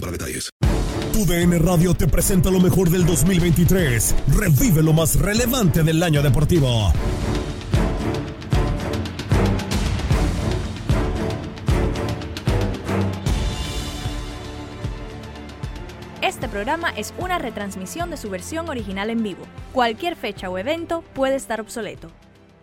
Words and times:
para 0.00 0.12
detalles. 0.12 0.50
Tu 1.12 1.24
DN 1.24 1.58
Radio 1.58 1.94
te 1.94 2.06
presenta 2.06 2.50
lo 2.50 2.60
mejor 2.60 2.90
del 2.90 3.04
2023. 3.04 4.14
Revive 4.36 4.82
lo 4.82 4.92
más 4.92 5.16
relevante 5.16 5.82
del 5.82 6.02
año 6.02 6.22
deportivo. 6.22 6.92
Este 16.22 16.48
programa 16.48 16.90
es 16.90 17.14
una 17.18 17.38
retransmisión 17.38 18.10
de 18.10 18.16
su 18.16 18.30
versión 18.30 18.68
original 18.68 19.10
en 19.10 19.22
vivo. 19.22 19.42
Cualquier 19.72 20.14
fecha 20.14 20.48
o 20.48 20.58
evento 20.58 21.02
puede 21.14 21.36
estar 21.36 21.60
obsoleto. 21.60 22.10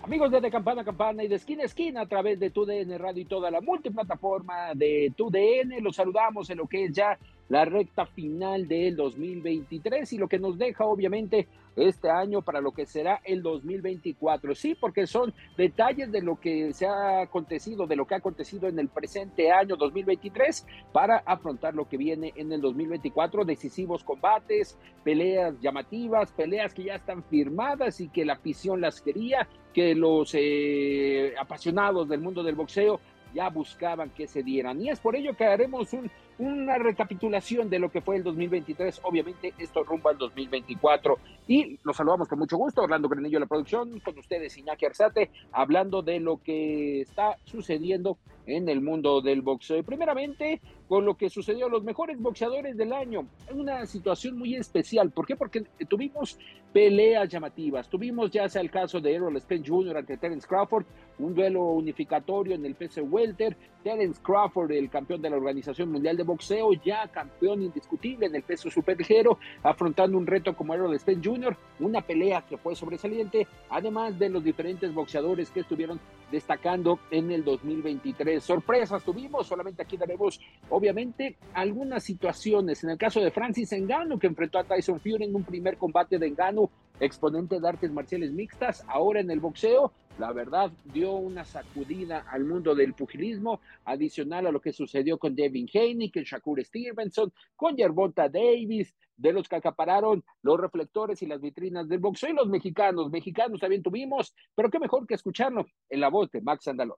Amigos 0.06 0.30
de, 0.30 0.52
Campana 0.52 0.84
a 0.84 0.86
Campana 0.86 1.24
y 1.24 1.28
de 1.28 1.34
Esquina 1.34 1.64
a 1.64 1.66
Esquina 1.66 2.02
a 2.02 2.06
través 2.06 2.40
de 2.40 2.52
TUDN 2.52 3.00
Radio 3.00 3.24
y 3.24 3.26
toda 3.26 3.50
la 3.50 3.60
multiplataforma 3.60 4.76
de 4.76 5.12
TUDN, 5.18 5.84
los 5.84 5.96
saludamos 5.96 6.48
en 6.52 6.60
lo 6.60 6.68
que 6.68 6.86
es 6.86 6.92
ya 6.94 7.18
la 7.50 7.66
recta 7.66 8.06
final 8.06 8.68
del 8.68 8.96
2023 8.96 10.14
y 10.14 10.18
lo 10.20 10.28
que 10.28 10.38
nos 10.38 10.60
deja 10.60 10.86
obviamente 10.86 11.48
este 11.76 12.10
año 12.10 12.44
para 12.44 12.62
lo 12.62 12.72
que 12.72 12.86
será 12.86 13.20
el 13.24 13.42
2024. 13.42 14.54
Sí, 14.54 14.76
porque 14.80 15.08
son 15.08 15.34
detalles 15.58 16.12
de 16.12 16.22
lo 16.22 16.40
que 16.40 16.72
se 16.74 16.86
ha 16.86 17.22
acontecido, 17.22 17.88
de 17.88 17.96
lo 17.96 18.06
que 18.06 18.14
ha 18.14 18.18
acontecido 18.18 18.68
en 18.68 18.78
el 18.78 18.90
presente 18.90 19.52
año 19.52 19.76
2023 19.76 20.68
para 20.94 21.18
afrontar 21.26 21.74
lo 21.74 21.90
que 21.90 21.98
viene 21.98 22.32
en 22.36 22.52
el 22.52 22.62
2024, 22.62 23.44
decisivos 23.44 24.04
combates, 24.04 24.78
peleas 25.04 25.60
llamativas, 25.62 26.32
peleas 26.32 26.76
que 26.76 26.84
ya 26.84 26.96
están 26.96 27.24
firmadas 27.24 28.00
y 28.02 28.10
que 28.10 28.24
la 28.24 28.34
afición 28.34 28.82
las 28.82 29.02
quería, 29.02 29.48
que 29.76 29.94
los 29.94 30.32
eh, 30.34 31.34
apasionados 31.38 32.08
del 32.08 32.22
mundo 32.22 32.42
del 32.42 32.56
boxeo 32.56 33.02
ya 33.34 33.50
buscaban 33.50 34.12
que 34.12 34.26
se 34.26 34.42
dieran. 34.42 34.82
Y 34.82 34.90
es 34.90 35.02
por 35.02 35.18
ello 35.18 35.36
que 35.36 35.44
haremos 35.44 35.92
un 35.92 36.10
una 36.38 36.78
recapitulación 36.78 37.70
de 37.70 37.80
lo 37.80 37.90
que 37.90 38.02
fue 38.02 38.18
el 38.18 38.24
2023, 38.24 39.02
obviamente 39.04 39.54
esto 39.58 39.84
rumbo 39.84 40.10
al 40.10 40.18
2024. 40.18 41.18
Y 41.48 41.80
los 41.84 41.96
saludamos 41.96 42.28
con 42.28 42.40
mucho 42.40 42.58
gusto, 42.58 42.82
Orlando 42.82 43.08
Granillo 43.08 43.40
la 43.40 43.46
producción, 43.46 44.00
con 44.00 44.18
ustedes 44.18 44.58
Iñaki 44.58 44.86
Arzate, 44.86 45.32
hablando 45.52 46.02
de 46.02 46.20
lo 46.20 46.42
que 46.42 47.02
está 47.02 47.38
sucediendo 47.46 48.18
en 48.46 48.68
el 48.68 48.82
mundo 48.82 49.22
del 49.22 49.42
boxeo. 49.42 49.78
Y 49.78 49.84
primeramente, 49.84 50.62
con 50.88 51.06
lo 51.06 51.16
que 51.16 51.30
sucedió, 51.30 51.68
los 51.70 51.84
mejores 51.84 52.20
boxeadores 52.20 52.78
del 52.78 52.94
año. 52.94 53.28
Una 53.54 53.86
situación 53.86 54.38
muy 54.38 54.56
especial. 54.56 55.12
¿Por 55.12 55.26
qué? 55.26 55.36
Porque 55.36 55.64
tuvimos 55.90 56.38
peleas 56.72 57.30
llamativas. 57.30 57.90
Tuvimos 57.90 58.30
ya 58.32 58.48
sea 58.50 58.62
el 58.62 58.70
caso 58.70 59.00
de 59.00 59.14
Errol 59.14 59.40
Spence 59.40 59.70
Jr. 59.70 59.98
ante 59.98 60.18
Terence 60.18 60.48
Crawford, 60.48 60.86
un 61.20 61.34
duelo 61.34 61.64
unificatorio 61.72 62.56
en 62.56 62.66
el 62.66 62.76
peso 62.76 63.02
welter. 63.04 63.56
Terence 63.84 64.20
Crawford, 64.22 64.72
el 64.72 64.90
campeón 64.90 65.22
de 65.22 65.30
la 65.30 65.38
Organización 65.38 65.92
Mundial 65.92 66.18
de 66.18 66.24
Boxeo, 66.24 66.74
ya 66.84 67.08
campeón 67.08 67.62
indiscutible 67.62 68.26
en 68.26 68.36
el 68.36 68.42
peso 68.42 68.70
superligero, 68.70 69.38
afrontando 69.64 70.18
un 70.18 70.26
reto 70.26 70.56
como 70.56 70.74
Errol 70.74 71.00
Spence 71.00 71.30
Jr., 71.30 71.56
una 71.80 72.02
pelea 72.02 72.42
que 72.42 72.58
fue 72.58 72.76
sobresaliente, 72.76 73.48
además 73.70 74.18
de 74.18 74.30
los 74.30 74.44
diferentes 74.44 74.94
boxeadores 74.94 75.52
que 75.52 75.60
estuvieron 75.60 76.00
destacando 76.32 77.00
en 77.12 77.32
el 77.32 77.44
2023. 77.44 78.44
Sorpresas 78.44 79.04
tuvimos, 79.04 79.48
solamente 79.48 79.82
aquí 79.82 79.98
daremos 79.98 80.40
obviamente 80.70 81.38
algunas 81.54 82.04
situaciones. 82.04 82.84
En 82.84 82.92
el 82.92 82.98
caso 82.98 83.22
de 83.22 83.32
Francis 83.32 83.72
Engano, 83.72 84.20
que 84.20 84.28
enfrentó 84.28 84.60
a 84.60 84.64
Tyson 84.64 85.00
Fury 85.00 85.26
en 85.26 85.36
un 85.36 85.44
primer 85.44 85.78
combate 85.78 86.18
de 86.18 86.28
Engano, 86.28 86.70
exponente 87.00 87.60
de 87.60 87.68
artes 87.68 87.92
marciales 87.92 88.32
mixtas, 88.32 88.84
ahora 88.88 89.20
en 89.20 89.30
el 89.30 89.40
boxeo, 89.40 89.92
la 90.18 90.32
verdad 90.32 90.72
dio 90.86 91.14
una 91.14 91.44
sacudida 91.44 92.26
al 92.30 92.46
mundo 92.46 92.74
del 92.74 92.94
pugilismo, 92.94 93.60
adicional 93.84 94.48
a 94.48 94.52
lo 94.52 94.62
que 94.62 94.72
sucedió 94.72 95.18
con 95.18 95.36
Devin 95.36 95.68
Haney, 95.74 96.10
con 96.10 96.24
Shakur 96.24 96.64
Stevenson, 96.64 97.34
con 97.56 97.76
Yerbota 97.76 98.30
Davis, 98.30 98.96
de 99.18 99.34
los 99.34 99.48
que 99.48 99.56
acapararon 99.56 100.24
los 100.42 100.60
reflectores 100.60 101.22
y 101.22 101.26
las 101.26 101.42
vitrinas 101.42 101.88
del 101.88 102.00
boxeo 102.00 102.30
y 102.30 102.34
los 102.34 102.50
mexicanos. 102.50 103.10
Mexicanos 103.10 103.60
también 103.60 103.84
tuvimos, 103.84 104.34
pero 104.56 104.70
qué 104.70 104.80
mejor 104.80 105.08
que 105.08 105.16
escucharlo 105.16 105.66
en 105.90 106.00
la 106.00 106.10
voz 106.10 106.32
de 106.32 106.42
Max 106.42 106.68
Andalón. 106.68 106.98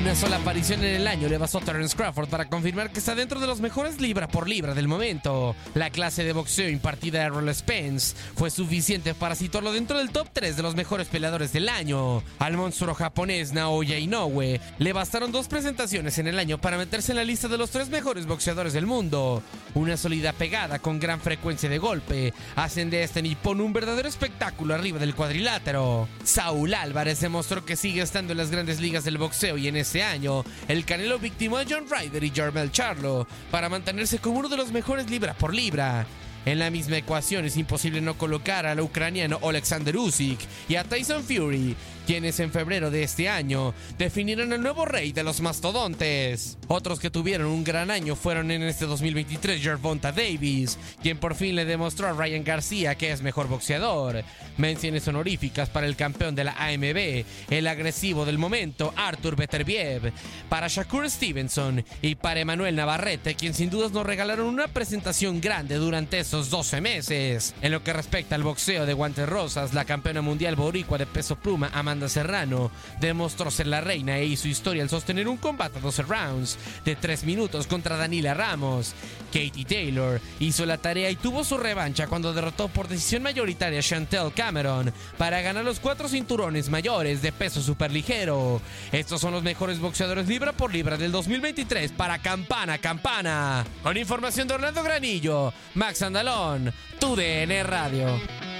Una 0.00 0.14
sola 0.14 0.36
aparición 0.36 0.82
en 0.82 0.94
el 0.94 1.06
año 1.06 1.28
le 1.28 1.36
basó 1.36 1.58
a 1.58 1.60
Terence 1.60 1.94
Crawford 1.94 2.30
para 2.30 2.48
confirmar 2.48 2.90
que 2.90 3.00
está 3.00 3.14
dentro 3.14 3.38
de 3.38 3.46
los 3.46 3.60
mejores 3.60 4.00
libra 4.00 4.28
por 4.28 4.48
libra 4.48 4.72
del 4.72 4.88
momento. 4.88 5.54
La 5.74 5.90
clase 5.90 6.24
de 6.24 6.32
boxeo 6.32 6.70
impartida 6.70 7.20
a 7.20 7.26
Errol 7.26 7.54
Spence 7.54 8.16
fue 8.34 8.50
suficiente 8.50 9.12
para 9.12 9.34
situarlo 9.34 9.72
dentro 9.72 9.98
del 9.98 10.08
top 10.08 10.28
3 10.32 10.56
de 10.56 10.62
los 10.62 10.74
mejores 10.74 11.08
peleadores 11.08 11.52
del 11.52 11.68
año. 11.68 12.22
Al 12.38 12.56
monstruo 12.56 12.94
japonés 12.94 13.52
Naoya 13.52 13.98
Inoue 13.98 14.58
le 14.78 14.92
bastaron 14.94 15.32
dos 15.32 15.48
presentaciones 15.48 16.16
en 16.16 16.28
el 16.28 16.38
año 16.38 16.58
para 16.58 16.78
meterse 16.78 17.12
en 17.12 17.16
la 17.16 17.24
lista 17.24 17.48
de 17.48 17.58
los 17.58 17.68
tres 17.68 17.90
mejores 17.90 18.24
boxeadores 18.24 18.72
del 18.72 18.86
mundo. 18.86 19.42
Una 19.74 19.98
sólida 19.98 20.32
pegada 20.32 20.78
con 20.78 20.98
gran 20.98 21.20
frecuencia 21.20 21.68
de 21.68 21.76
golpe 21.76 22.32
hacen 22.56 22.88
de 22.88 23.02
este 23.02 23.20
nipón 23.20 23.60
un 23.60 23.74
verdadero 23.74 24.08
espectáculo 24.08 24.74
arriba 24.74 24.98
del 24.98 25.14
cuadrilátero. 25.14 26.08
Saúl 26.24 26.72
Álvarez 26.72 27.20
demostró 27.20 27.66
que 27.66 27.76
sigue 27.76 28.00
estando 28.00 28.32
en 28.32 28.38
las 28.38 28.50
grandes 28.50 28.80
ligas 28.80 29.04
del 29.04 29.18
boxeo 29.18 29.58
y 29.58 29.68
en 29.68 29.76
este 29.90 30.04
año, 30.04 30.44
el 30.68 30.84
Canelo 30.84 31.18
victimó 31.18 31.58
a 31.58 31.64
John 31.68 31.84
Ryder 31.90 32.22
y 32.22 32.30
Jarmel 32.30 32.70
Charlo 32.70 33.26
para 33.50 33.68
mantenerse 33.68 34.20
como 34.20 34.38
uno 34.38 34.48
de 34.48 34.56
los 34.56 34.70
mejores 34.70 35.10
libra 35.10 35.34
por 35.34 35.52
libra. 35.52 36.06
En 36.46 36.60
la 36.60 36.70
misma 36.70 36.98
ecuación 36.98 37.44
es 37.44 37.56
imposible 37.56 38.00
no 38.00 38.16
colocar 38.16 38.66
al 38.66 38.78
ucraniano 38.78 39.40
Alexander 39.42 39.96
Usyk 39.96 40.38
y 40.68 40.76
a 40.76 40.84
Tyson 40.84 41.24
Fury, 41.24 41.74
quienes 42.06 42.40
en 42.40 42.50
febrero 42.50 42.90
de 42.90 43.02
este 43.02 43.28
año 43.28 43.74
definieron 43.98 44.52
el 44.52 44.62
nuevo 44.62 44.84
rey 44.84 45.12
de 45.12 45.22
los 45.22 45.40
mastodontes. 45.40 46.58
Otros 46.68 47.00
que 47.00 47.10
tuvieron 47.10 47.46
un 47.46 47.64
gran 47.64 47.90
año 47.90 48.16
fueron 48.16 48.50
en 48.50 48.62
este 48.62 48.86
2023 48.86 49.62
Gervonta 49.62 50.12
Davis, 50.12 50.78
quien 51.02 51.18
por 51.18 51.34
fin 51.34 51.54
le 51.54 51.64
demostró 51.64 52.08
a 52.08 52.12
Ryan 52.12 52.44
García 52.44 52.94
que 52.96 53.12
es 53.12 53.22
mejor 53.22 53.48
boxeador. 53.48 54.24
Menciones 54.56 55.06
honoríficas 55.08 55.68
para 55.70 55.86
el 55.86 55.96
campeón 55.96 56.34
de 56.34 56.44
la 56.44 56.52
AMB, 56.52 57.24
el 57.50 57.66
agresivo 57.66 58.24
del 58.24 58.38
momento 58.38 58.92
Arthur 58.96 59.36
Beterbiev, 59.36 60.12
para 60.48 60.68
Shakur 60.68 61.08
Stevenson 61.08 61.84
y 62.02 62.16
para 62.16 62.40
Emanuel 62.40 62.76
Navarrete, 62.76 63.34
quien 63.34 63.54
sin 63.54 63.70
dudas 63.70 63.92
nos 63.92 64.06
regalaron 64.06 64.46
una 64.46 64.68
presentación 64.68 65.40
grande 65.40 65.76
durante 65.76 66.18
esos 66.18 66.50
12 66.50 66.80
meses. 66.80 67.54
En 67.62 67.72
lo 67.72 67.84
que 67.84 67.92
respecta 67.92 68.34
al 68.34 68.42
boxeo 68.42 68.86
de 68.86 68.94
guantes 68.94 69.28
rosas, 69.28 69.74
la 69.74 69.84
campeona 69.84 70.22
mundial 70.22 70.56
boricua 70.56 70.98
de 70.98 71.06
peso 71.06 71.36
pluma 71.36 71.70
Amanda 71.72 71.99
Serrano 72.08 72.70
demostró 73.00 73.50
ser 73.50 73.66
la 73.66 73.80
reina 73.80 74.18
e 74.18 74.26
hizo 74.26 74.48
historia 74.48 74.82
al 74.82 74.88
sostener 74.88 75.28
un 75.28 75.36
combate 75.36 75.78
a 75.78 75.82
12 75.82 76.02
rounds 76.02 76.58
de 76.84 76.96
3 76.96 77.24
minutos 77.24 77.66
contra 77.66 77.96
Danila 77.96 78.34
Ramos. 78.34 78.94
Katie 79.26 79.64
Taylor 79.64 80.20
hizo 80.40 80.66
la 80.66 80.78
tarea 80.78 81.10
y 81.10 81.16
tuvo 81.16 81.44
su 81.44 81.56
revancha 81.56 82.08
cuando 82.08 82.32
derrotó 82.32 82.68
por 82.68 82.88
decisión 82.88 83.22
mayoritaria 83.22 83.78
a 83.78 83.82
Chantel 83.82 84.32
Cameron 84.34 84.92
para 85.16 85.40
ganar 85.40 85.64
los 85.64 85.80
cuatro 85.80 86.08
cinturones 86.08 86.68
mayores 86.68 87.22
de 87.22 87.32
peso 87.32 87.62
superligero. 87.62 88.60
Estos 88.92 89.20
son 89.20 89.32
los 89.32 89.42
mejores 89.42 89.78
boxeadores 89.78 90.28
libra 90.28 90.52
por 90.52 90.72
libra 90.72 90.96
del 90.96 91.12
2023 91.12 91.92
para 91.92 92.18
Campana 92.18 92.78
Campana. 92.78 93.64
Con 93.82 93.96
información 93.96 94.48
de 94.48 94.54
Orlando 94.54 94.82
Granillo, 94.82 95.52
Max 95.74 96.02
Andalón, 96.02 96.72
tu 96.98 97.16
DN 97.16 97.62
Radio. 97.62 98.59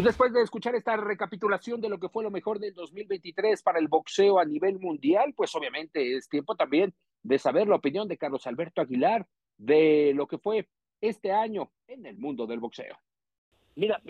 Y 0.00 0.02
después 0.02 0.32
de 0.32 0.40
escuchar 0.40 0.74
esta 0.74 0.96
recapitulación 0.96 1.78
de 1.82 1.90
lo 1.90 2.00
que 2.00 2.08
fue 2.08 2.24
lo 2.24 2.30
mejor 2.30 2.58
del 2.58 2.72
2023 2.72 3.62
para 3.62 3.78
el 3.78 3.86
boxeo 3.86 4.38
a 4.38 4.46
nivel 4.46 4.78
mundial, 4.78 5.34
pues 5.36 5.54
obviamente 5.54 6.16
es 6.16 6.26
tiempo 6.26 6.56
también 6.56 6.94
de 7.22 7.38
saber 7.38 7.68
la 7.68 7.76
opinión 7.76 8.08
de 8.08 8.16
Carlos 8.16 8.46
Alberto 8.46 8.80
Aguilar 8.80 9.28
de 9.58 10.12
lo 10.14 10.26
que 10.26 10.38
fue 10.38 10.70
este 11.02 11.32
año 11.32 11.70
en 11.86 12.06
el 12.06 12.16
mundo 12.16 12.46
del 12.46 12.60
boxeo. 12.60 12.96
Mira, 13.76 14.00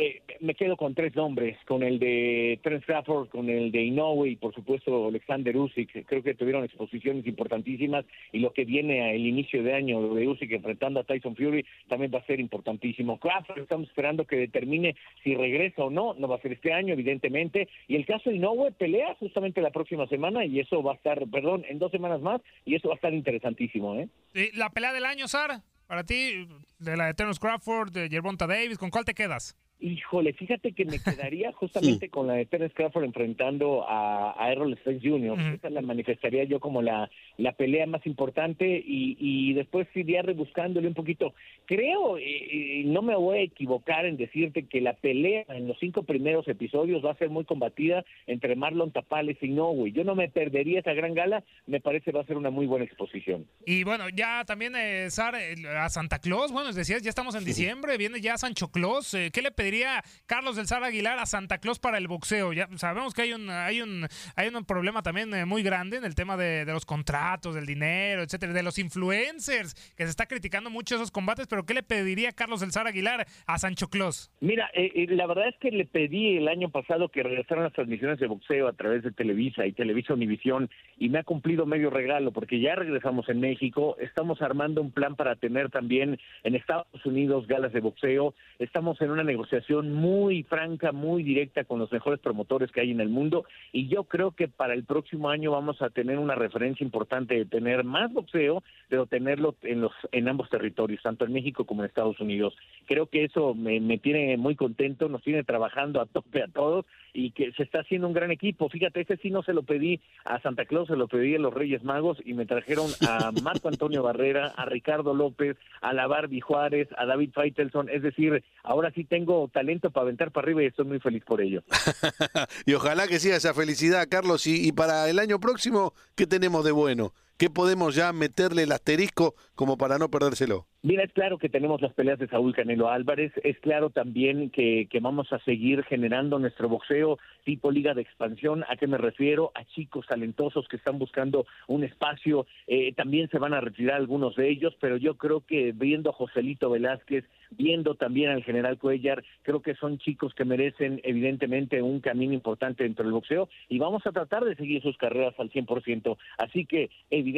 me 0.40 0.54
quedo 0.54 0.76
con 0.76 0.94
tres 0.94 1.14
nombres, 1.14 1.56
con 1.66 1.82
el 1.82 1.98
de 1.98 2.58
Trent 2.62 2.84
Crawford, 2.84 3.28
con 3.28 3.50
el 3.50 3.70
de 3.70 3.82
Inoue 3.82 4.30
y 4.30 4.36
por 4.36 4.54
supuesto 4.54 5.08
Alexander 5.08 5.54
Usyk. 5.56 6.06
Creo 6.06 6.22
que 6.22 6.34
tuvieron 6.34 6.64
exposiciones 6.64 7.26
importantísimas 7.26 8.06
y 8.32 8.38
lo 8.38 8.52
que 8.52 8.64
viene 8.64 9.10
al 9.10 9.18
inicio 9.18 9.62
de 9.62 9.74
año 9.74 10.14
de 10.14 10.26
Usyk 10.26 10.50
enfrentando 10.50 11.00
a 11.00 11.04
Tyson 11.04 11.36
Fury 11.36 11.66
también 11.88 12.10
va 12.12 12.20
a 12.20 12.26
ser 12.26 12.40
importantísimo. 12.40 13.18
Crawford 13.18 13.60
estamos 13.60 13.88
esperando 13.88 14.24
que 14.24 14.36
determine 14.36 14.96
si 15.22 15.34
regresa 15.34 15.84
o 15.84 15.90
no, 15.90 16.14
no 16.14 16.26
va 16.26 16.36
a 16.36 16.40
ser 16.42 16.52
este 16.52 16.72
año 16.72 16.94
evidentemente. 16.94 17.68
Y 17.86 17.96
el 17.96 18.06
caso 18.06 18.30
de 18.30 18.36
Inoue 18.36 18.72
pelea 18.72 19.14
justamente 19.16 19.60
la 19.60 19.70
próxima 19.70 20.06
semana 20.08 20.44
y 20.46 20.58
eso 20.58 20.82
va 20.82 20.92
a 20.92 20.96
estar, 20.96 21.22
perdón, 21.28 21.64
en 21.68 21.78
dos 21.78 21.90
semanas 21.90 22.22
más 22.22 22.40
y 22.64 22.76
eso 22.76 22.88
va 22.88 22.94
a 22.94 22.96
estar 22.96 23.12
interesantísimo. 23.12 23.96
¿eh? 23.96 24.08
La 24.54 24.70
pelea 24.70 24.92
del 24.94 25.04
año, 25.04 25.28
Sara. 25.28 25.62
Para 25.90 26.04
ti, 26.04 26.46
de 26.78 26.96
la 26.96 27.06
de 27.06 27.14
Terence 27.14 27.40
Crawford, 27.40 27.90
de 27.90 28.08
Gervonta 28.08 28.46
Davis, 28.46 28.78
¿con 28.78 28.90
cuál 28.90 29.04
te 29.04 29.12
quedas? 29.12 29.56
Híjole, 29.80 30.32
fíjate 30.34 30.72
que 30.72 30.84
me 30.84 30.98
quedaría 31.02 31.52
justamente 31.52 32.08
con 32.08 32.26
la 32.26 32.34
de 32.34 32.46
Terence 32.46 32.74
Crawford 32.74 33.04
enfrentando 33.04 33.88
a, 33.88 34.34
a 34.38 34.52
Errol 34.52 34.76
Spence 34.76 35.08
Jr. 35.08 35.54
Esa 35.54 35.70
la 35.70 35.80
manifestaría 35.80 36.44
yo 36.44 36.60
como 36.60 36.82
la, 36.82 37.10
la 37.38 37.52
pelea 37.52 37.86
más 37.86 38.06
importante 38.06 38.66
y, 38.66 39.16
y 39.18 39.54
después 39.54 39.88
iría 39.94 40.22
rebuscándole 40.22 40.88
un 40.88 40.94
poquito. 40.94 41.34
Creo, 41.66 42.18
y, 42.18 42.84
no 42.86 43.02
me 43.02 43.16
voy 43.16 43.38
a 43.38 43.42
equivocar 43.42 44.04
en 44.06 44.16
decirte 44.16 44.66
que 44.66 44.80
la 44.80 44.94
pelea 44.94 45.44
en 45.48 45.68
los 45.68 45.78
cinco 45.78 46.02
primeros 46.02 46.46
episodios 46.48 47.04
va 47.04 47.12
a 47.12 47.18
ser 47.18 47.30
muy 47.30 47.44
combatida 47.44 48.04
entre 48.26 48.56
Marlon 48.56 48.92
Tapales 48.92 49.38
y 49.40 49.48
Noe. 49.48 49.92
Yo 49.92 50.04
no 50.04 50.14
me 50.14 50.28
perdería 50.28 50.80
esa 50.80 50.92
gran 50.92 51.14
gala, 51.14 51.44
me 51.66 51.80
parece 51.80 52.12
va 52.12 52.20
a 52.20 52.26
ser 52.26 52.36
una 52.36 52.50
muy 52.50 52.66
buena 52.66 52.84
exposición. 52.84 53.46
Y 53.64 53.84
bueno, 53.84 54.08
ya 54.10 54.44
también, 54.44 54.74
eh, 54.76 55.10
Sar, 55.10 55.34
a 55.36 55.88
Santa 55.88 56.18
Claus, 56.18 56.52
bueno, 56.52 56.72
decías, 56.72 57.02
ya 57.02 57.08
estamos 57.08 57.34
en 57.34 57.44
diciembre, 57.44 57.96
viene 57.96 58.20
ya 58.20 58.36
Sancho 58.36 58.68
Claus, 58.68 59.14
eh, 59.14 59.30
¿qué 59.32 59.42
le 59.42 59.50
pediría 59.50 59.69
diría 59.70 60.02
Carlos 60.26 60.56
del 60.56 60.66
Sar 60.66 60.82
Aguilar 60.82 61.18
a 61.18 61.26
Santa 61.26 61.58
Claus 61.58 61.78
para 61.78 61.98
el 61.98 62.08
boxeo? 62.08 62.52
Ya 62.52 62.68
sabemos 62.76 63.14
que 63.14 63.22
hay 63.22 63.32
un, 63.32 63.48
hay 63.48 63.80
un, 63.80 64.06
hay 64.36 64.48
un 64.48 64.64
problema 64.64 65.02
también 65.02 65.32
eh, 65.34 65.44
muy 65.44 65.62
grande 65.62 65.96
en 65.96 66.04
el 66.04 66.14
tema 66.14 66.36
de, 66.36 66.64
los 66.64 66.84
contratos, 66.84 67.54
del 67.54 67.66
dinero, 67.66 68.22
etcétera, 68.22 68.52
de 68.52 68.62
los 68.62 68.78
influencers, 68.78 69.74
que 69.96 70.04
se 70.04 70.10
está 70.10 70.26
criticando 70.26 70.70
mucho 70.70 70.96
esos 70.96 71.10
combates, 71.10 71.46
pero 71.46 71.64
¿qué 71.64 71.74
le 71.74 71.82
pediría 71.82 72.32
Carlos 72.32 72.60
del 72.60 72.72
Sar 72.72 72.86
Aguilar 72.86 73.26
a 73.46 73.58
Sancho 73.58 73.88
Claus? 73.88 74.30
Mira, 74.40 74.70
eh, 74.74 74.90
eh, 74.94 75.06
la 75.10 75.26
verdad 75.26 75.48
es 75.48 75.56
que 75.60 75.70
le 75.70 75.84
pedí 75.84 76.36
el 76.36 76.48
año 76.48 76.70
pasado 76.70 77.08
que 77.08 77.22
regresaran 77.22 77.64
las 77.64 77.72
transmisiones 77.72 78.18
de 78.18 78.26
boxeo 78.26 78.68
a 78.68 78.72
través 78.72 79.02
de 79.02 79.12
Televisa 79.12 79.66
y 79.66 79.72
Televisa 79.72 80.14
Univisión 80.14 80.68
y 80.98 81.08
me 81.08 81.20
ha 81.20 81.24
cumplido 81.24 81.66
medio 81.66 81.90
regalo 81.90 82.32
porque 82.32 82.60
ya 82.60 82.74
regresamos 82.74 83.28
en 83.28 83.40
México, 83.40 83.96
estamos 84.00 84.42
armando 84.42 84.80
un 84.80 84.90
plan 84.90 85.14
para 85.14 85.36
tener 85.36 85.70
también 85.70 86.18
en 86.42 86.54
Estados 86.54 87.04
Unidos 87.04 87.46
galas 87.46 87.72
de 87.72 87.80
boxeo, 87.80 88.34
estamos 88.58 89.00
en 89.00 89.10
una 89.10 89.24
negociación 89.24 89.59
muy 89.68 90.42
franca, 90.44 90.92
muy 90.92 91.22
directa 91.22 91.64
con 91.64 91.78
los 91.78 91.92
mejores 91.92 92.20
promotores 92.20 92.70
que 92.70 92.80
hay 92.80 92.90
en 92.90 93.00
el 93.00 93.08
mundo 93.08 93.44
y 93.72 93.88
yo 93.88 94.04
creo 94.04 94.32
que 94.32 94.48
para 94.48 94.74
el 94.74 94.84
próximo 94.84 95.30
año 95.30 95.52
vamos 95.52 95.80
a 95.82 95.90
tener 95.90 96.18
una 96.18 96.34
referencia 96.34 96.84
importante 96.84 97.34
de 97.34 97.44
tener 97.44 97.84
más 97.84 98.12
boxeo, 98.12 98.62
pero 98.88 99.06
tenerlo 99.06 99.54
en 99.62 99.80
los 99.80 99.92
en 100.12 100.28
ambos 100.28 100.48
territorios, 100.50 101.02
tanto 101.02 101.24
en 101.24 101.32
México 101.32 101.64
como 101.64 101.82
en 101.82 101.88
Estados 101.88 102.20
Unidos. 102.20 102.54
Creo 102.86 103.06
que 103.06 103.24
eso 103.24 103.54
me, 103.54 103.80
me 103.80 103.98
tiene 103.98 104.36
muy 104.36 104.56
contento, 104.56 105.08
nos 105.08 105.22
tiene 105.22 105.44
trabajando 105.44 106.00
a 106.00 106.06
tope 106.06 106.42
a 106.42 106.48
todos 106.48 106.86
y 107.12 107.32
que 107.32 107.52
se 107.52 107.62
está 107.62 107.80
haciendo 107.80 108.06
un 108.06 108.14
gran 108.14 108.30
equipo. 108.30 108.68
Fíjate, 108.68 109.00
ese 109.00 109.16
sí 109.16 109.30
no 109.30 109.42
se 109.42 109.52
lo 109.52 109.62
pedí 109.62 110.00
a 110.24 110.40
Santa 110.40 110.64
Claus, 110.64 110.88
se 110.88 110.96
lo 110.96 111.08
pedí 111.08 111.34
a 111.34 111.38
los 111.38 111.54
Reyes 111.54 111.82
Magos 111.84 112.18
y 112.24 112.34
me 112.34 112.46
trajeron 112.46 112.90
a 113.06 113.30
Marco 113.42 113.68
Antonio 113.68 114.02
Barrera, 114.02 114.52
a 114.56 114.64
Ricardo 114.64 115.14
López, 115.14 115.56
a 115.80 115.92
la 115.92 116.06
Barbie 116.06 116.40
Juárez, 116.40 116.88
a 116.96 117.06
David 117.06 117.30
Feitelson. 117.34 117.88
Es 117.88 118.02
decir, 118.02 118.42
ahora 118.62 118.90
sí 118.92 119.04
tengo 119.04 119.48
talento 119.50 119.90
para 119.90 120.04
aventar 120.04 120.30
para 120.32 120.46
arriba 120.46 120.62
y 120.62 120.66
estoy 120.66 120.86
muy 120.86 121.00
feliz 121.00 121.24
por 121.24 121.40
ello. 121.40 121.62
y 122.66 122.74
ojalá 122.74 123.06
que 123.06 123.18
siga 123.18 123.36
esa 123.36 123.54
felicidad, 123.54 124.06
Carlos. 124.08 124.46
Y, 124.46 124.66
y 124.66 124.72
para 124.72 125.08
el 125.08 125.18
año 125.18 125.40
próximo, 125.40 125.94
¿qué 126.14 126.26
tenemos 126.26 126.64
de 126.64 126.72
bueno? 126.72 127.12
¿Qué 127.40 127.48
podemos 127.48 127.94
ya 127.94 128.12
meterle 128.12 128.64
el 128.64 128.72
asterisco 128.72 129.34
como 129.54 129.78
para 129.78 129.96
no 129.96 130.10
perdérselo? 130.10 130.66
Mira, 130.82 131.04
es 131.04 131.12
claro 131.12 131.36
que 131.36 131.50
tenemos 131.50 131.82
las 131.82 131.92
peleas 131.92 132.18
de 132.18 132.26
Saúl 132.26 132.54
Canelo 132.54 132.88
Álvarez, 132.88 133.32
es 133.44 133.58
claro 133.60 133.90
también 133.90 134.48
que, 134.48 134.88
vamos 135.02 135.30
a 135.30 135.38
seguir 135.40 135.82
generando 135.84 136.38
nuestro 136.38 136.70
boxeo 136.70 137.18
tipo 137.44 137.70
liga 137.70 137.92
de 137.92 138.02
expansión. 138.02 138.64
¿A 138.68 138.76
qué 138.76 138.86
me 138.86 138.96
refiero? 138.96 139.52
A 139.54 139.64
chicos 139.64 140.06
talentosos 140.06 140.68
que 140.68 140.76
están 140.76 140.98
buscando 140.98 141.46
un 141.66 141.84
espacio. 141.84 142.46
Eh, 142.66 142.94
también 142.94 143.28
se 143.30 143.38
van 143.38 143.52
a 143.52 143.60
retirar 143.60 143.96
algunos 143.96 144.36
de 144.36 144.48
ellos, 144.48 144.74
pero 144.80 144.96
yo 144.96 145.16
creo 145.16 145.40
que 145.44 145.72
viendo 145.72 146.10
a 146.10 146.14
Joselito 146.14 146.70
Velázquez, 146.70 147.24
viendo 147.50 147.94
también 147.94 148.30
al 148.30 148.44
general 148.44 148.78
Cuellar, 148.78 149.22
creo 149.42 149.60
que 149.60 149.74
son 149.74 149.98
chicos 149.98 150.34
que 150.34 150.44
merecen 150.44 151.00
evidentemente 151.04 151.82
un 151.82 152.00
camino 152.00 152.32
importante 152.32 152.84
dentro 152.84 153.04
del 153.04 153.12
boxeo 153.12 153.48
y 153.68 153.78
vamos 153.78 154.06
a 154.06 154.12
tratar 154.12 154.44
de 154.44 154.56
seguir 154.56 154.80
sus 154.82 154.96
carreras 154.96 155.34
al 155.38 155.50
100%. 155.50 156.16
Así 156.38 156.64
que 156.64 156.90
evidentemente 157.10 157.29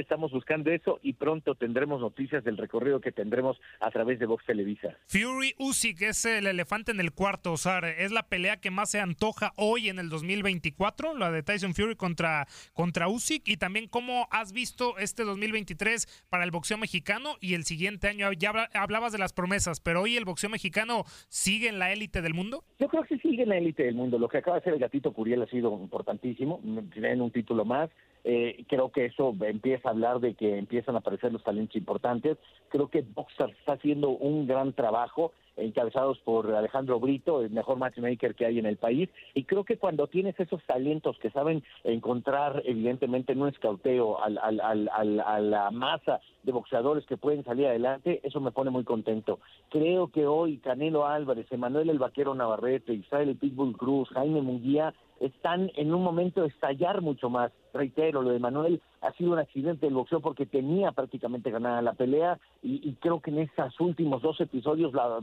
estamos 0.00 0.32
buscando 0.32 0.70
eso 0.70 0.98
y 1.02 1.14
pronto 1.14 1.54
tendremos 1.54 2.00
noticias 2.00 2.44
del 2.44 2.56
recorrido 2.56 3.00
que 3.00 3.12
tendremos 3.12 3.60
a 3.80 3.90
través 3.90 4.18
de 4.18 4.26
Vox 4.26 4.44
Televisa. 4.44 4.96
Fury 5.08 5.54
Usyk 5.58 6.02
es 6.02 6.24
el 6.24 6.46
elefante 6.46 6.92
en 6.92 7.00
el 7.00 7.12
cuarto, 7.12 7.56
Sar. 7.56 7.84
Es 7.84 8.12
la 8.12 8.24
pelea 8.24 8.58
que 8.58 8.70
más 8.70 8.90
se 8.90 9.00
antoja 9.00 9.52
hoy 9.56 9.88
en 9.88 9.98
el 9.98 10.08
2024, 10.08 11.16
la 11.16 11.30
de 11.30 11.42
Tyson 11.42 11.74
Fury 11.74 11.96
contra, 11.96 12.46
contra 12.72 13.08
Usyk 13.08 13.42
y 13.46 13.56
también 13.56 13.88
cómo 13.88 14.28
has 14.30 14.52
visto 14.52 14.98
este 14.98 15.24
2023 15.24 16.26
para 16.28 16.44
el 16.44 16.50
boxeo 16.50 16.78
mexicano 16.78 17.36
y 17.40 17.54
el 17.54 17.64
siguiente 17.64 18.08
año. 18.08 18.32
Ya 18.32 18.52
hablabas 18.74 19.12
de 19.12 19.18
las 19.18 19.32
promesas 19.32 19.52
pero 19.80 20.02
hoy 20.02 20.16
el 20.16 20.24
boxeo 20.24 20.50
mexicano 20.50 21.04
sigue 21.28 21.68
en 21.68 21.78
la 21.78 21.92
élite 21.92 22.22
del 22.22 22.34
mundo. 22.34 22.64
Yo 22.78 22.88
creo 22.88 23.02
que 23.04 23.18
sigue 23.18 23.42
en 23.42 23.50
la 23.50 23.58
élite 23.58 23.84
del 23.84 23.94
mundo. 23.94 24.18
Lo 24.18 24.28
que 24.28 24.38
acaba 24.38 24.56
de 24.56 24.60
hacer 24.60 24.74
el 24.74 24.80
gatito 24.80 25.12
Curiel 25.12 25.42
ha 25.42 25.46
sido 25.46 25.72
importantísimo. 25.80 26.60
Tienen 26.92 27.20
un 27.20 27.30
título 27.30 27.64
más. 27.64 27.90
Eh, 28.24 28.64
creo 28.68 28.92
que 28.92 29.06
eso 29.06 29.34
empieza 29.40 29.88
a 29.88 29.92
hablar 29.92 30.20
de 30.20 30.34
que 30.34 30.56
empiezan 30.56 30.94
a 30.94 30.98
aparecer 30.98 31.32
los 31.32 31.42
talentos 31.42 31.76
importantes. 31.76 32.38
Creo 32.68 32.88
que 32.88 33.02
Boxer 33.02 33.50
está 33.50 33.74
haciendo 33.74 34.10
un 34.10 34.46
gran 34.46 34.72
trabajo 34.72 35.32
encabezados 35.56 36.18
por 36.20 36.50
Alejandro 36.54 36.98
Brito, 36.98 37.42
el 37.42 37.50
mejor 37.50 37.76
matchmaker 37.76 38.34
que 38.34 38.46
hay 38.46 38.58
en 38.58 38.66
el 38.66 38.76
país, 38.76 39.10
y 39.34 39.44
creo 39.44 39.64
que 39.64 39.76
cuando 39.76 40.06
tienes 40.06 40.38
esos 40.40 40.62
talentos 40.64 41.18
que 41.18 41.30
saben 41.30 41.62
encontrar, 41.84 42.62
evidentemente, 42.64 43.34
no 43.34 43.48
escauteo 43.48 44.22
al, 44.22 44.38
a 44.38 45.40
la 45.40 45.70
masa 45.70 46.20
de 46.42 46.52
boxeadores 46.52 47.04
que 47.06 47.16
pueden 47.16 47.44
salir 47.44 47.66
adelante, 47.66 48.20
eso 48.22 48.40
me 48.40 48.50
pone 48.50 48.70
muy 48.70 48.84
contento. 48.84 49.40
Creo 49.68 50.08
que 50.08 50.26
hoy 50.26 50.58
Canelo 50.58 51.06
Álvarez, 51.06 51.46
Emanuel 51.50 51.90
el 51.90 51.98
Vaquero 51.98 52.34
Navarrete, 52.34 52.94
Israel 52.94 53.28
el 53.28 53.36
Pitbull 53.36 53.76
Cruz, 53.76 54.08
Jaime 54.10 54.40
Munguía, 54.40 54.94
están 55.20 55.70
en 55.76 55.94
un 55.94 56.02
momento 56.02 56.42
de 56.42 56.48
estallar 56.48 57.00
mucho 57.00 57.30
más. 57.30 57.52
Reitero, 57.72 58.22
lo 58.22 58.30
de 58.30 58.38
Manuel 58.38 58.80
ha 59.00 59.12
sido 59.12 59.32
un 59.32 59.38
accidente 59.38 59.86
del 59.86 59.94
boxeo 59.94 60.20
porque 60.20 60.46
tenía 60.46 60.92
prácticamente 60.92 61.50
ganada 61.50 61.82
la 61.82 61.94
pelea 61.94 62.38
y, 62.62 62.92
creo 63.00 63.20
que 63.20 63.30
en 63.30 63.40
estos 63.40 63.80
últimos 63.80 64.22
dos 64.22 64.40
episodios 64.40 64.92
la, 64.92 65.20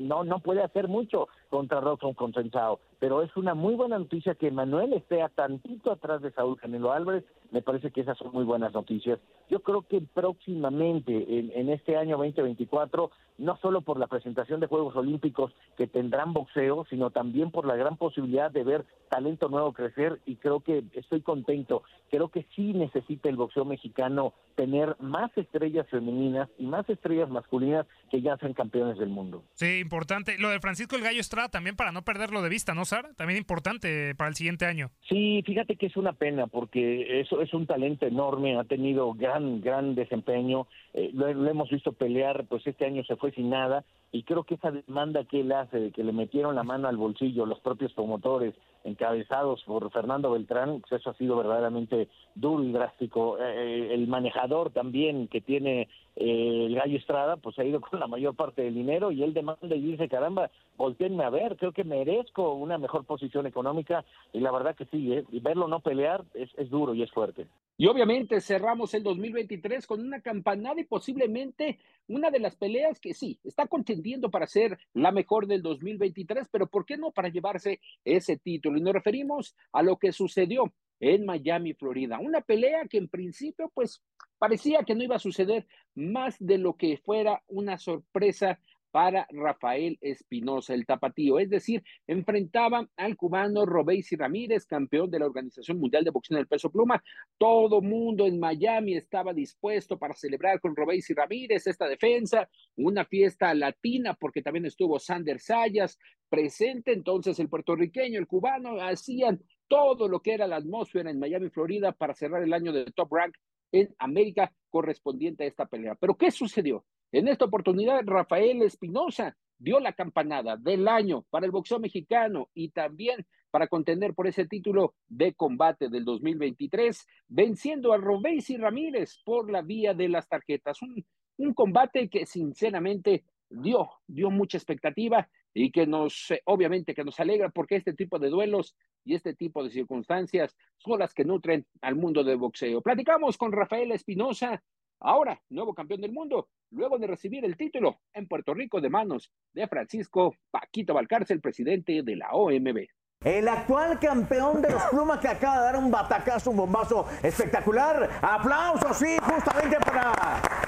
no 0.00 0.24
no 0.24 0.40
puede 0.40 0.62
hacer 0.62 0.88
mucho 0.88 1.28
contra 1.48 1.80
Robson 1.80 2.14
Consensado. 2.14 2.80
Pero 2.98 3.22
es 3.22 3.34
una 3.36 3.54
muy 3.54 3.74
buena 3.74 3.98
noticia 3.98 4.34
que 4.34 4.50
Manuel 4.50 4.92
esté 4.92 5.22
a 5.22 5.28
tantito 5.28 5.92
atrás 5.92 6.20
de 6.22 6.32
Saúl 6.32 6.58
Canelo 6.58 6.92
Álvarez. 6.92 7.24
Me 7.50 7.62
parece 7.62 7.90
que 7.90 8.00
esas 8.00 8.18
son 8.18 8.32
muy 8.32 8.44
buenas 8.44 8.74
noticias. 8.74 9.18
Yo 9.48 9.60
creo 9.60 9.82
que 9.82 10.00
próximamente, 10.00 11.38
en, 11.38 11.52
en 11.54 11.70
este 11.70 11.96
año 11.96 12.16
2024, 12.16 13.10
no 13.38 13.56
solo 13.58 13.82
por 13.82 13.98
la 13.98 14.06
presentación 14.06 14.60
de 14.60 14.66
Juegos 14.66 14.96
Olímpicos 14.96 15.52
que 15.76 15.86
tendrán 15.86 16.32
boxeo, 16.32 16.86
sino 16.88 17.10
también 17.10 17.50
por 17.50 17.66
la 17.66 17.76
gran 17.76 17.96
posibilidad 17.96 18.50
de 18.50 18.64
ver 18.64 18.84
talento 19.08 19.48
nuevo 19.48 19.72
crecer 19.72 20.20
y 20.26 20.36
creo 20.36 20.60
que 20.60 20.84
estoy 20.94 21.20
contento. 21.20 21.75
Creo 22.10 22.28
que 22.28 22.46
sí 22.54 22.72
necesita 22.72 23.28
el 23.28 23.36
boxeo 23.36 23.64
mexicano 23.64 24.32
tener 24.54 24.96
más 25.00 25.36
estrellas 25.36 25.86
femeninas 25.90 26.48
y 26.58 26.66
más 26.66 26.88
estrellas 26.88 27.28
masculinas 27.28 27.86
que 28.10 28.22
ya 28.22 28.36
sean 28.38 28.54
campeones 28.54 28.96
del 28.98 29.08
mundo. 29.08 29.44
Sí, 29.54 29.80
importante. 29.80 30.38
Lo 30.38 30.48
de 30.48 30.60
Francisco 30.60 30.96
el 30.96 31.02
Gallo 31.02 31.20
Estrada 31.20 31.48
también 31.48 31.76
para 31.76 31.92
no 31.92 32.02
perderlo 32.02 32.42
de 32.42 32.48
vista, 32.48 32.74
¿no, 32.74 32.84
Sara? 32.84 33.12
También 33.14 33.38
importante 33.38 34.14
para 34.14 34.28
el 34.28 34.34
siguiente 34.34 34.64
año. 34.64 34.90
Sí, 35.08 35.42
fíjate 35.44 35.76
que 35.76 35.86
es 35.86 35.96
una 35.96 36.12
pena 36.12 36.46
porque 36.46 37.20
eso 37.20 37.42
es 37.42 37.52
un 37.52 37.66
talento 37.66 38.06
enorme, 38.06 38.58
ha 38.58 38.64
tenido 38.64 39.12
gran, 39.12 39.60
gran 39.60 39.94
desempeño, 39.94 40.66
eh, 40.94 41.10
lo, 41.12 41.32
lo, 41.32 41.50
hemos 41.50 41.68
visto 41.70 41.92
pelear, 41.92 42.46
pues 42.46 42.66
este 42.66 42.86
año 42.86 43.04
se 43.04 43.16
fue 43.16 43.32
sin 43.32 43.50
nada 43.50 43.84
y 44.12 44.22
creo 44.22 44.44
que 44.44 44.54
esa 44.54 44.70
demanda 44.70 45.24
que 45.24 45.40
él 45.40 45.52
hace, 45.52 45.78
de 45.78 45.92
que 45.92 46.04
le 46.04 46.12
metieron 46.12 46.54
la 46.54 46.62
mano 46.62 46.88
al 46.88 46.96
bolsillo 46.96 47.46
los 47.46 47.60
propios 47.60 47.92
promotores 47.92 48.54
encabezados 48.86 49.62
por 49.64 49.90
Fernando 49.90 50.30
Beltrán, 50.30 50.80
pues 50.80 51.00
eso 51.00 51.10
ha 51.10 51.14
sido 51.14 51.36
verdaderamente 51.36 52.08
duro 52.34 52.62
y 52.62 52.72
drástico. 52.72 53.38
Eh, 53.38 53.42
eh, 53.42 53.94
el 53.94 54.06
manejador 54.06 54.70
también 54.70 55.28
que 55.28 55.40
tiene 55.40 55.88
eh, 56.16 56.66
el 56.66 56.74
Gallo 56.74 56.96
Estrada, 56.96 57.36
pues 57.36 57.58
ha 57.58 57.64
ido 57.64 57.80
con 57.80 58.00
la 58.00 58.06
mayor 58.06 58.34
parte 58.34 58.62
del 58.62 58.74
dinero 58.74 59.12
y 59.12 59.22
él 59.22 59.34
demanda 59.34 59.76
y 59.76 59.80
dice, 59.80 60.08
caramba, 60.08 60.50
volteenme 60.76 61.24
a 61.24 61.30
ver, 61.30 61.56
creo 61.56 61.72
que 61.72 61.84
merezco 61.84 62.54
una 62.54 62.78
mejor 62.78 63.04
posición 63.04 63.46
económica 63.46 64.04
y 64.32 64.40
la 64.40 64.50
verdad 64.50 64.74
que 64.74 64.86
sí, 64.86 65.12
y 65.30 65.40
verlo 65.40 65.68
no 65.68 65.80
pelear 65.80 66.24
es, 66.34 66.50
es 66.56 66.70
duro 66.70 66.94
y 66.94 67.02
es 67.02 67.10
fuerte. 67.10 67.46
Y 67.78 67.86
obviamente 67.88 68.40
cerramos 68.40 68.94
el 68.94 69.02
2023 69.02 69.86
con 69.86 70.00
una 70.00 70.20
campanada 70.22 70.80
y 70.80 70.84
posiblemente 70.84 71.78
una 72.08 72.30
de 72.30 72.38
las 72.38 72.56
peleas 72.56 72.98
que 72.98 73.12
sí, 73.12 73.38
está 73.44 73.66
contendiendo 73.66 74.30
para 74.30 74.46
ser 74.46 74.78
la 74.94 75.12
mejor 75.12 75.46
del 75.46 75.60
2023, 75.60 76.48
pero 76.50 76.66
¿por 76.66 76.86
qué 76.86 76.96
no 76.96 77.10
para 77.10 77.28
llevarse 77.28 77.80
ese 78.04 78.38
título? 78.38 78.78
Y 78.78 78.80
nos 78.80 78.94
referimos 78.94 79.54
a 79.72 79.82
lo 79.82 79.96
que 79.96 80.12
sucedió 80.12 80.72
en 81.00 81.24
Miami, 81.24 81.74
Florida. 81.74 82.18
Una 82.18 82.40
pelea 82.40 82.86
que 82.88 82.98
en 82.98 83.08
principio 83.08 83.70
pues 83.74 84.02
parecía 84.38 84.84
que 84.84 84.94
no 84.94 85.02
iba 85.02 85.16
a 85.16 85.20
suceder 85.20 85.66
más 85.94 86.36
de 86.38 86.58
lo 86.58 86.74
que 86.74 86.98
fuera 86.98 87.42
una 87.48 87.78
sorpresa 87.78 88.58
para 88.96 89.26
Rafael 89.30 89.98
Espinosa, 90.00 90.72
el 90.72 90.86
tapatío. 90.86 91.38
Es 91.38 91.50
decir, 91.50 91.84
enfrentaba 92.06 92.88
al 92.96 93.14
cubano 93.14 93.66
Robeysi 93.66 94.16
Ramírez, 94.16 94.64
campeón 94.64 95.10
de 95.10 95.18
la 95.18 95.26
Organización 95.26 95.78
Mundial 95.78 96.02
de 96.02 96.10
Boxeo 96.10 96.38
del 96.38 96.46
Peso 96.46 96.70
Pluma. 96.70 97.04
Todo 97.36 97.82
mundo 97.82 98.26
en 98.26 98.40
Miami 98.40 98.96
estaba 98.96 99.34
dispuesto 99.34 99.98
para 99.98 100.14
celebrar 100.14 100.60
con 100.60 100.74
Robeysi 100.74 101.12
Ramírez 101.12 101.66
esta 101.66 101.86
defensa, 101.86 102.48
una 102.76 103.04
fiesta 103.04 103.52
latina, 103.52 104.14
porque 104.14 104.40
también 104.40 104.64
estuvo 104.64 104.98
Sander 104.98 105.40
Sayas 105.40 105.98
presente. 106.28 106.92
Entonces, 106.92 107.38
el 107.38 107.48
puertorriqueño, 107.48 108.18
el 108.18 108.26
cubano, 108.26 108.80
hacían 108.80 109.42
todo 109.68 110.08
lo 110.08 110.20
que 110.20 110.34
era 110.34 110.46
la 110.46 110.56
atmósfera 110.56 111.10
en 111.10 111.18
Miami, 111.18 111.50
Florida, 111.50 111.92
para 111.92 112.14
cerrar 112.14 112.42
el 112.42 112.52
año 112.52 112.72
de 112.72 112.84
Top 112.86 113.12
Rank 113.12 113.34
en 113.72 113.94
América 113.98 114.52
correspondiente 114.70 115.44
a 115.44 115.46
esta 115.46 115.66
pelea. 115.66 115.94
Pero, 115.96 116.16
¿qué 116.16 116.30
sucedió? 116.30 116.84
En 117.12 117.28
esta 117.28 117.44
oportunidad, 117.44 118.02
Rafael 118.04 118.62
Espinosa 118.62 119.36
dio 119.58 119.80
la 119.80 119.92
campanada 119.92 120.56
del 120.56 120.86
año 120.88 121.24
para 121.30 121.46
el 121.46 121.52
boxeo 121.52 121.78
mexicano 121.78 122.50
y 122.52 122.70
también 122.70 123.26
para 123.50 123.68
contender 123.68 124.12
por 124.12 124.26
ese 124.26 124.46
título 124.46 124.94
de 125.08 125.32
combate 125.32 125.88
del 125.88 126.04
2023, 126.04 127.06
venciendo 127.28 127.92
a 127.94 127.96
y 127.96 128.56
Ramírez 128.58 129.22
por 129.24 129.50
la 129.50 129.62
vía 129.62 129.94
de 129.94 130.08
las 130.10 130.28
tarjetas. 130.28 130.82
Un, 130.82 131.06
un 131.38 131.54
combate 131.54 132.10
que 132.10 132.26
sinceramente 132.26 133.24
dio, 133.48 133.88
dio 134.06 134.30
mucha 134.30 134.58
expectativa 134.58 135.28
y 135.58 135.70
que 135.70 135.86
nos, 135.86 136.30
eh, 136.32 136.42
obviamente, 136.44 136.94
que 136.94 137.02
nos 137.02 137.18
alegra 137.18 137.48
porque 137.48 137.76
este 137.76 137.94
tipo 137.94 138.18
de 138.18 138.28
duelos 138.28 138.76
y 139.04 139.14
este 139.14 139.34
tipo 139.34 139.64
de 139.64 139.70
circunstancias 139.70 140.54
son 140.76 140.98
las 140.98 141.14
que 141.14 141.24
nutren 141.24 141.66
al 141.80 141.96
mundo 141.96 142.22
del 142.22 142.36
boxeo. 142.36 142.82
Platicamos 142.82 143.38
con 143.38 143.52
Rafael 143.52 143.90
Espinosa, 143.92 144.62
Ahora, 144.98 145.38
nuevo 145.50 145.74
campeón 145.74 146.00
del 146.00 146.12
mundo, 146.12 146.48
luego 146.70 146.98
de 146.98 147.06
recibir 147.06 147.44
el 147.44 147.54
título 147.58 148.00
en 148.14 148.26
Puerto 148.26 148.54
Rico 148.54 148.80
de 148.80 148.88
manos 148.88 149.30
de 149.52 149.68
Francisco 149.68 150.34
Paquito 150.50 150.94
Valcárcel, 150.94 151.42
presidente 151.42 152.02
de 152.02 152.16
la 152.16 152.30
OMB. 152.32 152.86
El 153.26 153.48
actual 153.48 153.98
campeón 153.98 154.62
de 154.62 154.70
los 154.70 154.80
Plumas 154.84 155.18
que 155.18 155.26
acaba 155.26 155.56
de 155.56 155.62
dar 155.64 155.76
un 155.76 155.90
batacazo, 155.90 156.52
un 156.52 156.58
bombazo 156.58 157.06
espectacular. 157.24 158.08
Aplausos, 158.22 158.98
sí, 158.98 159.16
justamente 159.20 159.78
para 159.80 160.12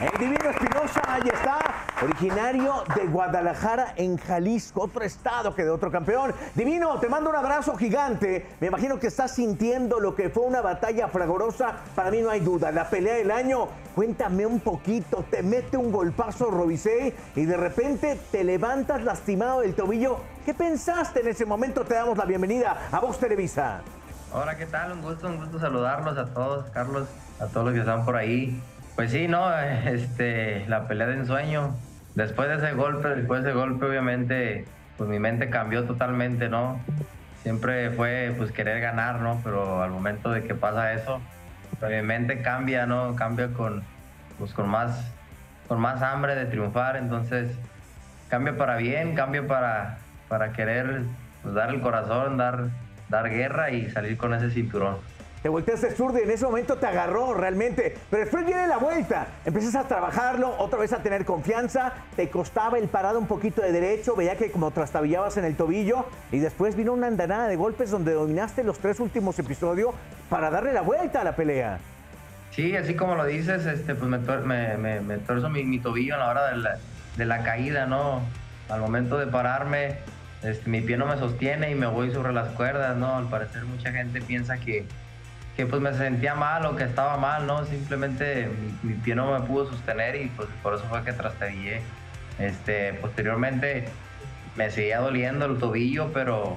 el 0.01 0.19
Divino 0.19 0.51
Espinosa. 0.51 1.01
Ahí 1.07 1.23
está, 1.33 1.61
originario 2.03 2.83
de 2.97 3.07
Guadalajara, 3.07 3.93
en 3.95 4.17
Jalisco, 4.17 4.83
otro 4.83 5.05
estado 5.05 5.55
que 5.55 5.63
de 5.63 5.71
otro 5.71 5.93
campeón. 5.93 6.35
Divino, 6.57 6.99
te 6.99 7.09
mando 7.09 7.31
un 7.31 7.37
abrazo 7.37 7.77
gigante. 7.77 8.49
Me 8.59 8.67
imagino 8.67 8.99
que 8.99 9.07
estás 9.07 9.37
sintiendo 9.37 10.01
lo 10.01 10.17
que 10.17 10.29
fue 10.29 10.43
una 10.43 10.61
batalla 10.61 11.07
fragorosa. 11.07 11.77
Para 11.95 12.11
mí 12.11 12.23
no 12.23 12.31
hay 12.31 12.41
duda, 12.41 12.73
la 12.73 12.91
pelea 12.91 13.15
del 13.15 13.31
año. 13.31 13.69
Cuéntame 13.95 14.47
un 14.47 14.59
poquito, 14.59 15.25
te 15.31 15.45
mete 15.45 15.77
un 15.77 15.93
golpazo 15.93 16.51
Robisei 16.51 17.15
y 17.37 17.45
de 17.45 17.57
repente 17.57 18.19
te 18.33 18.43
levantas 18.43 19.05
lastimado 19.05 19.61
del 19.61 19.77
tobillo 19.77 20.19
¿Qué 20.49 20.55
pensaste 20.55 21.21
en 21.21 21.29
ese 21.29 21.45
momento? 21.45 21.85
Te 21.85 21.93
damos 21.93 22.17
la 22.17 22.25
bienvenida 22.25 22.89
a 22.91 23.01
Vox 23.01 23.19
Televisa. 23.19 23.83
Hola, 24.33 24.57
¿qué 24.57 24.65
tal? 24.65 24.93
Un 24.93 25.03
gusto, 25.03 25.27
un 25.27 25.37
gusto 25.37 25.61
saludarlos 25.61 26.17
a 26.17 26.33
todos, 26.33 26.71
Carlos, 26.71 27.07
a 27.39 27.49
todos 27.49 27.67
los 27.67 27.75
que 27.75 27.81
están 27.81 28.07
por 28.07 28.17
ahí. 28.17 28.59
Pues 28.97 29.11
sí, 29.11 29.29
¿no? 29.29 29.53
Este, 29.85 30.65
la 30.67 30.89
pelea 30.89 31.07
de 31.07 31.17
ensueño. 31.17 31.77
Después 32.15 32.49
de 32.49 32.67
ese 32.67 32.73
golpe, 32.73 33.09
después 33.09 33.43
de 33.43 33.51
ese 33.51 33.59
golpe, 33.59 33.85
obviamente, 33.85 34.65
pues 34.97 35.11
mi 35.11 35.19
mente 35.19 35.51
cambió 35.51 35.85
totalmente, 35.85 36.49
¿no? 36.49 36.81
Siempre 37.43 37.91
fue, 37.91 38.35
pues, 38.39 38.51
querer 38.51 38.81
ganar, 38.81 39.21
¿no? 39.21 39.43
Pero 39.45 39.83
al 39.83 39.91
momento 39.91 40.31
de 40.31 40.45
que 40.45 40.55
pasa 40.55 40.95
eso, 40.95 41.21
pues, 41.79 41.93
mi 41.93 42.01
mente 42.01 42.41
cambia, 42.41 42.87
¿no? 42.87 43.17
Cambia 43.17 43.49
con, 43.53 43.83
pues, 44.39 44.55
con 44.55 44.67
más, 44.71 45.13
con 45.69 45.79
más 45.79 46.01
hambre 46.01 46.35
de 46.37 46.47
triunfar. 46.47 46.97
Entonces, 46.97 47.51
cambia 48.31 48.57
para 48.57 48.77
bien, 48.77 49.15
cambia 49.15 49.47
para, 49.47 49.99
para 50.29 50.53
querer 50.53 51.03
pues, 51.43 51.55
dar 51.55 51.71
el 51.71 51.81
corazón, 51.81 52.37
dar, 52.37 52.69
dar 53.09 53.31
guerra 53.31 53.71
y 53.71 53.91
salir 53.91 54.17
con 54.17 54.35
ese 54.35 54.51
cinturón. 54.51 54.97
Te 55.43 55.49
volteaste 55.49 55.93
zurdo 55.93 56.19
y 56.19 56.23
en 56.23 56.31
ese 56.33 56.45
momento 56.45 56.77
te 56.79 56.87
agarró 56.87 57.33
realmente. 57.33 57.97
Pero 58.11 58.23
después 58.23 58.45
viene 58.45 58.67
la 58.67 58.79
vuelta. 58.79 59.29
Empiezas 59.45 59.77
a 59.77 59.87
trabajarlo, 59.87 60.57
otra 60.59 60.81
vez 60.81 60.93
a 60.93 60.99
tener 60.99 61.25
confianza. 61.25 61.93
Te 62.17 62.29
costaba 62.29 62.77
el 62.77 62.89
parado 62.89 63.21
un 63.21 63.29
poquito 63.29 63.63
de 63.63 63.71
derecho. 63.71 64.17
Veía 64.17 64.37
que 64.37 64.51
como 64.51 64.73
trastabillabas 64.73 65.37
en 65.37 65.45
el 65.45 65.55
tobillo. 65.55 66.07
Y 66.33 66.41
después 66.41 66.75
vino 66.75 66.93
una 66.93 67.07
andanada 67.07 67.47
de 67.47 67.55
golpes 67.55 67.91
donde 67.91 68.15
dominaste 68.15 68.65
los 68.65 68.81
tres 68.81 68.99
últimos 68.99 69.39
episodios 69.39 69.95
para 70.29 70.51
darle 70.51 70.73
la 70.73 70.81
vuelta 70.81 71.21
a 71.21 71.25
la 71.25 71.37
pelea. 71.37 71.79
Sí, 72.51 72.77
así 72.77 72.95
como 72.95 73.15
lo 73.15 73.25
dices, 73.25 73.65
este, 73.67 73.95
pues 73.95 74.11
me, 74.11 74.77
me, 74.77 75.01
me, 75.01 75.19
torzo 75.19 75.49
mi, 75.49 75.79
tobillo 75.79 76.17
a 76.17 76.19
la 76.19 76.29
hora 76.31 76.49
de 76.49 76.57
la, 76.57 76.79
de 77.17 77.25
la 77.25 77.45
caída, 77.45 77.87
¿no? 77.87 78.23
Al 78.69 78.81
momento 78.81 79.17
de 79.17 79.29
pararme, 79.29 79.99
este, 80.43 80.71
mi 80.71 80.81
pie 80.81 80.97
no 80.97 81.07
me 81.07 81.19
sostiene 81.19 81.71
y 81.71 81.75
me 81.75 81.87
voy 81.87 82.13
sobre 82.13 82.33
las 82.33 82.49
cuerdas, 82.51 82.97
¿no? 82.97 83.17
Al 83.17 83.29
parecer 83.29 83.65
mucha 83.65 83.91
gente 83.91 84.21
piensa 84.21 84.59
que, 84.59 84.85
que 85.57 85.67
pues 85.67 85.83
me 85.83 85.93
sentía 85.95 86.35
mal 86.35 86.65
o 86.67 86.77
que 86.77 86.85
estaba 86.85 87.17
mal, 87.17 87.47
¿no? 87.47 87.65
Simplemente 87.65 88.49
mi, 88.83 88.95
pie 88.95 89.15
no 89.17 89.33
me 89.33 89.45
pudo 89.47 89.71
sostener 89.71 90.15
y 90.17 90.29
pues 90.29 90.49
por 90.63 90.75
eso 90.75 90.85
fue 90.85 91.03
que 91.03 91.13
trastabillé. 91.13 91.81
Este, 92.39 92.95
posteriormente 92.95 93.89
me 94.55 94.71
seguía 94.71 95.01
doliendo 95.01 95.47
el 95.47 95.59
tobillo, 95.59 96.13
pero, 96.13 96.57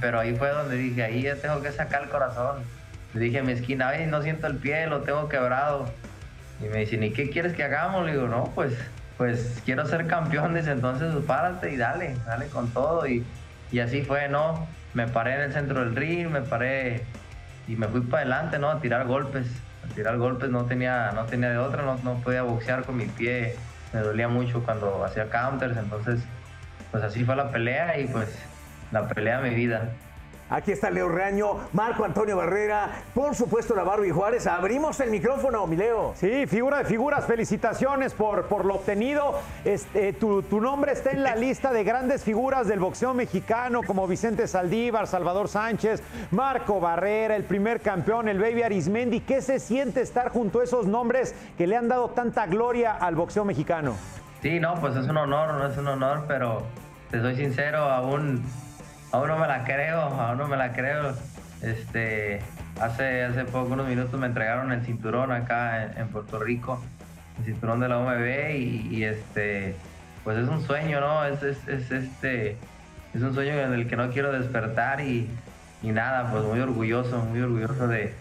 pero 0.00 0.18
ahí 0.18 0.34
fue 0.34 0.50
donde 0.50 0.76
dije, 0.76 1.04
ahí 1.04 1.22
ya 1.22 1.36
tengo 1.36 1.62
que 1.62 1.70
sacar 1.70 2.02
el 2.02 2.08
corazón. 2.08 2.62
Le 3.14 3.20
dije 3.20 3.38
a 3.38 3.42
mi 3.44 3.52
esquina, 3.52 3.88
ay, 3.88 4.06
no 4.06 4.22
siento 4.22 4.48
el 4.48 4.56
pie, 4.56 4.86
lo 4.88 5.02
tengo 5.02 5.28
quebrado. 5.28 5.88
Y 6.60 6.64
me 6.64 6.80
dicen, 6.80 7.04
¿y 7.04 7.12
qué 7.12 7.30
quieres 7.30 7.52
que 7.52 7.62
hagamos? 7.62 8.04
Le 8.04 8.12
digo, 8.12 8.26
no, 8.26 8.52
pues 8.54 8.74
pues 9.20 9.60
quiero 9.66 9.84
ser 9.84 10.06
campeón, 10.06 10.54
dice, 10.54 10.70
entonces 10.70 11.14
párate 11.26 11.70
y 11.70 11.76
dale, 11.76 12.16
dale 12.24 12.46
con 12.46 12.70
todo. 12.70 13.06
Y, 13.06 13.22
y 13.70 13.80
así 13.80 14.00
fue, 14.00 14.30
¿no? 14.30 14.66
Me 14.94 15.08
paré 15.08 15.34
en 15.34 15.40
el 15.42 15.52
centro 15.52 15.80
del 15.80 15.94
ring, 15.94 16.30
me 16.30 16.40
paré 16.40 17.04
y 17.68 17.76
me 17.76 17.86
fui 17.86 18.00
para 18.00 18.22
adelante, 18.22 18.58
¿no? 18.58 18.70
A 18.70 18.80
tirar 18.80 19.06
golpes, 19.06 19.46
a 19.84 19.94
tirar 19.94 20.16
golpes, 20.16 20.48
no 20.48 20.64
tenía, 20.64 21.12
no 21.12 21.26
tenía 21.26 21.50
de 21.50 21.58
otra, 21.58 21.82
no, 21.82 21.98
no 22.02 22.14
podía 22.22 22.44
boxear 22.44 22.84
con 22.84 22.96
mi 22.96 23.04
pie, 23.04 23.56
me 23.92 24.00
dolía 24.00 24.26
mucho 24.26 24.64
cuando 24.64 25.04
hacía 25.04 25.28
counters, 25.28 25.76
entonces 25.76 26.22
pues 26.90 27.04
así 27.04 27.22
fue 27.22 27.36
la 27.36 27.50
pelea 27.50 28.00
y 28.00 28.06
pues 28.06 28.38
la 28.90 29.06
pelea 29.06 29.42
de 29.42 29.50
mi 29.50 29.54
vida. 29.54 29.90
Aquí 30.50 30.72
está 30.72 30.90
Leo 30.90 31.08
Reaño, 31.08 31.68
Marco 31.72 32.04
Antonio 32.04 32.36
Barrera, 32.36 32.90
por 33.14 33.36
supuesto 33.36 33.76
la 33.76 33.84
Barbie 33.84 34.10
Juárez. 34.10 34.48
Abrimos 34.48 34.98
el 34.98 35.10
micrófono, 35.10 35.64
mi 35.68 35.76
Leo. 35.76 36.12
Sí, 36.16 36.44
figura 36.48 36.78
de 36.78 36.84
figuras, 36.86 37.24
felicitaciones 37.24 38.14
por, 38.14 38.46
por 38.46 38.64
lo 38.64 38.74
obtenido. 38.74 39.38
Este, 39.64 40.12
tu, 40.12 40.42
nombre 40.60 40.90
está 40.90 41.12
en 41.12 41.22
la 41.22 41.36
lista 41.36 41.72
de 41.72 41.84
grandes 41.84 42.24
figuras 42.24 42.66
del 42.66 42.80
boxeo 42.80 43.14
mexicano, 43.14 43.82
como 43.86 44.08
Vicente 44.08 44.48
Saldívar, 44.48 45.06
Salvador 45.06 45.46
Sánchez, 45.46 46.02
Marco 46.32 46.80
Barrera, 46.80 47.36
el 47.36 47.44
primer 47.44 47.80
campeón, 47.80 48.28
el 48.28 48.40
Baby 48.40 48.62
Arismendi. 48.64 49.20
¿Qué 49.20 49.42
se 49.42 49.60
siente 49.60 50.00
estar 50.00 50.30
junto 50.30 50.60
a 50.60 50.64
esos 50.64 50.86
nombres 50.86 51.32
que 51.56 51.68
le 51.68 51.76
han 51.76 51.86
dado 51.86 52.08
tanta 52.08 52.46
gloria 52.46 52.92
al 52.92 53.14
boxeo 53.14 53.44
mexicano? 53.44 53.94
Sí, 54.42 54.58
no, 54.58 54.74
pues 54.80 54.96
es 54.96 55.06
un 55.06 55.16
honor, 55.16 55.54
no 55.54 55.66
es 55.68 55.78
un 55.78 55.86
honor, 55.86 56.24
pero 56.26 56.62
te 57.12 57.20
soy 57.20 57.36
sincero, 57.36 57.84
aún 57.84 58.42
Aún 59.12 59.28
no 59.28 59.38
me 59.38 59.46
la 59.48 59.64
creo, 59.64 60.00
aún 60.00 60.38
no 60.38 60.46
me 60.46 60.56
la 60.56 60.72
creo. 60.72 61.14
Este, 61.62 62.40
hace, 62.80 63.24
hace 63.24 63.44
poco, 63.44 63.72
unos 63.72 63.86
minutos 63.86 64.18
me 64.18 64.26
entregaron 64.26 64.72
el 64.72 64.82
cinturón 64.84 65.32
acá 65.32 65.92
en, 65.96 66.08
Puerto 66.08 66.38
Rico, 66.38 66.82
el 67.38 67.44
cinturón 67.44 67.80
de 67.80 67.88
la 67.88 67.98
OMB 67.98 68.56
y, 68.56 69.04
este, 69.04 69.74
pues 70.24 70.38
es 70.38 70.48
un 70.48 70.62
sueño, 70.62 71.00
¿no? 71.00 71.24
Es, 71.24 71.42
este, 71.68 72.56
es 73.14 73.22
un 73.22 73.34
sueño 73.34 73.52
en 73.52 73.74
el 73.74 73.88
que 73.88 73.96
no 73.96 74.10
quiero 74.10 74.32
despertar 74.32 75.00
y, 75.00 75.28
nada, 75.82 76.30
pues 76.30 76.44
muy 76.44 76.60
orgulloso, 76.60 77.18
muy 77.18 77.40
orgulloso 77.40 77.88
de, 77.88 78.14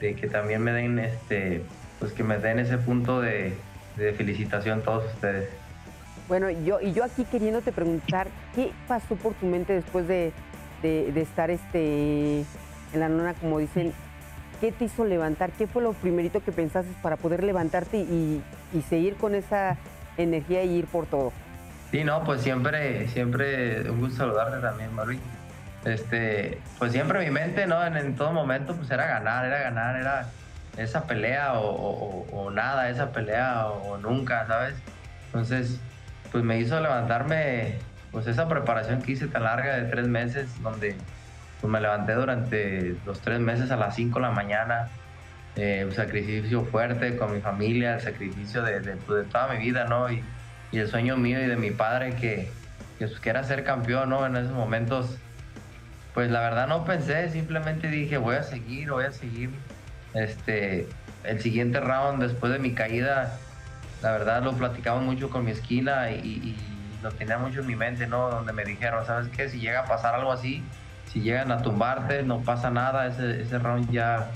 que 0.00 0.26
también 0.26 0.62
me 0.62 0.72
den 0.72 0.98
este, 0.98 1.62
pues 1.98 2.12
que 2.12 2.24
me 2.24 2.38
den 2.38 2.58
ese 2.58 2.78
punto 2.78 3.20
de, 3.20 3.54
de 3.96 4.12
felicitación 4.14 4.82
todos 4.82 5.04
ustedes. 5.14 5.59
Bueno, 6.30 6.48
yo, 6.48 6.80
y 6.80 6.92
yo 6.92 7.02
aquí 7.02 7.24
queriéndote 7.24 7.72
preguntar, 7.72 8.28
¿qué 8.54 8.70
pasó 8.86 9.16
por 9.16 9.34
tu 9.34 9.46
mente 9.46 9.72
después 9.72 10.06
de, 10.06 10.32
estar 11.16 11.50
este, 11.50 12.42
en 12.92 13.00
la 13.00 13.08
nona, 13.08 13.34
como 13.34 13.58
dicen? 13.58 13.92
¿Qué 14.60 14.70
te 14.70 14.84
hizo 14.84 15.04
levantar? 15.04 15.50
¿Qué 15.50 15.66
fue 15.66 15.82
lo 15.82 15.92
primerito 15.92 16.40
que 16.40 16.52
pensaste 16.52 16.92
para 17.02 17.16
poder 17.16 17.42
levantarte 17.42 17.96
y, 17.96 18.40
seguir 18.88 19.16
con 19.16 19.34
esa 19.34 19.76
energía 20.16 20.62
y 20.62 20.76
ir 20.76 20.86
por 20.86 21.06
todo? 21.06 21.32
Sí, 21.90 22.04
no, 22.04 22.22
pues 22.22 22.42
siempre, 22.42 23.08
siempre 23.08 23.90
un 23.90 23.98
gusto 23.98 24.18
saludarte 24.18 24.60
también, 24.60 24.94
Marvin. 24.94 25.18
Este, 25.84 26.60
pues 26.78 26.92
siempre 26.92 27.18
mi 27.24 27.32
mente, 27.32 27.66
¿no? 27.66 27.84
En, 27.84 28.14
todo 28.14 28.32
momento, 28.32 28.76
pues 28.76 28.88
era 28.92 29.04
ganar, 29.04 29.46
era 29.46 29.58
ganar, 29.62 29.96
era 29.96 30.28
esa 30.76 31.08
pelea 31.08 31.54
o, 31.54 32.52
nada, 32.52 32.88
esa 32.88 33.10
pelea 33.10 33.66
o, 33.66 33.98
nunca, 33.98 34.46
¿sabes? 34.46 34.76
Entonces, 35.26 35.80
pues 36.32 36.44
me 36.44 36.58
hizo 36.58 36.80
levantarme, 36.80 37.74
pues 38.12 38.26
esa 38.26 38.48
preparación 38.48 39.02
que 39.02 39.12
hice 39.12 39.26
tan 39.28 39.44
larga 39.44 39.76
de 39.76 39.90
tres 39.90 40.06
meses, 40.06 40.48
donde 40.62 40.96
pues 41.60 41.70
me 41.70 41.80
levanté 41.80 42.14
durante 42.14 42.96
los 43.04 43.20
tres 43.20 43.40
meses 43.40 43.70
a 43.70 43.76
las 43.76 43.94
5 43.94 44.18
de 44.18 44.22
la 44.22 44.30
mañana, 44.30 44.88
eh, 45.56 45.84
un 45.84 45.92
sacrificio 45.92 46.64
fuerte 46.64 47.16
con 47.16 47.32
mi 47.34 47.40
familia, 47.40 47.96
el 47.96 48.00
sacrificio 48.00 48.62
de, 48.62 48.80
pues, 49.06 49.28
toda 49.28 49.48
mi 49.48 49.58
vida, 49.58 49.84
¿no? 49.84 50.10
Y, 50.10 50.22
el 50.72 50.86
sueño 50.86 51.16
mío 51.16 51.42
y 51.42 51.46
de 51.46 51.56
mi 51.56 51.72
padre 51.72 52.14
que, 52.14 52.48
que, 52.98 53.08
pues, 53.08 53.26
era 53.26 53.42
ser 53.42 53.64
campeón, 53.64 54.10
¿no? 54.10 54.24
En 54.24 54.36
esos 54.36 54.52
momentos, 54.52 55.18
pues 56.14 56.30
la 56.30 56.40
verdad 56.40 56.68
no 56.68 56.84
pensé, 56.84 57.28
simplemente 57.30 57.88
dije, 57.88 58.18
voy 58.18 58.36
a 58.36 58.44
seguir, 58.44 58.90
voy 58.90 59.04
a 59.04 59.12
seguir 59.12 59.50
este, 60.14 60.86
el 61.24 61.40
siguiente 61.40 61.80
round 61.80 62.22
después 62.22 62.52
de 62.52 62.60
mi 62.60 62.72
caída, 62.72 63.36
la 64.02 64.12
verdad 64.12 64.42
lo 64.42 64.52
platicamos 64.52 65.02
mucho 65.04 65.30
con 65.30 65.44
mi 65.44 65.50
esquina 65.50 66.10
y, 66.10 66.56
lo 67.02 67.10
tenía 67.12 67.38
mucho 67.38 67.60
en 67.60 67.66
mi 67.66 67.76
mente, 67.76 68.06
¿no? 68.06 68.28
Donde 68.28 68.52
me 68.52 68.62
dijeron, 68.62 69.06
¿sabes 69.06 69.28
qué? 69.28 69.48
Si 69.48 69.58
llega 69.58 69.80
a 69.80 69.84
pasar 69.86 70.14
algo 70.14 70.32
así, 70.32 70.62
si 71.06 71.22
llegan 71.22 71.50
a 71.50 71.62
tumbarte, 71.62 72.22
no 72.24 72.42
pasa 72.42 72.68
nada, 72.68 73.06
ese, 73.06 73.40
ese 73.40 73.58
round 73.58 73.90
ya, 73.90 74.30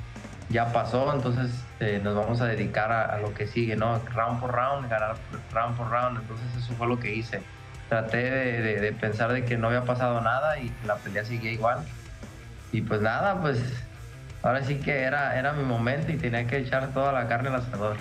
ya 0.49 0.73
pasó, 0.73 1.13
entonces 1.13 1.63
eh, 1.81 2.01
nos 2.03 2.15
vamos 2.15 2.41
a 2.41 2.47
dedicar 2.47 2.91
a, 2.91 3.19
lo 3.19 3.35
que 3.35 3.47
sigue, 3.47 3.77
¿no? 3.77 4.01
Round 4.15 4.41
por 4.41 4.55
round, 4.55 4.89
ganar 4.89 5.17
round 5.53 5.77
por 5.77 5.91
round, 5.91 6.21
entonces 6.23 6.47
eso 6.57 6.73
fue 6.73 6.87
lo 6.87 6.99
que 6.99 7.15
hice. 7.15 7.43
Traté 7.91 8.31
de, 8.31 8.81
de 8.81 8.93
pensar 8.93 9.31
de 9.31 9.45
que 9.45 9.59
no 9.59 9.67
había 9.67 9.83
pasado 9.83 10.23
nada 10.23 10.59
y 10.59 10.73
la 10.87 10.97
pelea 10.97 11.27
seguía 11.27 11.53
igual. 11.53 11.85
Y 12.73 12.81
pues 12.81 13.03
nada, 13.03 13.43
pues 13.43 13.61
ahora 14.43 14.63
sí 14.63 14.77
que 14.77 15.03
era, 15.03 15.39
era 15.39 15.53
mi 15.53 15.65
momento 15.65 16.11
y 16.13 16.17
tenía 16.17 16.47
que 16.47 16.57
echar 16.57 16.95
toda 16.95 17.13
la 17.13 17.29
carne 17.29 17.51
al 17.51 17.57
asador. 17.57 17.99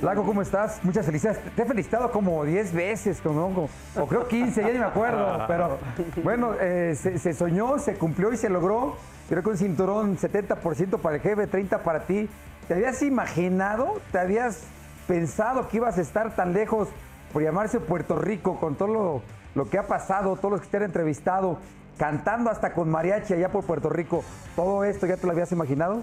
Lago, 0.00 0.24
¿cómo 0.24 0.42
estás? 0.42 0.82
Muchas 0.82 1.06
felicidades. 1.06 1.40
Te 1.54 1.62
he 1.62 1.64
felicitado 1.64 2.10
como 2.10 2.44
10 2.44 2.72
veces, 2.72 3.20
como, 3.20 3.68
o 3.96 4.06
creo 4.06 4.26
15, 4.26 4.60
ya 4.60 4.68
ni 4.68 4.78
me 4.78 4.84
acuerdo. 4.84 5.44
Pero 5.48 5.78
bueno, 6.24 6.54
eh, 6.60 6.96
se, 6.96 7.32
soñó, 7.34 7.78
se 7.78 7.94
cumplió 7.94 8.32
y 8.32 8.36
se 8.36 8.48
logró. 8.48 8.96
Creo 9.28 9.42
que 9.42 9.50
un 9.50 9.56
cinturón 9.56 10.18
70% 10.18 10.98
para 10.98 11.16
el 11.16 11.22
jefe, 11.22 11.48
30% 11.48 11.82
para 11.82 12.00
ti. 12.00 12.28
¿Te 12.66 12.74
habías 12.74 13.02
imaginado, 13.02 14.00
te 14.10 14.18
habías 14.18 14.64
pensado 15.06 15.68
que 15.68 15.76
ibas 15.76 15.98
a 15.98 16.00
estar 16.00 16.34
tan 16.34 16.52
lejos 16.52 16.88
por 17.32 17.42
llamarse 17.42 17.80
Puerto 17.80 18.16
Rico 18.16 18.58
con 18.58 18.74
todo 18.74 18.88
lo, 18.88 19.22
lo 19.54 19.70
que 19.70 19.78
ha 19.78 19.86
pasado, 19.86 20.36
todos 20.36 20.52
los 20.52 20.60
que 20.62 20.68
te 20.68 20.76
han 20.78 20.84
entrevistado? 20.84 21.58
cantando 21.98 22.50
hasta 22.50 22.72
con 22.72 22.90
mariachi 22.90 23.34
allá 23.34 23.50
por 23.50 23.64
Puerto 23.64 23.88
Rico. 23.88 24.24
¿Todo 24.56 24.84
esto 24.84 25.06
ya 25.06 25.16
te 25.16 25.26
lo 25.26 25.32
habías 25.32 25.52
imaginado? 25.52 26.02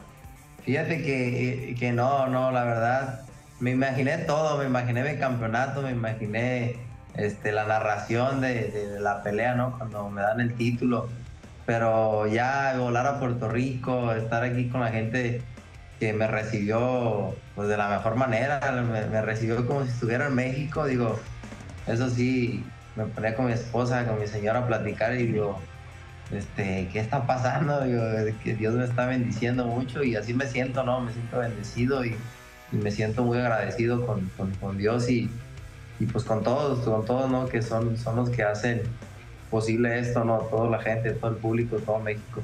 Fíjate 0.64 1.02
que, 1.02 1.76
que 1.78 1.92
no, 1.92 2.28
no, 2.28 2.52
la 2.52 2.64
verdad. 2.64 3.22
Me 3.60 3.72
imaginé 3.72 4.18
todo, 4.20 4.58
me 4.58 4.66
imaginé 4.66 5.04
mi 5.04 5.20
campeonato, 5.20 5.82
me 5.82 5.92
imaginé 5.92 6.78
este, 7.16 7.52
la 7.52 7.66
narración 7.66 8.40
de, 8.40 8.98
la 9.00 9.22
pelea, 9.22 9.56
¿no? 9.56 9.78
Cuando 9.78 10.10
me 10.10 10.22
dan 10.22 10.40
el 10.40 10.54
título. 10.56 11.10
Pero 11.66 12.26
ya 12.28 12.76
volar 12.78 13.06
a 13.06 13.20
Puerto 13.20 13.50
Rico, 13.50 14.14
estar 14.14 14.44
aquí 14.44 14.70
con 14.70 14.82
la 14.82 14.90
gente 14.90 15.42
que 16.00 16.14
me 16.14 16.28
recibió 16.28 17.36
pues, 17.56 17.68
de 17.68 17.78
la 17.78 17.90
mejor 17.90 18.16
manera, 18.16 18.60
me, 18.82 19.22
recibió 19.22 19.68
como 19.68 19.84
si 19.84 19.90
estuviera 19.90 20.28
en 20.28 20.36
México, 20.36 20.86
digo, 20.86 21.20
eso 21.88 22.10
sí, 22.10 22.64
me 22.96 23.06
ponía 23.06 23.36
con 23.36 23.48
mi 23.48 23.52
esposa, 23.52 24.06
con 24.06 24.20
mi 24.20 24.28
señora 24.28 24.60
a 24.60 24.68
platicar 24.68 25.14
y 25.16 25.28
digo, 25.28 25.60
este, 26.32 26.88
¿qué 26.94 27.00
está 27.00 27.28
pasando? 27.28 27.82
que 28.44 28.56
Dios 28.56 28.76
me 28.76 28.86
está 28.86 29.06
bendiciendo 29.06 29.66
mucho 29.66 30.04
y 30.04 30.16
así 30.16 30.34
me 30.34 30.48
siento, 30.48 30.84
¿no? 30.84 31.02
Me 31.02 31.12
siento 31.12 31.40
bendecido 31.40 32.06
y, 32.06 32.16
me 32.72 32.92
siento 32.92 33.24
muy 33.24 33.38
agradecido 33.38 34.06
con, 34.06 34.30
con, 34.60 34.78
Dios 34.78 35.10
y, 35.10 35.30
y, 36.00 36.06
pues 36.06 36.24
con 36.24 36.44
todos, 36.44 36.80
con 36.80 37.06
todos, 37.06 37.30
¿no? 37.30 37.48
Que 37.48 37.62
son, 37.62 37.98
son 37.98 38.16
los 38.16 38.30
que 38.30 38.44
hacen 38.44 38.82
posible 39.50 40.00
esto, 40.00 40.24
¿no? 40.24 40.38
Toda 40.40 40.70
la 40.70 40.80
gente, 40.80 41.12
todo 41.12 41.32
el 41.32 41.38
público, 41.38 41.78
todo 41.78 42.00
México. 42.00 42.42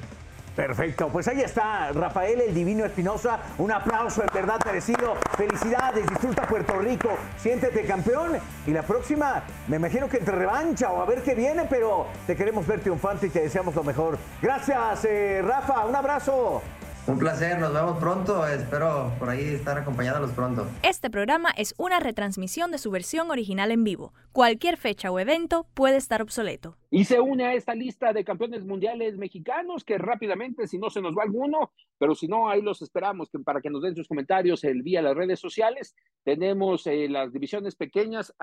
Perfecto, 0.55 1.10
pues 1.10 1.27
ahí 1.27 1.41
está 1.41 1.91
Rafael 1.91 2.39
el 2.39 2.53
Divino 2.53 2.86
Espinosa, 2.86 3.39
un 3.58 3.74
aplauso 3.74 4.22
en 4.22 4.29
verdad 4.34 4.58
merecido, 4.65 5.15
felicidades, 5.36 6.08
disfruta 6.08 6.48
Puerto 6.48 6.79
Rico, 6.79 7.10
siéntete 7.38 7.84
campeón 7.84 8.38
y 8.65 8.72
la 8.72 8.82
próxima 8.84 9.44
me 9.67 9.75
imagino 9.75 10.08
que 10.08 10.17
entre 10.17 10.34
revancha 10.34 10.91
o 10.94 11.01
a 11.01 11.05
ver 11.05 11.24
qué 11.24 11.36
viene, 11.36 11.65
pero 11.70 12.08
te 12.25 12.38
queremos 12.38 12.65
ver 12.65 12.79
triunfante 12.79 13.27
y 13.27 13.32
te 13.32 13.41
deseamos 13.41 13.75
lo 13.75 13.84
mejor. 13.84 14.17
Gracias 14.41 15.03
eh, 15.03 15.41
Rafa, 15.46 15.86
un 15.86 15.96
abrazo. 15.96 16.62
Un 17.07 17.19
placer, 17.19 17.59
nos 17.59 17.71
vemos 17.71 18.00
pronto. 18.00 18.47
Espero 18.47 19.13
por 19.19 19.29
ahí 19.29 19.43
estar 19.43 19.77
acompañándolos 19.77 20.31
pronto. 20.31 20.65
Este 20.81 21.11
programa 21.11 21.51
es 21.55 21.75
una 21.77 22.00
retransmisión 22.00 22.72
de 22.72 22.79
su 22.79 22.89
versión 22.89 23.29
original 23.29 23.70
en 23.70 23.83
vivo. 23.83 24.15
Cualquier 24.31 24.75
fecha 24.75 25.11
o 25.11 25.20
evento 25.20 25.68
puede 25.75 25.98
estar 25.98 26.24
obsoleto. 26.24 26.77
Y 26.89 27.05
se 27.05 27.20
une 27.20 27.46
a 27.46 27.53
esta 27.53 27.75
lista 27.75 28.11
de 28.11 28.25
campeones 28.25 28.65
mundiales 28.65 29.18
mexicanos 29.18 29.83
que 29.83 30.00
rápidamente, 30.00 30.65
si 30.65 30.79
no 30.79 30.89
se 30.89 31.00
nos 31.00 31.15
va 31.15 31.22
alguno, 31.22 31.74
pero 32.00 32.15
si 32.15 32.27
no, 32.27 32.50
ahí 32.50 32.63
los 32.63 32.81
esperamos 32.81 33.29
que, 33.29 33.37
para 33.37 33.61
que 33.61 33.70
nos 33.70 33.83
den 33.83 33.96
sus 33.96 34.07
comentarios 34.07 34.63
el 34.63 34.81
vía 34.81 35.03
las 35.03 35.15
redes 35.15 35.39
sociales. 35.39 35.94
Tenemos 36.24 36.87
eh, 36.87 37.07
las 37.07 37.31
divisiones 37.31 37.75
pequeñas 37.75 38.33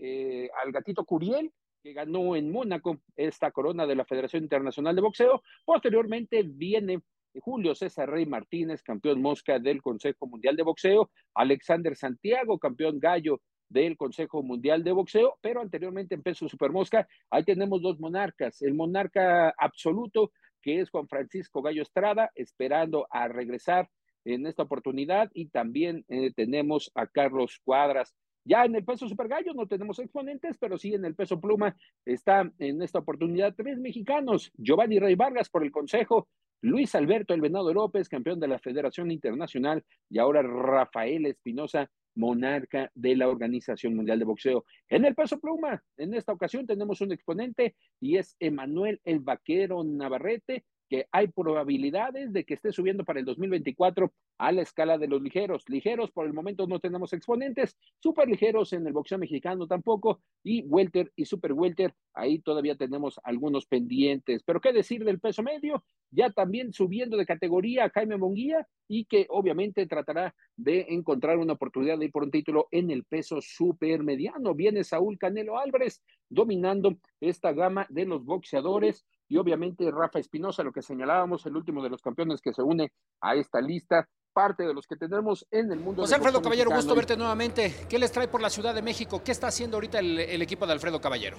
eh, 0.00 0.48
al 0.64 0.72
gatito 0.72 1.04
Curiel, 1.04 1.52
que 1.82 1.92
ganó 1.92 2.36
en 2.36 2.50
Mónaco 2.50 3.02
esta 3.16 3.50
corona 3.50 3.86
de 3.86 3.96
la 3.96 4.06
Federación 4.06 4.44
Internacional 4.44 4.96
de 4.96 5.02
Boxeo. 5.02 5.42
Posteriormente 5.66 6.42
viene 6.42 7.02
Julio 7.40 7.74
César 7.74 8.10
Rey 8.10 8.26
Martínez, 8.26 8.82
campeón 8.82 9.22
mosca 9.22 9.58
del 9.58 9.80
Consejo 9.80 10.26
Mundial 10.26 10.56
de 10.56 10.62
Boxeo, 10.62 11.10
Alexander 11.34 11.96
Santiago, 11.96 12.58
campeón 12.58 12.98
gallo 12.98 13.40
del 13.68 13.96
Consejo 13.96 14.42
Mundial 14.42 14.84
de 14.84 14.92
Boxeo, 14.92 15.38
pero 15.40 15.60
anteriormente 15.60 16.14
en 16.14 16.22
peso 16.22 16.48
supermosca, 16.48 17.08
ahí 17.30 17.42
tenemos 17.44 17.80
dos 17.80 17.98
monarcas, 17.98 18.60
el 18.62 18.74
monarca 18.74 19.54
absoluto, 19.56 20.30
que 20.60 20.80
es 20.80 20.90
Juan 20.90 21.08
Francisco 21.08 21.62
Gallo 21.62 21.82
Estrada, 21.82 22.30
esperando 22.34 23.06
a 23.10 23.28
regresar 23.28 23.88
en 24.24 24.46
esta 24.46 24.62
oportunidad, 24.62 25.30
y 25.34 25.48
también 25.48 26.04
eh, 26.08 26.32
tenemos 26.34 26.92
a 26.94 27.06
Carlos 27.06 27.60
Cuadras. 27.64 28.14
Ya 28.44 28.64
en 28.64 28.74
el 28.74 28.84
peso 28.84 29.08
super 29.08 29.28
gallo 29.28 29.54
no 29.54 29.66
tenemos 29.68 29.98
exponentes, 30.00 30.58
pero 30.58 30.76
sí 30.76 30.94
en 30.94 31.04
el 31.04 31.14
peso 31.14 31.40
pluma 31.40 31.76
está 32.04 32.50
en 32.58 32.82
esta 32.82 32.98
oportunidad 32.98 33.54
tres 33.56 33.78
mexicanos, 33.78 34.52
Giovanni 34.56 34.98
Rey 34.98 35.14
Vargas 35.14 35.48
por 35.48 35.62
el 35.62 35.70
Consejo, 35.70 36.28
Luis 36.62 36.94
Alberto 36.94 37.34
El 37.34 37.40
Venado 37.40 37.74
López, 37.74 38.08
campeón 38.08 38.38
de 38.38 38.46
la 38.46 38.60
Federación 38.60 39.10
Internacional, 39.10 39.84
y 40.08 40.18
ahora 40.18 40.42
Rafael 40.42 41.26
Espinosa, 41.26 41.90
monarca 42.14 42.90
de 42.94 43.16
la 43.16 43.28
Organización 43.28 43.96
Mundial 43.96 44.18
de 44.20 44.24
Boxeo. 44.24 44.64
En 44.88 45.04
el 45.04 45.14
peso 45.14 45.40
pluma, 45.40 45.82
en 45.96 46.14
esta 46.14 46.32
ocasión 46.32 46.66
tenemos 46.66 47.00
un 47.00 47.12
exponente 47.12 47.74
y 48.00 48.16
es 48.16 48.36
Emanuel 48.38 49.00
el 49.04 49.20
Vaquero 49.20 49.82
Navarrete, 49.82 50.64
que 50.92 51.06
hay 51.10 51.28
probabilidades 51.28 52.34
de 52.34 52.44
que 52.44 52.52
esté 52.52 52.70
subiendo 52.70 53.02
para 53.02 53.18
el 53.18 53.24
2024 53.24 54.12
a 54.36 54.52
la 54.52 54.60
escala 54.60 54.98
de 54.98 55.08
los 55.08 55.22
ligeros. 55.22 55.64
Ligeros 55.70 56.10
por 56.10 56.26
el 56.26 56.34
momento 56.34 56.66
no 56.66 56.80
tenemos 56.80 57.14
exponentes, 57.14 57.78
super 57.98 58.28
ligeros 58.28 58.74
en 58.74 58.86
el 58.86 58.92
boxeo 58.92 59.16
mexicano 59.16 59.66
tampoco, 59.66 60.20
y 60.44 60.60
welter 60.64 61.10
y 61.16 61.24
super 61.24 61.54
welter, 61.54 61.94
ahí 62.12 62.40
todavía 62.40 62.76
tenemos 62.76 63.18
algunos 63.24 63.64
pendientes. 63.64 64.42
Pero 64.42 64.60
qué 64.60 64.74
decir 64.74 65.02
del 65.02 65.18
peso 65.18 65.42
medio, 65.42 65.82
ya 66.10 66.28
también 66.28 66.74
subiendo 66.74 67.16
de 67.16 67.24
categoría 67.24 67.88
Jaime 67.88 68.18
Monguía 68.18 68.68
y 68.86 69.06
que 69.06 69.26
obviamente 69.30 69.86
tratará 69.86 70.34
de 70.56 70.84
encontrar 70.90 71.38
una 71.38 71.54
oportunidad 71.54 71.98
de 71.98 72.04
ir 72.04 72.12
por 72.12 72.24
un 72.24 72.30
título 72.30 72.68
en 72.70 72.90
el 72.90 73.04
peso 73.04 73.40
super 73.40 74.02
mediano. 74.02 74.54
Viene 74.54 74.84
Saúl 74.84 75.16
Canelo 75.16 75.58
Álvarez 75.58 76.02
dominando 76.28 76.98
esta 77.18 77.52
gama 77.52 77.86
de 77.88 78.04
los 78.04 78.26
boxeadores 78.26 79.06
y 79.32 79.38
obviamente 79.38 79.90
Rafa 79.90 80.18
Espinosa, 80.18 80.62
lo 80.62 80.72
que 80.72 80.82
señalábamos, 80.82 81.46
el 81.46 81.56
último 81.56 81.82
de 81.82 81.88
los 81.88 82.02
campeones 82.02 82.42
que 82.42 82.52
se 82.52 82.60
une 82.60 82.92
a 83.22 83.34
esta 83.34 83.62
lista, 83.62 84.06
parte 84.30 84.62
de 84.62 84.74
los 84.74 84.86
que 84.86 84.94
tenemos 84.94 85.46
en 85.50 85.72
el 85.72 85.80
mundo. 85.80 86.02
José 86.02 86.16
Alfredo 86.16 86.42
Caballero, 86.42 86.70
gusto 86.70 86.94
verte 86.94 87.16
nuevamente. 87.16 87.74
¿Qué 87.88 87.98
les 87.98 88.12
trae 88.12 88.28
por 88.28 88.42
la 88.42 88.50
Ciudad 88.50 88.74
de 88.74 88.82
México? 88.82 89.22
¿Qué 89.24 89.32
está 89.32 89.46
haciendo 89.46 89.78
ahorita 89.78 90.00
el, 90.00 90.42
equipo 90.42 90.66
de 90.66 90.74
Alfredo 90.74 91.00
Caballero? 91.00 91.38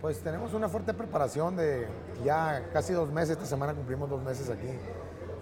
Pues 0.00 0.22
tenemos 0.22 0.54
una 0.54 0.70
fuerte 0.70 0.94
preparación 0.94 1.56
de 1.56 1.86
ya 2.24 2.70
casi 2.72 2.94
dos 2.94 3.12
meses, 3.12 3.32
esta 3.32 3.44
semana 3.44 3.74
cumplimos 3.74 4.08
dos 4.08 4.22
meses 4.24 4.48
aquí. 4.48 4.70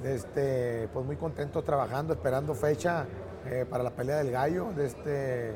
Este, 0.02 0.88
pues 0.92 1.06
muy 1.06 1.16
contento 1.16 1.62
trabajando, 1.62 2.14
esperando 2.14 2.56
fecha 2.56 3.06
eh, 3.46 3.66
para 3.70 3.84
la 3.84 3.90
pelea 3.90 4.16
del 4.16 4.32
gallo. 4.32 4.72
De 4.72 4.86
este, 4.86 5.52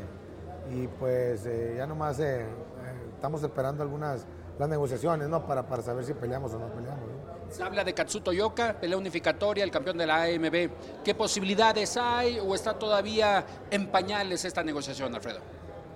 y 0.70 0.86
pues 0.86 1.46
eh, 1.46 1.74
ya 1.78 1.86
nomás 1.88 2.20
eh, 2.20 2.46
estamos 3.16 3.42
esperando 3.42 3.82
algunas 3.82 4.24
las 4.58 4.68
negociaciones, 4.68 5.28
¿no? 5.28 5.46
Para, 5.46 5.66
para 5.66 5.82
saber 5.82 6.04
si 6.04 6.14
peleamos 6.14 6.52
o 6.52 6.58
no 6.58 6.66
peleamos. 6.68 7.04
Se 7.50 7.62
habla 7.62 7.84
de 7.84 7.94
Katsuto 7.94 8.32
Yoka, 8.32 8.74
pelea 8.78 8.98
unificatoria, 8.98 9.64
el 9.64 9.70
campeón 9.70 9.96
de 9.96 10.06
la 10.06 10.22
AMB. 10.24 11.02
¿Qué 11.04 11.14
posibilidades 11.14 11.96
hay 11.96 12.38
o 12.38 12.54
está 12.54 12.78
todavía 12.78 13.44
en 13.70 13.86
pañales 13.90 14.44
esta 14.44 14.62
negociación, 14.62 15.14
Alfredo? 15.14 15.40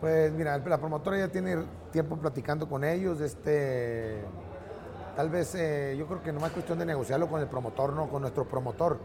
Pues 0.00 0.32
mira, 0.32 0.56
la 0.58 0.78
promotora 0.78 1.18
ya 1.18 1.28
tiene 1.28 1.64
tiempo 1.90 2.16
platicando 2.16 2.68
con 2.68 2.84
ellos. 2.84 3.20
Este, 3.20 4.22
tal 5.14 5.28
vez 5.28 5.54
eh, 5.54 5.94
yo 5.98 6.06
creo 6.06 6.22
que 6.22 6.32
no 6.32 6.44
es 6.46 6.52
cuestión 6.52 6.78
de 6.78 6.86
negociarlo 6.86 7.28
con 7.28 7.40
el 7.40 7.48
promotor, 7.48 7.92
no 7.92 8.08
con 8.08 8.22
nuestro 8.22 8.48
promotor. 8.48 8.98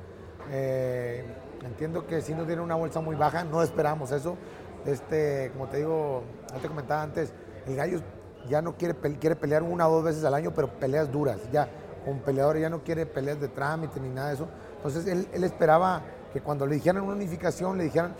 Eh, 0.51 1.25
entiendo 1.65 2.07
que 2.07 2.21
sí 2.21 2.33
nos 2.33 2.47
dieron 2.47 2.65
una 2.65 2.75
bolsa 2.75 3.01
muy 3.01 3.15
baja, 3.15 3.43
no 3.43 3.61
esperamos 3.61 4.11
eso. 4.11 4.37
Este, 4.85 5.51
como 5.51 5.67
te 5.67 5.77
digo, 5.77 6.23
ya 6.53 6.59
te 6.59 6.67
comentaba 6.67 7.03
antes, 7.03 7.33
el 7.65 7.75
gallo 7.75 7.99
ya 8.47 8.61
no 8.61 8.75
quiere, 8.75 8.95
quiere 8.95 9.35
pelear 9.35 9.63
una 9.63 9.87
o 9.87 9.95
dos 9.95 10.03
veces 10.03 10.23
al 10.23 10.33
año, 10.33 10.51
pero 10.53 10.67
peleas 10.67 11.11
duras. 11.11 11.39
Ya, 11.51 11.67
como 12.05 12.21
peleador 12.21 12.57
ya 12.57 12.69
no 12.69 12.83
quiere 12.83 13.05
peleas 13.05 13.39
de 13.39 13.47
trámite 13.47 13.99
ni 13.99 14.09
nada 14.09 14.29
de 14.29 14.35
eso. 14.35 14.47
Entonces 14.77 15.07
él, 15.07 15.27
él 15.33 15.43
esperaba 15.43 16.01
que 16.33 16.41
cuando 16.41 16.65
le 16.65 16.75
dijeran 16.75 17.03
una 17.03 17.13
unificación, 17.13 17.77
le 17.77 17.85
dijeran 17.85 18.15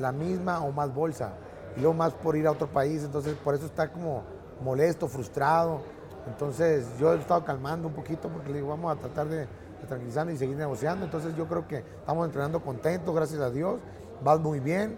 la 0.00 0.12
misma 0.12 0.60
o 0.60 0.72
más 0.72 0.94
bolsa. 0.94 1.34
Y 1.76 1.80
luego 1.80 1.94
más 1.94 2.12
por 2.14 2.36
ir 2.36 2.46
a 2.46 2.52
otro 2.52 2.68
país. 2.68 3.02
Entonces 3.04 3.34
por 3.34 3.54
eso 3.54 3.66
está 3.66 3.90
como 3.90 4.22
molesto, 4.62 5.08
frustrado. 5.08 5.82
Entonces 6.26 6.86
yo 6.98 7.12
he 7.12 7.18
estado 7.18 7.44
calmando 7.44 7.88
un 7.88 7.94
poquito 7.94 8.28
porque 8.28 8.48
le 8.48 8.56
digo, 8.56 8.68
vamos 8.68 8.96
a 8.96 8.98
tratar 8.98 9.28
de, 9.28 9.40
de 9.40 9.86
tranquilizarnos 9.86 10.34
y 10.34 10.38
seguir 10.38 10.56
negociando. 10.56 11.04
Entonces 11.04 11.36
yo 11.36 11.46
creo 11.46 11.66
que 11.66 11.78
estamos 11.78 12.24
entrenando 12.26 12.60
contentos, 12.60 13.14
gracias 13.14 13.40
a 13.40 13.50
Dios. 13.50 13.80
Va 14.26 14.38
muy 14.38 14.60
bien. 14.60 14.96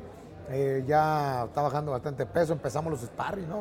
Eh, 0.49 0.85
ya 0.87 1.45
está 1.47 1.63
bajando 1.63 1.93
bastante 1.93 2.25
peso. 2.25 2.53
Empezamos 2.53 2.93
los 2.93 3.01
sparring, 3.01 3.49
¿no? 3.49 3.61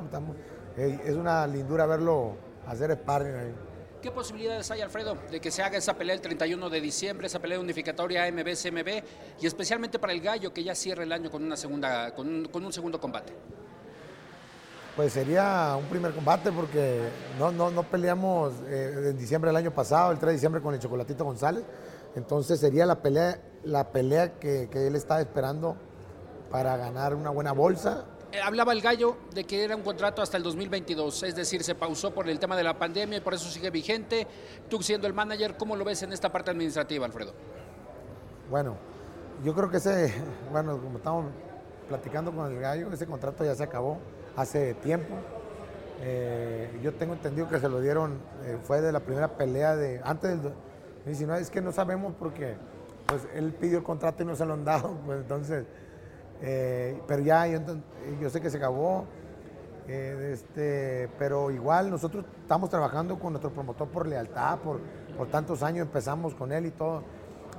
Eh, 0.77 0.99
es 1.05 1.15
una 1.15 1.45
lindura 1.47 1.85
verlo 1.85 2.35
hacer 2.67 2.91
sparring 2.93 3.35
ahí. 3.35 3.55
¿Qué 4.01 4.11
posibilidades 4.11 4.69
hay, 4.69 4.81
Alfredo, 4.81 5.17
de 5.31 5.39
que 5.39 5.49
se 5.49 5.63
haga 5.63 5.79
esa 5.79 5.95
pelea 5.95 6.13
el 6.13 6.21
31 6.21 6.69
de 6.69 6.79
diciembre, 6.79 7.25
esa 7.25 7.39
pelea 7.39 7.59
unificatoria 7.59 8.27
AMB-CMB 8.27 9.03
y 9.41 9.47
especialmente 9.47 9.97
para 9.97 10.13
el 10.13 10.21
gallo 10.21 10.53
que 10.53 10.63
ya 10.63 10.75
cierre 10.75 11.03
el 11.05 11.11
año 11.11 11.31
con, 11.31 11.43
una 11.43 11.57
segunda, 11.57 12.13
con, 12.13 12.27
un, 12.27 12.45
con 12.45 12.63
un 12.63 12.71
segundo 12.71 12.99
combate? 12.99 13.33
Pues 14.95 15.11
sería 15.11 15.75
un 15.75 15.85
primer 15.85 16.13
combate 16.13 16.51
porque 16.51 17.01
no, 17.39 17.51
no, 17.51 17.71
no 17.71 17.83
peleamos 17.83 18.53
eh, 18.67 19.09
en 19.09 19.17
diciembre 19.17 19.49
del 19.49 19.57
año 19.57 19.71
pasado, 19.71 20.11
el 20.11 20.19
3 20.19 20.27
de 20.27 20.33
diciembre 20.33 20.61
con 20.61 20.73
el 20.73 20.79
Chocolatito 20.79 21.25
González. 21.25 21.63
Entonces 22.15 22.59
sería 22.59 22.85
la 22.85 23.01
pelea, 23.01 23.39
la 23.63 23.91
pelea 23.91 24.39
que, 24.39 24.69
que 24.71 24.87
él 24.87 24.95
estaba 24.95 25.19
esperando 25.19 25.75
para 26.49 26.77
ganar 26.77 27.15
una 27.15 27.29
buena 27.29 27.51
bolsa. 27.51 28.05
Eh, 28.35 28.41
Hablaba 28.41 28.73
el 28.73 28.81
gallo 28.81 29.15
de 29.33 29.45
que 29.45 29.63
era 29.63 29.75
un 29.75 29.81
contrato 29.81 30.21
hasta 30.21 30.35
el 30.37 30.43
2022, 30.43 31.23
es 31.23 31.35
decir, 31.35 31.63
se 31.63 31.73
pausó 31.73 32.13
por 32.13 32.27
el 32.27 32.37
tema 32.37 32.57
de 32.57 32.63
la 32.63 32.77
pandemia 32.77 33.17
y 33.17 33.21
por 33.21 33.33
eso 33.33 33.49
sigue 33.49 33.69
vigente. 33.69 34.27
Tú 34.69 34.81
siendo 34.81 35.07
el 35.07 35.13
manager, 35.13 35.55
¿cómo 35.55 35.75
lo 35.75 35.85
ves 35.85 36.03
en 36.03 36.11
esta 36.11 36.31
parte 36.31 36.51
administrativa, 36.51 37.05
Alfredo? 37.05 37.33
Bueno, 38.49 38.75
yo 39.43 39.53
creo 39.53 39.69
que 39.69 39.77
ese, 39.77 40.13
bueno, 40.51 40.77
como 40.81 40.97
estamos 40.97 41.25
platicando 41.87 42.33
con 42.33 42.51
el 42.51 42.59
gallo, 42.59 42.91
ese 42.91 43.05
contrato 43.05 43.45
ya 43.45 43.55
se 43.55 43.63
acabó 43.63 43.99
hace 44.35 44.73
tiempo. 44.75 45.15
Eh, 46.01 46.77
yo 46.83 46.93
tengo 46.93 47.13
entendido 47.13 47.47
que 47.47 47.59
se 47.59 47.69
lo 47.69 47.79
dieron, 47.79 48.19
eh, 48.43 48.57
fue 48.61 48.81
de 48.81 48.91
la 48.91 48.99
primera 48.99 49.37
pelea 49.37 49.77
de 49.77 50.01
antes 50.03 50.29
del 50.31 50.41
2019, 50.41 51.41
es 51.41 51.49
que 51.49 51.61
no 51.61 51.71
sabemos 51.71 52.13
porque 52.19 52.55
pues 53.05 53.27
él 53.33 53.53
pidió 53.53 53.77
el 53.77 53.83
contrato 53.83 54.23
y 54.23 54.25
no 54.25 54.35
se 54.35 54.45
lo 54.45 54.55
han 54.55 54.65
dado, 54.65 54.97
pues 55.05 55.21
entonces, 55.21 55.65
eh, 56.47 57.01
pero 57.07 57.23
ya 57.23 57.47
yo, 57.47 57.59
sé 58.29 58.39
que 58.39 58.49
se 58.51 58.57
acabó, 58.57 59.05
eh, 59.87 60.31
este, 60.33 61.09
pero 61.17 61.49
igual 61.51 61.89
nosotros 61.89 62.23
estamos 62.41 62.69
trabajando 62.69 63.17
con 63.17 63.33
nuestro 63.33 63.51
promotor 63.51 63.87
por 63.87 64.07
lealtad, 64.07 64.59
por, 64.59 64.79
por 65.17 65.27
tantos 65.27 65.63
años 65.63 65.87
empezamos 65.87 66.35
con 66.35 66.51
él 66.51 66.67
y 66.67 66.71
todo. 66.71 67.01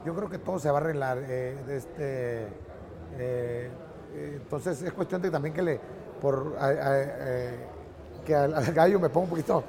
Yo 0.04 0.14
creo 0.14 0.30
que 0.30 0.38
todo 0.38 0.58
se 0.60 0.70
va 0.70 0.78
a 0.78 0.80
arreglar. 0.80 1.18
eh, 1.22 1.56
este, 1.68 2.46
entonces 4.36 4.80
es 4.82 4.92
cuestión 4.92 5.20
de 5.20 5.30
también 5.30 5.52
que 5.54 5.62
le, 5.62 5.80
por, 6.20 6.54
a- 6.60 6.70
que 8.24 8.34
al, 8.34 8.54
al 8.54 8.72
gallo 8.72 9.00
me 9.00 9.08
pongo 9.08 9.24
un 9.24 9.30
poquito, 9.30 9.64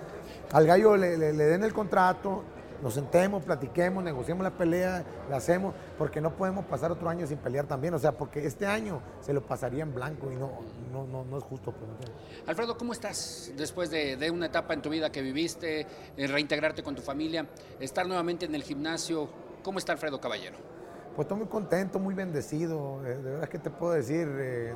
al 0.53 0.65
gallo 0.67 0.95
le 0.95 1.17
den 1.17 1.63
el 1.63 1.73
contrato, 1.73 2.43
nos 2.81 2.93
sentemos, 2.93 3.43
platiquemos, 3.43 4.03
negociemos 4.03 4.43
la 4.43 4.51
pelea, 4.51 5.03
la 5.29 5.37
hacemos, 5.37 5.73
porque 5.97 6.21
no 6.21 6.35
podemos 6.35 6.65
pasar 6.65 6.91
otro 6.91 7.09
año 7.09 7.25
sin 7.25 7.37
pelear 7.37 7.65
también, 7.65 7.93
o 7.93 7.99
sea, 7.99 8.11
porque 8.11 8.45
este 8.45 8.65
año 8.67 9.01
se 9.21 9.33
lo 9.33 9.41
pasaría 9.41 9.83
en 9.83 9.93
blanco 9.93 10.31
y 10.31 10.35
no, 10.35 10.51
no, 10.91 11.07
no, 11.07 11.23
no 11.25 11.37
es 11.37 11.43
justo. 11.43 11.71
pues. 11.71 12.11
Alfredo, 12.45 12.77
¿cómo 12.77 12.93
estás 12.93 13.51
después 13.57 13.89
de, 13.89 14.15
de 14.17 14.29
una 14.31 14.45
etapa 14.47 14.73
en 14.73 14.81
tu 14.81 14.89
vida 14.89 15.11
que 15.11 15.21
viviste, 15.21 15.87
eh, 16.15 16.27
reintegrarte 16.27 16.83
con 16.83 16.95
tu 16.95 17.01
familia, 17.01 17.47
estar 17.79 18.05
nuevamente 18.07 18.45
en 18.45 18.55
el 18.55 18.63
gimnasio? 18.63 19.27
¿Cómo 19.63 19.79
está 19.79 19.93
Alfredo 19.93 20.21
Caballero? 20.21 20.57
Pues 21.15 21.25
estoy 21.25 21.37
muy 21.39 21.47
contento, 21.47 21.97
muy 21.99 22.13
bendecido. 22.13 23.03
eh, 23.05 23.15
de 23.15 23.31
verdad 23.31 23.49
que 23.49 23.57
te 23.57 23.69
puedo 23.71 23.93
decir, 23.93 24.27
eh, 24.39 24.73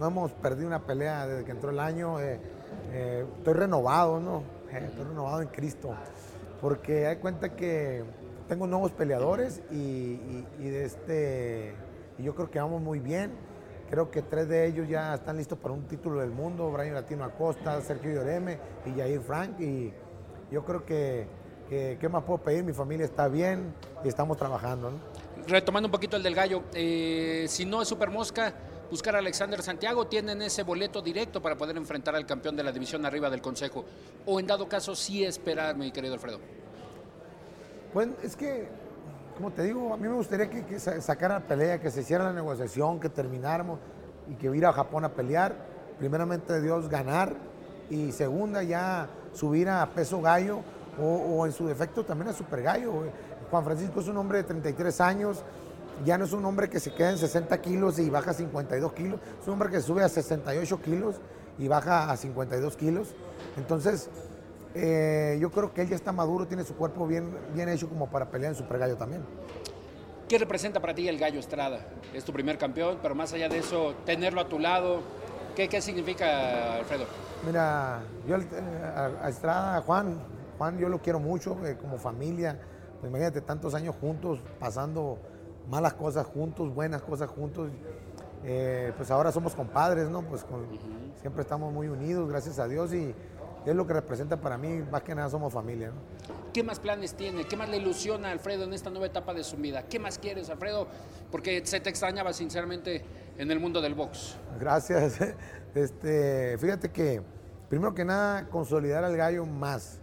no 0.00 0.08
hemos 0.08 0.32
perdido 0.32 0.66
una 0.66 0.84
pelea 0.84 1.26
desde 1.26 1.44
que 1.44 1.52
entró 1.52 1.70
el 1.70 1.78
año. 1.78 2.20
eh, 2.20 2.40
eh, 2.92 3.24
estoy 3.38 3.54
renovado, 3.54 4.18
¿no? 4.20 4.42
Estoy 4.70 5.04
renovado 5.04 5.42
en 5.42 5.48
Cristo. 5.48 5.94
Porque 6.66 7.06
hay 7.06 7.14
cuenta 7.18 7.54
que 7.54 8.02
tengo 8.48 8.66
nuevos 8.66 8.90
peleadores 8.90 9.62
y, 9.70 10.16
de 10.58 10.84
este, 10.84 11.72
yo 12.18 12.34
creo 12.34 12.50
que 12.50 12.58
vamos 12.58 12.82
muy 12.82 12.98
bien. 12.98 13.30
Creo 13.88 14.10
que 14.10 14.20
tres 14.20 14.48
de 14.48 14.66
ellos 14.66 14.88
ya 14.88 15.14
están 15.14 15.36
listos 15.36 15.56
para 15.60 15.72
un 15.74 15.86
título 15.86 16.20
del 16.22 16.30
mundo, 16.32 16.68
Brian 16.72 16.94
Latino 16.94 17.22
Acosta, 17.22 17.80
Sergio 17.82 18.14
Lloreme 18.14 18.58
y 18.84 18.98
Jair 18.98 19.20
Frank. 19.20 19.60
Y 19.60 19.92
yo 20.50 20.64
creo 20.64 20.84
que, 20.84 21.28
que- 21.68 21.98
¿qué 22.00 22.08
más 22.08 22.24
puedo 22.24 22.42
pedir? 22.42 22.64
Mi 22.64 22.72
familia 22.72 23.04
está 23.06 23.28
bien 23.28 23.72
y 24.04 24.08
estamos 24.08 24.36
trabajando. 24.36 24.90
Retomando 25.46 25.86
un 25.86 25.92
poquito 25.92 26.16
el 26.16 26.24
del 26.24 26.34
gallo, 26.34 26.64
eh, 26.74 27.44
si 27.48 27.64
no 27.64 27.80
es 27.80 27.86
Super 27.86 28.10
Mosca, 28.10 28.52
buscar 28.90 29.16
a 29.16 29.18
Alexander 29.18 29.62
Santiago, 29.62 30.06
tienen 30.06 30.42
ese 30.42 30.62
boleto 30.62 31.02
directo 31.02 31.40
para 31.42 31.56
poder 31.56 31.76
enfrentar 31.76 32.14
al 32.16 32.26
campeón 32.26 32.56
de 32.56 32.62
la 32.62 32.72
división 32.72 33.04
arriba 33.06 33.28
del 33.30 33.40
Consejo. 33.42 33.84
O 34.26 34.38
en 34.40 34.46
dado 34.46 34.68
caso, 34.68 34.94
sí 34.94 35.24
esperar, 35.24 35.76
mi 35.76 35.90
querido 35.90 36.14
Alfredo. 36.14 36.38
Pues 37.92 38.08
es 38.22 38.36
que, 38.36 38.68
como 39.36 39.50
te 39.52 39.62
digo, 39.62 39.92
a 39.94 39.96
mí 39.96 40.08
me 40.08 40.14
gustaría 40.14 40.48
que, 40.50 40.64
que 40.64 40.78
sa- 40.78 41.00
sacara 41.00 41.40
la 41.40 41.46
pelea, 41.46 41.80
que 41.80 41.90
se 41.90 42.00
hiciera 42.02 42.24
la 42.24 42.32
negociación, 42.32 43.00
que 43.00 43.08
termináramos 43.08 43.78
y 44.28 44.34
que 44.34 44.54
ir 44.54 44.66
a 44.66 44.72
Japón 44.72 45.04
a 45.04 45.08
pelear. 45.10 45.54
Primeramente 45.98 46.60
Dios 46.60 46.88
ganar 46.88 47.34
y 47.88 48.12
segunda 48.12 48.62
ya 48.62 49.08
subir 49.32 49.68
a 49.68 49.86
peso 49.86 50.20
gallo 50.20 50.60
o, 51.00 51.04
o 51.04 51.46
en 51.46 51.52
su 51.52 51.66
defecto 51.66 52.04
también 52.04 52.28
a 52.30 52.32
super 52.34 52.62
gallo. 52.62 52.92
Juan 53.50 53.64
Francisco 53.64 54.00
es 54.00 54.08
un 54.08 54.16
hombre 54.18 54.38
de 54.38 54.44
33 54.44 55.00
años, 55.00 55.42
ya 56.04 56.18
no 56.18 56.24
es 56.24 56.32
un 56.32 56.44
hombre 56.44 56.68
que 56.68 56.80
se 56.80 56.92
queda 56.92 57.10
en 57.10 57.18
60 57.18 57.60
kilos 57.60 57.98
y 57.98 58.10
baja 58.10 58.30
a 58.32 58.34
52 58.34 58.92
kilos, 58.92 59.20
es 59.40 59.46
un 59.46 59.54
hombre 59.54 59.70
que 59.70 59.80
sube 59.80 60.02
a 60.02 60.08
68 60.08 60.80
kilos 60.82 61.16
y 61.58 61.68
baja 61.68 62.10
a 62.10 62.16
52 62.16 62.76
kilos. 62.76 63.14
Entonces, 63.56 64.10
eh, 64.74 65.38
yo 65.40 65.50
creo 65.50 65.72
que 65.72 65.82
él 65.82 65.88
ya 65.88 65.96
está 65.96 66.12
maduro, 66.12 66.46
tiene 66.46 66.64
su 66.64 66.74
cuerpo 66.74 67.06
bien, 67.06 67.36
bien 67.54 67.68
hecho 67.68 67.88
como 67.88 68.08
para 68.10 68.30
pelear 68.30 68.52
en 68.52 68.58
Super 68.58 68.78
Gallo 68.78 68.96
también. 68.96 69.22
¿Qué 70.28 70.38
representa 70.38 70.80
para 70.80 70.94
ti 70.94 71.08
el 71.08 71.18
gallo 71.18 71.38
Estrada? 71.38 71.86
Es 72.12 72.24
tu 72.24 72.32
primer 72.32 72.58
campeón, 72.58 72.98
pero 73.00 73.14
más 73.14 73.32
allá 73.32 73.48
de 73.48 73.58
eso, 73.58 73.94
tenerlo 74.04 74.40
a 74.40 74.48
tu 74.48 74.58
lado, 74.58 75.00
¿qué, 75.54 75.68
qué 75.68 75.80
significa, 75.80 76.74
Alfredo? 76.74 77.04
Mira, 77.46 78.00
yo 78.26 78.36
eh, 78.36 78.42
a, 78.82 79.24
a 79.24 79.28
Estrada, 79.28 79.76
a 79.76 79.82
Juan, 79.82 80.18
Juan 80.58 80.78
yo 80.78 80.88
lo 80.88 81.00
quiero 81.00 81.20
mucho 81.20 81.56
eh, 81.64 81.76
como 81.80 81.96
familia. 81.98 82.58
Pues 83.00 83.10
imagínate 83.10 83.40
tantos 83.40 83.74
años 83.74 83.94
juntos, 84.00 84.40
pasando 84.58 85.18
malas 85.68 85.94
cosas 85.94 86.26
juntos, 86.26 86.74
buenas 86.74 87.02
cosas 87.02 87.28
juntos. 87.30 87.70
Eh, 88.44 88.92
pues 88.96 89.10
ahora 89.10 89.32
somos 89.32 89.54
compadres, 89.54 90.08
¿no? 90.08 90.22
Pues 90.22 90.44
con- 90.44 90.66
siempre 91.20 91.42
estamos 91.42 91.72
muy 91.72 91.88
unidos, 91.88 92.28
gracias 92.28 92.58
a 92.58 92.68
Dios, 92.68 92.92
y 92.94 93.12
es 93.64 93.74
lo 93.74 93.86
que 93.86 93.92
representa 93.94 94.36
para 94.36 94.56
mí, 94.56 94.84
más 94.90 95.02
que 95.02 95.14
nada 95.14 95.28
somos 95.28 95.52
familia, 95.52 95.88
¿no? 95.88 95.94
¿Qué 96.52 96.62
más 96.62 96.78
planes 96.78 97.14
tiene? 97.14 97.44
¿Qué 97.46 97.56
más 97.56 97.68
le 97.68 97.78
ilusiona 97.78 98.28
a 98.28 98.30
Alfredo 98.32 98.64
en 98.64 98.72
esta 98.72 98.88
nueva 98.90 99.06
etapa 99.06 99.34
de 99.34 99.42
su 99.42 99.56
vida? 99.56 99.82
¿Qué 99.88 99.98
más 99.98 100.18
quieres, 100.18 100.48
Alfredo? 100.48 100.86
Porque 101.32 101.66
se 101.66 101.80
te 101.80 101.90
extrañaba 101.90 102.32
sinceramente 102.32 103.04
en 103.36 103.50
el 103.50 103.58
mundo 103.58 103.80
del 103.80 103.94
box. 103.94 104.36
Gracias. 104.58 105.18
Este, 105.76 106.56
fíjate 106.56 106.90
que, 106.90 107.20
primero 107.68 107.92
que 107.92 108.02
nada, 108.02 108.48
consolidar 108.48 109.04
al 109.04 109.14
gallo 109.14 109.44
más. 109.44 109.98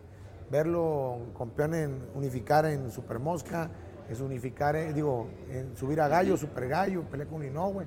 Verlo 0.52 1.18
campeón 1.36 1.74
en 1.74 2.08
unificar 2.14 2.68
en 2.68 2.92
Super 2.92 3.18
Mosca, 3.18 3.72
es 4.10 4.22
unificar, 4.22 4.76
eh, 4.76 4.94
digo, 4.94 5.28
subir 5.76 6.02
a 6.02 6.08
gallo, 6.08 6.38
Super 6.38 6.68
Gallo, 6.68 7.04
pelear 7.04 7.30
con 7.30 7.44
Inoue. 7.44 7.86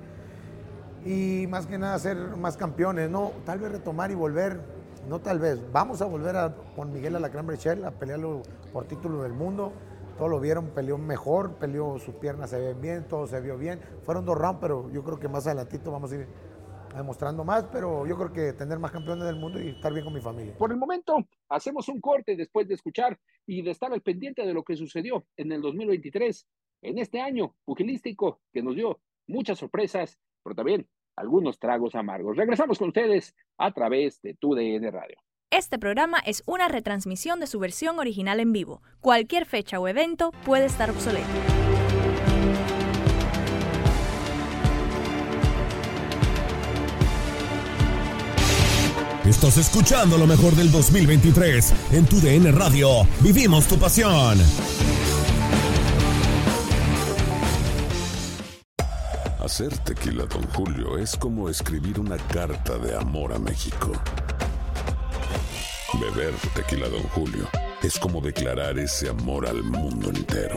Y 1.05 1.47
más 1.47 1.67
que 1.67 1.77
nada 1.77 1.97
ser 1.99 2.17
más 2.37 2.57
campeones, 2.57 3.09
¿no? 3.09 3.31
Tal 3.45 3.59
vez 3.59 3.71
retomar 3.71 4.11
y 4.11 4.15
volver, 4.15 4.59
no 5.07 5.19
tal 5.19 5.39
vez, 5.39 5.59
vamos 5.71 6.01
a 6.01 6.05
volver 6.05 6.35
a, 6.35 6.55
con 6.75 6.91
Miguel 6.91 7.15
Alacrán 7.15 7.47
Brechel 7.47 7.85
a 7.85 7.91
pelearlo 7.91 8.41
por 8.73 8.85
título 8.85 9.23
del 9.23 9.33
mundo. 9.33 9.71
Todos 10.17 10.31
lo 10.31 10.39
vieron, 10.39 10.67
peleó 10.67 10.97
mejor, 10.97 11.51
peleó, 11.53 11.99
sus 11.99 12.15
piernas 12.15 12.49
se 12.49 12.59
ven 12.59 12.81
bien, 12.81 13.03
todo 13.07 13.27
se 13.27 13.39
vio 13.39 13.57
bien. 13.57 13.79
Fueron 14.03 14.25
dos 14.25 14.35
rounds, 14.35 14.57
pero 14.59 14.89
yo 14.89 15.03
creo 15.03 15.19
que 15.19 15.27
más 15.27 15.45
adelantito 15.45 15.91
vamos 15.91 16.11
a 16.11 16.15
ir 16.15 16.27
demostrando 16.95 17.43
más, 17.43 17.65
pero 17.71 18.05
yo 18.05 18.15
creo 18.17 18.33
que 18.33 18.53
tener 18.53 18.79
más 18.79 18.91
campeones 18.91 19.25
del 19.25 19.35
mundo 19.35 19.61
y 19.61 19.69
estar 19.69 19.93
bien 19.93 20.05
con 20.05 20.13
mi 20.13 20.21
familia. 20.21 20.55
Por 20.57 20.71
el 20.71 20.77
momento, 20.77 21.17
hacemos 21.49 21.87
un 21.89 21.99
corte 21.99 22.35
después 22.35 22.67
de 22.67 22.75
escuchar 22.75 23.17
y 23.45 23.61
de 23.61 23.71
estar 23.71 23.91
al 23.91 24.01
pendiente 24.01 24.45
de 24.45 24.53
lo 24.53 24.63
que 24.63 24.75
sucedió 24.75 25.25
en 25.37 25.51
el 25.51 25.61
2023, 25.61 26.47
en 26.83 26.97
este 26.99 27.19
año 27.21 27.55
pugilístico 27.65 28.41
que 28.53 28.61
nos 28.61 28.75
dio 28.75 28.99
muchas 29.27 29.59
sorpresas, 29.59 30.17
pero 30.43 30.55
también 30.55 30.87
algunos 31.15 31.59
tragos 31.59 31.95
amargos. 31.95 32.37
Regresamos 32.37 32.77
con 32.77 32.89
ustedes 32.89 33.35
a 33.57 33.71
través 33.73 34.21
de 34.21 34.35
tu 34.35 34.55
DN 34.55 34.89
Radio. 34.91 35.17
Este 35.49 35.79
programa 35.79 36.19
es 36.19 36.43
una 36.45 36.67
retransmisión 36.67 37.39
de 37.39 37.47
su 37.47 37.59
versión 37.59 37.99
original 37.99 38.39
en 38.39 38.51
vivo. 38.51 38.81
Cualquier 38.99 39.45
fecha 39.45 39.79
o 39.79 39.87
evento 39.87 40.31
puede 40.45 40.65
estar 40.65 40.89
obsoleto. 40.89 41.56
Estás 49.27 49.57
escuchando 49.57 50.17
lo 50.17 50.25
mejor 50.25 50.55
del 50.55 50.71
2023 50.71 51.73
en 51.91 52.05
tu 52.05 52.21
DN 52.21 52.49
Radio. 52.53 53.05
Vivimos 53.19 53.67
tu 53.67 53.77
pasión. 53.77 54.37
Hacer 59.43 59.77
tequila, 59.79 60.25
Don 60.27 60.43
Julio, 60.53 60.97
es 60.97 61.17
como 61.17 61.49
escribir 61.49 61.99
una 61.99 62.15
carta 62.15 62.77
de 62.77 62.95
amor 62.95 63.33
a 63.33 63.39
México. 63.39 63.91
Beber 65.99 66.33
tequila, 66.55 66.87
Don 66.87 67.03
Julio, 67.09 67.49
es 67.83 67.99
como 67.99 68.21
declarar 68.21 68.79
ese 68.79 69.09
amor 69.09 69.45
al 69.45 69.61
mundo 69.61 70.09
entero. 70.09 70.55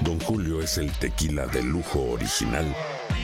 Don 0.00 0.18
Julio 0.20 0.62
es 0.62 0.78
el 0.78 0.90
tequila 0.92 1.46
de 1.46 1.62
lujo 1.62 2.00
original, 2.12 2.74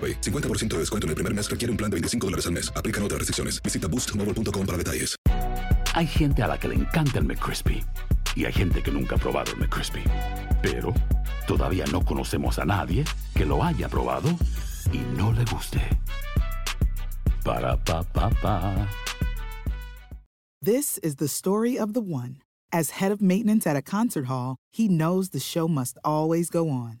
AroPay. 0.00 0.20
50% 0.20 0.68
de 0.68 0.78
descuento 0.78 1.06
en 1.06 1.10
el 1.10 1.14
primer 1.16 1.34
mes 1.34 1.50
requiere 1.50 1.70
un 1.70 1.76
plan 1.76 1.90
de 1.90 1.96
25 1.96 2.26
dólares 2.26 2.46
al 2.46 2.52
mes. 2.52 2.72
Aplican 2.74 3.02
otras 3.02 3.18
restricciones. 3.18 3.62
Visita 3.62 3.86
boostmobile.com 3.86 4.66
para 4.66 4.78
detalles. 4.78 5.16
Hay 5.94 6.06
gente 6.06 6.42
a 6.42 6.46
la 6.46 6.58
que 6.58 6.68
le 6.68 6.76
encanta 6.76 7.18
el 7.18 7.24
McCrispy 7.24 7.84
y 8.36 8.44
hay 8.44 8.52
gente 8.52 8.82
que 8.82 8.92
nunca 8.92 9.16
ha 9.16 9.18
probado 9.18 9.52
el 9.52 9.58
McCrispy. 9.58 10.04
Pero 10.62 10.94
todavía 11.46 11.84
no 11.90 12.04
conocemos 12.04 12.58
a 12.58 12.64
nadie 12.64 13.04
que 13.34 13.44
lo 13.44 13.62
haya 13.62 13.88
probado 13.88 14.30
y 14.92 14.98
no 15.16 15.32
le 15.32 15.44
guste. 15.46 15.80
Para 17.44 17.76
pa 17.76 18.02
pa 18.04 18.30
pa. 18.42 18.88
This 20.62 20.98
is 20.98 21.16
the 21.16 21.26
story 21.26 21.78
of 21.78 21.94
the 21.94 22.00
one. 22.00 22.42
As 22.70 23.00
head 23.00 23.10
of 23.10 23.20
maintenance 23.20 23.66
at 23.66 23.76
a 23.76 23.82
concert 23.82 24.26
hall, 24.26 24.56
he 24.70 24.88
knows 24.88 25.30
the 25.30 25.40
show 25.40 25.66
must 25.66 25.98
always 26.04 26.50
go 26.50 26.68
on. 26.68 27.00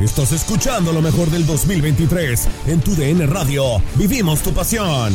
Estás 0.00 0.32
escuchando 0.32 0.94
lo 0.94 1.02
mejor 1.02 1.28
del 1.28 1.44
2023 1.44 2.68
en 2.68 2.80
tu 2.80 2.92
DN 2.92 3.26
Radio. 3.26 3.82
Vivimos 3.98 4.42
tu 4.42 4.50
pasión. 4.50 5.12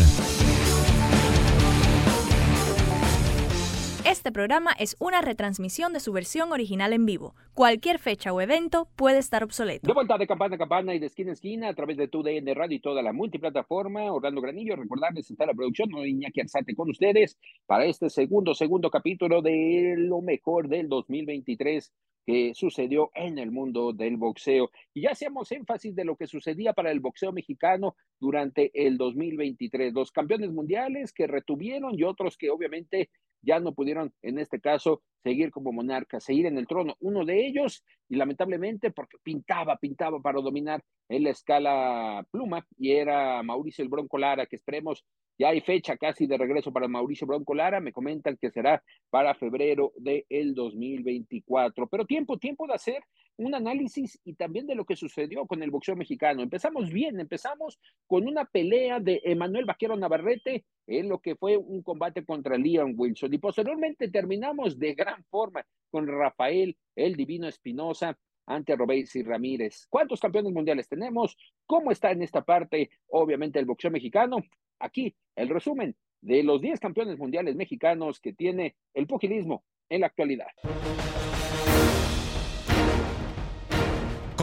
Este 4.06 4.32
programa 4.32 4.74
es 4.78 4.95
una 5.00 5.21
retransmisión 5.21 5.91
de 5.91 6.00
su 6.00 6.13
versión 6.13 6.52
original 6.52 6.93
en 6.93 7.08
vivo. 7.08 7.34
Cualquier 7.56 7.98
fecha 7.98 8.32
o 8.32 8.41
evento 8.41 8.88
puede 8.95 9.17
estar 9.17 9.43
obsoleto. 9.43 9.88
De 9.88 9.93
vuelta 9.93 10.19
de 10.19 10.28
campana 10.28 10.54
a 10.54 10.60
campana 10.60 10.93
y 10.93 11.00
de 11.00 11.08
esquina 11.08 11.32
a 11.32 11.34
esquina 11.34 11.69
a 11.69 11.74
través 11.74 11.98
de 11.98 12.08
tu 12.08 12.21
DN 12.21 12.54
Radio 12.54 12.78
y 12.78 12.80
toda 12.80 13.02
la 13.02 13.12
multiplataforma. 13.12 14.13
Orlando 14.13 14.39
Granillo, 14.39 14.76
recordarles 14.76 15.32
está 15.32 15.48
la 15.48 15.56
producción, 15.56 15.89
no 15.89 16.06
Iñaki 16.06 16.41
Arzate 16.41 16.76
con 16.76 16.91
ustedes 16.91 17.39
para 17.65 17.86
este 17.86 18.12
segundo, 18.12 18.54
segundo 18.54 18.91
capítulo 18.91 19.41
de 19.41 19.95
lo 19.98 20.21
mejor 20.21 20.67
del 20.69 20.89
2023 20.89 21.91
que 22.26 22.54
sucedió 22.56 23.12
en 23.14 23.38
el 23.38 23.52
mundo 23.52 23.94
del 23.94 24.18
boxeo. 24.18 24.72
Y 24.94 25.02
ya 25.02 25.12
hacíamos 25.12 25.52
énfasis 25.52 25.96
de 25.96 26.06
lo 26.06 26.16
que 26.16 26.28
sucedía 26.28 26.74
para 26.74 26.92
el 26.92 27.00
boxeo 27.00 27.32
mexicano 27.32 27.96
durante 28.20 28.72
el 28.74 28.98
2023. 28.98 29.94
Los 29.94 30.12
campeones 30.12 30.52
mundiales 30.52 31.14
que 31.14 31.28
retuvieron 31.28 31.98
y 31.98 32.04
otros 32.04 32.38
que 32.38 32.50
obviamente 32.50 33.10
ya 33.41 33.60
no 33.60 33.74
pudieron, 33.74 34.13
en 34.21 34.39
este 34.39 34.60
caso, 34.60 35.02
seguir 35.24 35.52
como 35.52 35.71
monarcas, 35.71 36.24
seguir 36.24 36.45
en 36.45 36.58
el 36.58 36.67
trono. 36.67 36.95
Uno 37.00 37.26
de 37.26 37.45
ellos, 37.45 37.84
y 38.10 38.15
lamentablemente, 38.15 38.91
porque 38.91 39.17
pintaba, 39.24 39.78
pintaba 39.78 40.19
para 40.21 40.41
dominar 40.41 40.84
en 41.10 41.24
la 41.24 41.32
escala 41.32 42.26
pluma, 42.32 42.65
y 42.78 42.91
era 42.91 43.41
Mauricio 43.43 43.84
el 43.84 43.89
Bronco 43.89 44.17
Lara, 44.17 44.45
que 44.45 44.56
esperemos, 44.56 45.04
ya 45.38 45.50
hay 45.50 45.62
fecha 45.62 45.98
casi 45.98 46.28
de 46.28 46.38
regreso 46.38 46.71
para 46.71 46.88
Mauricio 46.88 47.28
Bronco 47.28 47.54
Lara, 47.54 47.80
me 47.80 47.91
comentan 47.91 48.38
que 48.39 48.52
será 48.52 48.82
para 49.10 49.36
febrero 49.36 49.91
del 49.98 50.54
2024. 50.54 51.88
Pero 51.88 52.06
tiempo, 52.06 52.38
tiempo 52.38 52.67
de 52.67 52.74
hacer 52.74 53.04
un 53.38 53.56
análisis 53.56 54.19
y 54.24 54.34
también 54.34 54.67
de 54.67 54.76
lo 54.76 54.86
que 54.86 54.95
sucedió 54.95 55.45
con 55.45 55.62
el 55.62 55.71
boxeo 55.71 55.95
mexicano. 55.95 56.41
Empezamos 56.41 56.89
bien, 56.89 57.19
empezamos 57.19 57.80
con 58.08 58.28
una 58.28 58.45
pelea 58.45 59.00
de 59.00 59.21
Emanuel 59.24 59.65
Vaquero 59.65 59.95
Navarrete 59.95 60.65
en 60.88 61.10
lo 61.10 61.19
que 61.19 61.36
fue 61.36 61.58
un 61.58 61.82
combate 61.82 62.24
contra 62.24 62.58
Leon 62.58 62.93
Wilson 62.98 63.34
y 63.34 63.38
posteriormente 63.38 64.10
terminamos 64.10 64.80
de 64.80 64.93
gran 64.93 65.24
forma 65.26 65.65
con 65.89 66.08
Rafael 66.08 66.78
el 66.95 67.15
Divino 67.15 67.48
Espinosa 67.48 68.17
ante 68.45 68.76
Robéis 68.76 69.15
y 69.15 69.24
Ramírez. 69.24 69.88
¿Cuántos 69.89 70.19
campeones 70.19 70.54
mundiales 70.54 70.88
tenemos? 70.88 71.38
¿Cómo 71.65 71.91
está 71.91 72.12
en 72.12 72.21
esta 72.21 72.43
parte, 72.43 72.89
obviamente, 73.08 73.60
el 73.60 73.65
boxeo 73.65 73.91
mexicano? 73.91 74.38
Aquí 74.80 75.15
el 75.36 75.50
resumen 75.50 75.95
de 76.21 76.43
los 76.43 76.62
10 76.62 76.80
campeones 76.80 77.17
mundiales 77.17 77.56
mexicanos 77.56 78.19
que 78.19 78.34
tiene 78.34 78.76
el 78.93 79.08
pugilismo 79.08 79.63
en 79.89 80.02
la 80.02 80.08
actualidad. 80.08 80.48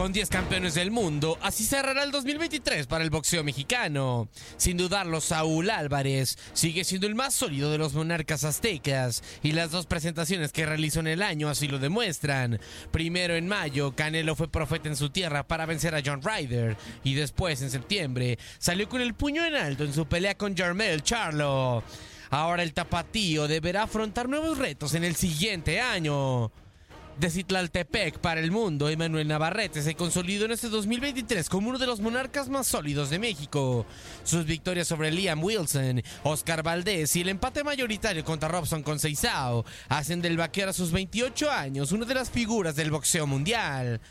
Con 0.03 0.11
10 0.11 0.27
campeones 0.27 0.73
del 0.73 0.91
mundo, 0.91 1.37
así 1.41 1.63
cerrará 1.63 2.03
el 2.03 2.11
2023 2.11 2.87
para 2.87 3.05
el 3.05 3.09
boxeo 3.09 3.41
mexicano. 3.41 4.27
Sin 4.57 4.75
dudarlo, 4.75 5.21
Saúl 5.21 5.69
Álvarez 5.69 6.37
sigue 6.51 6.83
siendo 6.83 7.07
el 7.07 7.15
más 7.15 7.33
sólido 7.33 7.71
de 7.71 7.77
los 7.77 7.93
monarcas 7.93 8.43
aztecas 8.43 9.23
y 9.43 9.53
las 9.53 9.71
dos 9.71 9.85
presentaciones 9.85 10.51
que 10.51 10.65
realizó 10.65 10.99
en 10.99 11.07
el 11.07 11.21
año 11.21 11.47
así 11.47 11.69
lo 11.69 11.79
demuestran. 11.79 12.59
Primero 12.91 13.35
en 13.35 13.47
mayo, 13.47 13.95
Canelo 13.95 14.35
fue 14.35 14.49
profeta 14.49 14.89
en 14.89 14.97
su 14.97 15.09
tierra 15.09 15.47
para 15.47 15.65
vencer 15.65 15.95
a 15.95 16.01
John 16.05 16.21
Ryder 16.21 16.75
y 17.05 17.13
después 17.13 17.61
en 17.61 17.71
septiembre 17.71 18.37
salió 18.59 18.89
con 18.89 18.99
el 18.99 19.13
puño 19.13 19.45
en 19.45 19.55
alto 19.55 19.85
en 19.85 19.93
su 19.93 20.05
pelea 20.05 20.35
con 20.35 20.53
Jarmel 20.53 21.01
Charlo. 21.03 21.81
Ahora 22.29 22.63
el 22.63 22.73
tapatío 22.73 23.47
deberá 23.47 23.83
afrontar 23.83 24.27
nuevos 24.27 24.57
retos 24.57 24.95
en 24.95 25.05
el 25.05 25.15
siguiente 25.15 25.79
año 25.79 26.51
de 27.17 27.29
Citlaltepec 27.29 28.17
para 28.19 28.39
el 28.39 28.51
mundo, 28.51 28.89
Emanuel 28.89 29.27
Navarrete 29.27 29.81
se 29.81 29.95
consolidó 29.95 30.45
en 30.45 30.51
este 30.51 30.69
2023 30.69 31.47
como 31.49 31.69
uno 31.69 31.77
de 31.77 31.87
los 31.87 31.99
monarcas 31.99 32.49
más 32.49 32.67
sólidos 32.67 33.09
de 33.09 33.19
México. 33.19 33.85
Sus 34.23 34.45
victorias 34.45 34.87
sobre 34.87 35.11
Liam 35.11 35.43
Wilson, 35.43 36.01
Oscar 36.23 36.63
Valdés 36.63 37.15
y 37.15 37.21
el 37.21 37.29
empate 37.29 37.63
mayoritario 37.63 38.23
contra 38.23 38.49
Robson 38.49 38.83
Conceizao 38.83 39.65
hacen 39.89 40.21
del 40.21 40.37
vaquero 40.37 40.71
a 40.71 40.73
sus 40.73 40.91
28 40.91 41.51
años 41.51 41.91
una 41.91 42.05
de 42.05 42.15
las 42.15 42.29
figuras 42.29 42.75
del 42.75 42.91
boxeo 42.91 43.27
mundial. 43.27 44.01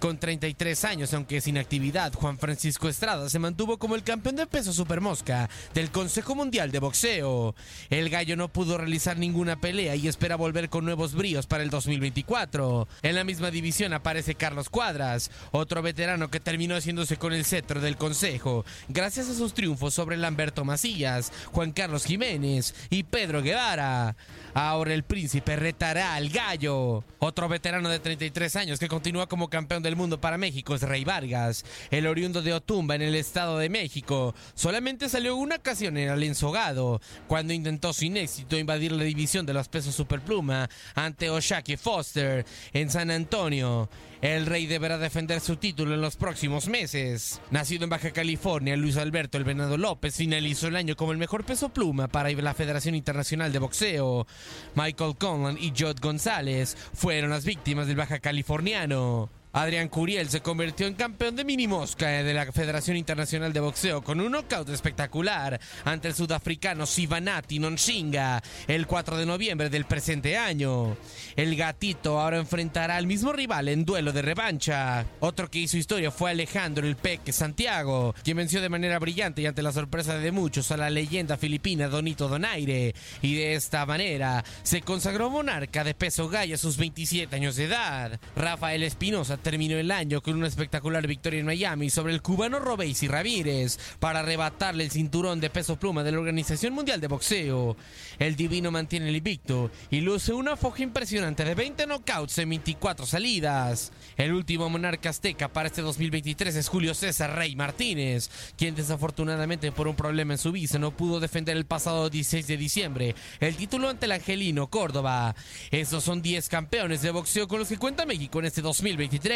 Con 0.00 0.16
33 0.16 0.84
años, 0.84 1.12
aunque 1.12 1.40
sin 1.40 1.58
actividad, 1.58 2.12
Juan 2.12 2.38
Francisco 2.38 2.88
Estrada 2.88 3.28
se 3.28 3.40
mantuvo 3.40 3.78
como 3.78 3.96
el 3.96 4.04
campeón 4.04 4.36
de 4.36 4.46
peso 4.46 4.72
supermosca 4.72 5.50
del 5.74 5.90
Consejo 5.90 6.36
Mundial 6.36 6.70
de 6.70 6.78
Boxeo. 6.78 7.56
El 7.90 8.08
gallo 8.08 8.36
no 8.36 8.46
pudo 8.46 8.78
realizar 8.78 9.18
ninguna 9.18 9.60
pelea 9.60 9.96
y 9.96 10.06
espera 10.06 10.36
volver 10.36 10.68
con 10.68 10.84
nuevos 10.84 11.14
bríos 11.14 11.48
para 11.48 11.64
el 11.64 11.70
2024. 11.70 12.86
En 13.02 13.16
la 13.16 13.24
misma 13.24 13.50
división 13.50 13.92
aparece 13.92 14.36
Carlos 14.36 14.70
Cuadras, 14.70 15.32
otro 15.50 15.82
veterano 15.82 16.30
que 16.30 16.38
terminó 16.38 16.76
haciéndose 16.76 17.16
con 17.16 17.32
el 17.32 17.44
cetro 17.44 17.80
del 17.80 17.96
Consejo, 17.96 18.64
gracias 18.88 19.28
a 19.28 19.34
sus 19.34 19.52
triunfos 19.52 19.94
sobre 19.94 20.16
Lamberto 20.16 20.64
Macías, 20.64 21.32
Juan 21.50 21.72
Carlos 21.72 22.04
Jiménez 22.04 22.72
y 22.88 23.02
Pedro 23.02 23.42
Guevara. 23.42 24.14
Ahora 24.54 24.94
el 24.94 25.02
príncipe 25.02 25.56
retará 25.56 26.14
al 26.14 26.30
gallo, 26.30 27.04
otro 27.18 27.48
veterano 27.48 27.88
de 27.88 27.98
33 27.98 28.56
años 28.56 28.78
que 28.78 28.88
continúa 28.88 29.28
como 29.28 29.50
campeón 29.50 29.82
de 29.82 29.87
del 29.88 29.96
mundo 29.96 30.20
para 30.20 30.36
México 30.36 30.74
es 30.74 30.82
Rey 30.82 31.04
Vargas. 31.04 31.64
El 31.90 32.06
oriundo 32.06 32.42
de 32.42 32.52
Otumba 32.52 32.94
en 32.94 33.00
el 33.00 33.14
Estado 33.14 33.56
de 33.56 33.70
México 33.70 34.34
solamente 34.54 35.08
salió 35.08 35.34
una 35.34 35.56
ocasión 35.56 35.96
en 35.96 36.10
el 36.10 36.22
ensogado, 36.22 37.00
cuando 37.26 37.54
intentó 37.54 37.94
sin 37.94 38.18
éxito 38.18 38.58
invadir 38.58 38.92
la 38.92 39.04
división 39.04 39.46
de 39.46 39.54
los 39.54 39.68
pesos 39.68 39.94
superpluma 39.94 40.68
ante 40.94 41.30
Oshaki 41.30 41.78
Foster 41.78 42.44
en 42.74 42.90
San 42.90 43.10
Antonio. 43.10 43.88
El 44.20 44.46
rey 44.46 44.66
deberá 44.66 44.98
defender 44.98 45.40
su 45.40 45.56
título 45.56 45.94
en 45.94 46.00
los 46.00 46.16
próximos 46.16 46.66
meses. 46.66 47.40
Nacido 47.52 47.84
en 47.84 47.90
Baja 47.90 48.10
California, 48.10 48.76
Luis 48.76 48.96
Alberto 48.96 49.38
El 49.38 49.44
Venado 49.44 49.78
López 49.78 50.16
finalizó 50.16 50.66
el 50.66 50.76
año 50.76 50.96
como 50.96 51.12
el 51.12 51.18
mejor 51.18 51.44
peso 51.44 51.68
pluma 51.68 52.08
para 52.08 52.30
la 52.30 52.54
Federación 52.54 52.94
Internacional 52.94 53.52
de 53.52 53.60
Boxeo. 53.60 54.26
Michael 54.74 55.16
Conlan 55.16 55.56
y 55.58 55.72
Jod 55.76 56.00
González 56.00 56.76
fueron 56.92 57.30
las 57.30 57.44
víctimas 57.44 57.86
del 57.86 57.96
Baja 57.96 58.18
Californiano. 58.18 59.30
Adrián 59.58 59.88
Curiel 59.88 60.28
se 60.28 60.40
convirtió 60.40 60.86
en 60.86 60.94
campeón 60.94 61.34
de 61.34 61.44
mini 61.44 61.66
mosca 61.66 62.06
de 62.06 62.32
la 62.32 62.52
Federación 62.52 62.96
Internacional 62.96 63.52
de 63.52 63.58
Boxeo 63.58 64.02
con 64.02 64.20
un 64.20 64.30
knockout 64.30 64.68
espectacular 64.68 65.60
ante 65.84 66.06
el 66.06 66.14
sudafricano 66.14 66.86
Sivanati 66.86 67.58
Nonshinga 67.58 68.40
el 68.68 68.86
4 68.86 69.16
de 69.16 69.26
noviembre 69.26 69.68
del 69.68 69.84
presente 69.84 70.36
año. 70.36 70.96
El 71.34 71.56
gatito 71.56 72.20
ahora 72.20 72.38
enfrentará 72.38 72.94
al 72.94 73.08
mismo 73.08 73.32
rival 73.32 73.68
en 73.68 73.84
duelo 73.84 74.12
de 74.12 74.22
revancha. 74.22 75.04
Otro 75.18 75.50
que 75.50 75.58
hizo 75.58 75.76
historia 75.76 76.12
fue 76.12 76.30
Alejandro 76.30 76.86
El 76.86 76.94
Peque 76.94 77.32
Santiago, 77.32 78.14
quien 78.22 78.36
venció 78.36 78.60
de 78.60 78.68
manera 78.68 79.00
brillante 79.00 79.42
y 79.42 79.46
ante 79.46 79.62
la 79.62 79.72
sorpresa 79.72 80.18
de 80.18 80.30
muchos 80.30 80.70
a 80.70 80.76
la 80.76 80.88
leyenda 80.88 81.36
filipina 81.36 81.88
Donito 81.88 82.28
Donaire 82.28 82.94
y 83.22 83.34
de 83.34 83.54
esta 83.54 83.84
manera 83.86 84.44
se 84.62 84.82
consagró 84.82 85.30
monarca 85.30 85.82
de 85.82 85.94
peso 85.94 86.28
gallo 86.28 86.54
a 86.54 86.58
sus 86.58 86.76
27 86.76 87.34
años 87.34 87.56
de 87.56 87.64
edad. 87.64 88.20
Rafael 88.36 88.84
Espinosa 88.84 89.36
terminó 89.48 89.78
el 89.78 89.90
año 89.90 90.20
con 90.20 90.34
una 90.34 90.46
espectacular 90.46 91.06
victoria 91.06 91.40
en 91.40 91.46
Miami 91.46 91.88
sobre 91.88 92.12
el 92.12 92.20
cubano 92.20 92.58
Robéis 92.58 93.02
y 93.02 93.08
Ramírez 93.08 93.78
para 93.98 94.18
arrebatarle 94.18 94.84
el 94.84 94.90
cinturón 94.90 95.40
de 95.40 95.48
peso 95.48 95.76
pluma 95.76 96.04
de 96.04 96.12
la 96.12 96.18
Organización 96.18 96.74
Mundial 96.74 97.00
de 97.00 97.06
Boxeo. 97.06 97.74
El 98.18 98.36
divino 98.36 98.70
mantiene 98.70 99.08
el 99.08 99.16
invicto 99.16 99.70
y 99.90 100.02
luce 100.02 100.34
una 100.34 100.54
foja 100.58 100.82
impresionante 100.82 101.46
de 101.46 101.54
20 101.54 101.86
knockouts 101.86 102.36
en 102.36 102.50
24 102.50 103.06
salidas. 103.06 103.90
El 104.18 104.34
último 104.34 104.68
monarca 104.68 105.08
azteca 105.08 105.48
para 105.48 105.68
este 105.68 105.80
2023 105.80 106.54
es 106.54 106.68
Julio 106.68 106.92
César 106.92 107.34
Rey 107.34 107.56
Martínez, 107.56 108.28
quien 108.54 108.74
desafortunadamente 108.74 109.72
por 109.72 109.88
un 109.88 109.96
problema 109.96 110.34
en 110.34 110.38
su 110.38 110.52
visa 110.52 110.78
no 110.78 110.90
pudo 110.90 111.20
defender 111.20 111.56
el 111.56 111.64
pasado 111.64 112.10
16 112.10 112.46
de 112.46 112.56
diciembre 112.58 113.14
el 113.40 113.56
título 113.56 113.88
ante 113.88 114.04
el 114.04 114.12
Angelino 114.12 114.68
Córdoba. 114.68 115.34
Estos 115.70 116.04
son 116.04 116.20
10 116.20 116.50
campeones 116.50 117.00
de 117.00 117.12
boxeo 117.12 117.48
con 117.48 117.60
los 117.60 117.68
que 117.68 117.78
cuenta 117.78 118.04
México 118.04 118.40
en 118.40 118.44
este 118.44 118.60
2023. 118.60 119.27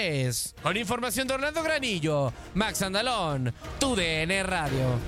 Con 0.63 0.77
información 0.79 1.29
de 1.29 1.35
Orlando 1.35 1.63
Granillo, 1.63 2.33
Max 2.55 2.81
Andalón, 2.81 3.53
TUDN 3.79 4.43
Radio. 4.45 4.99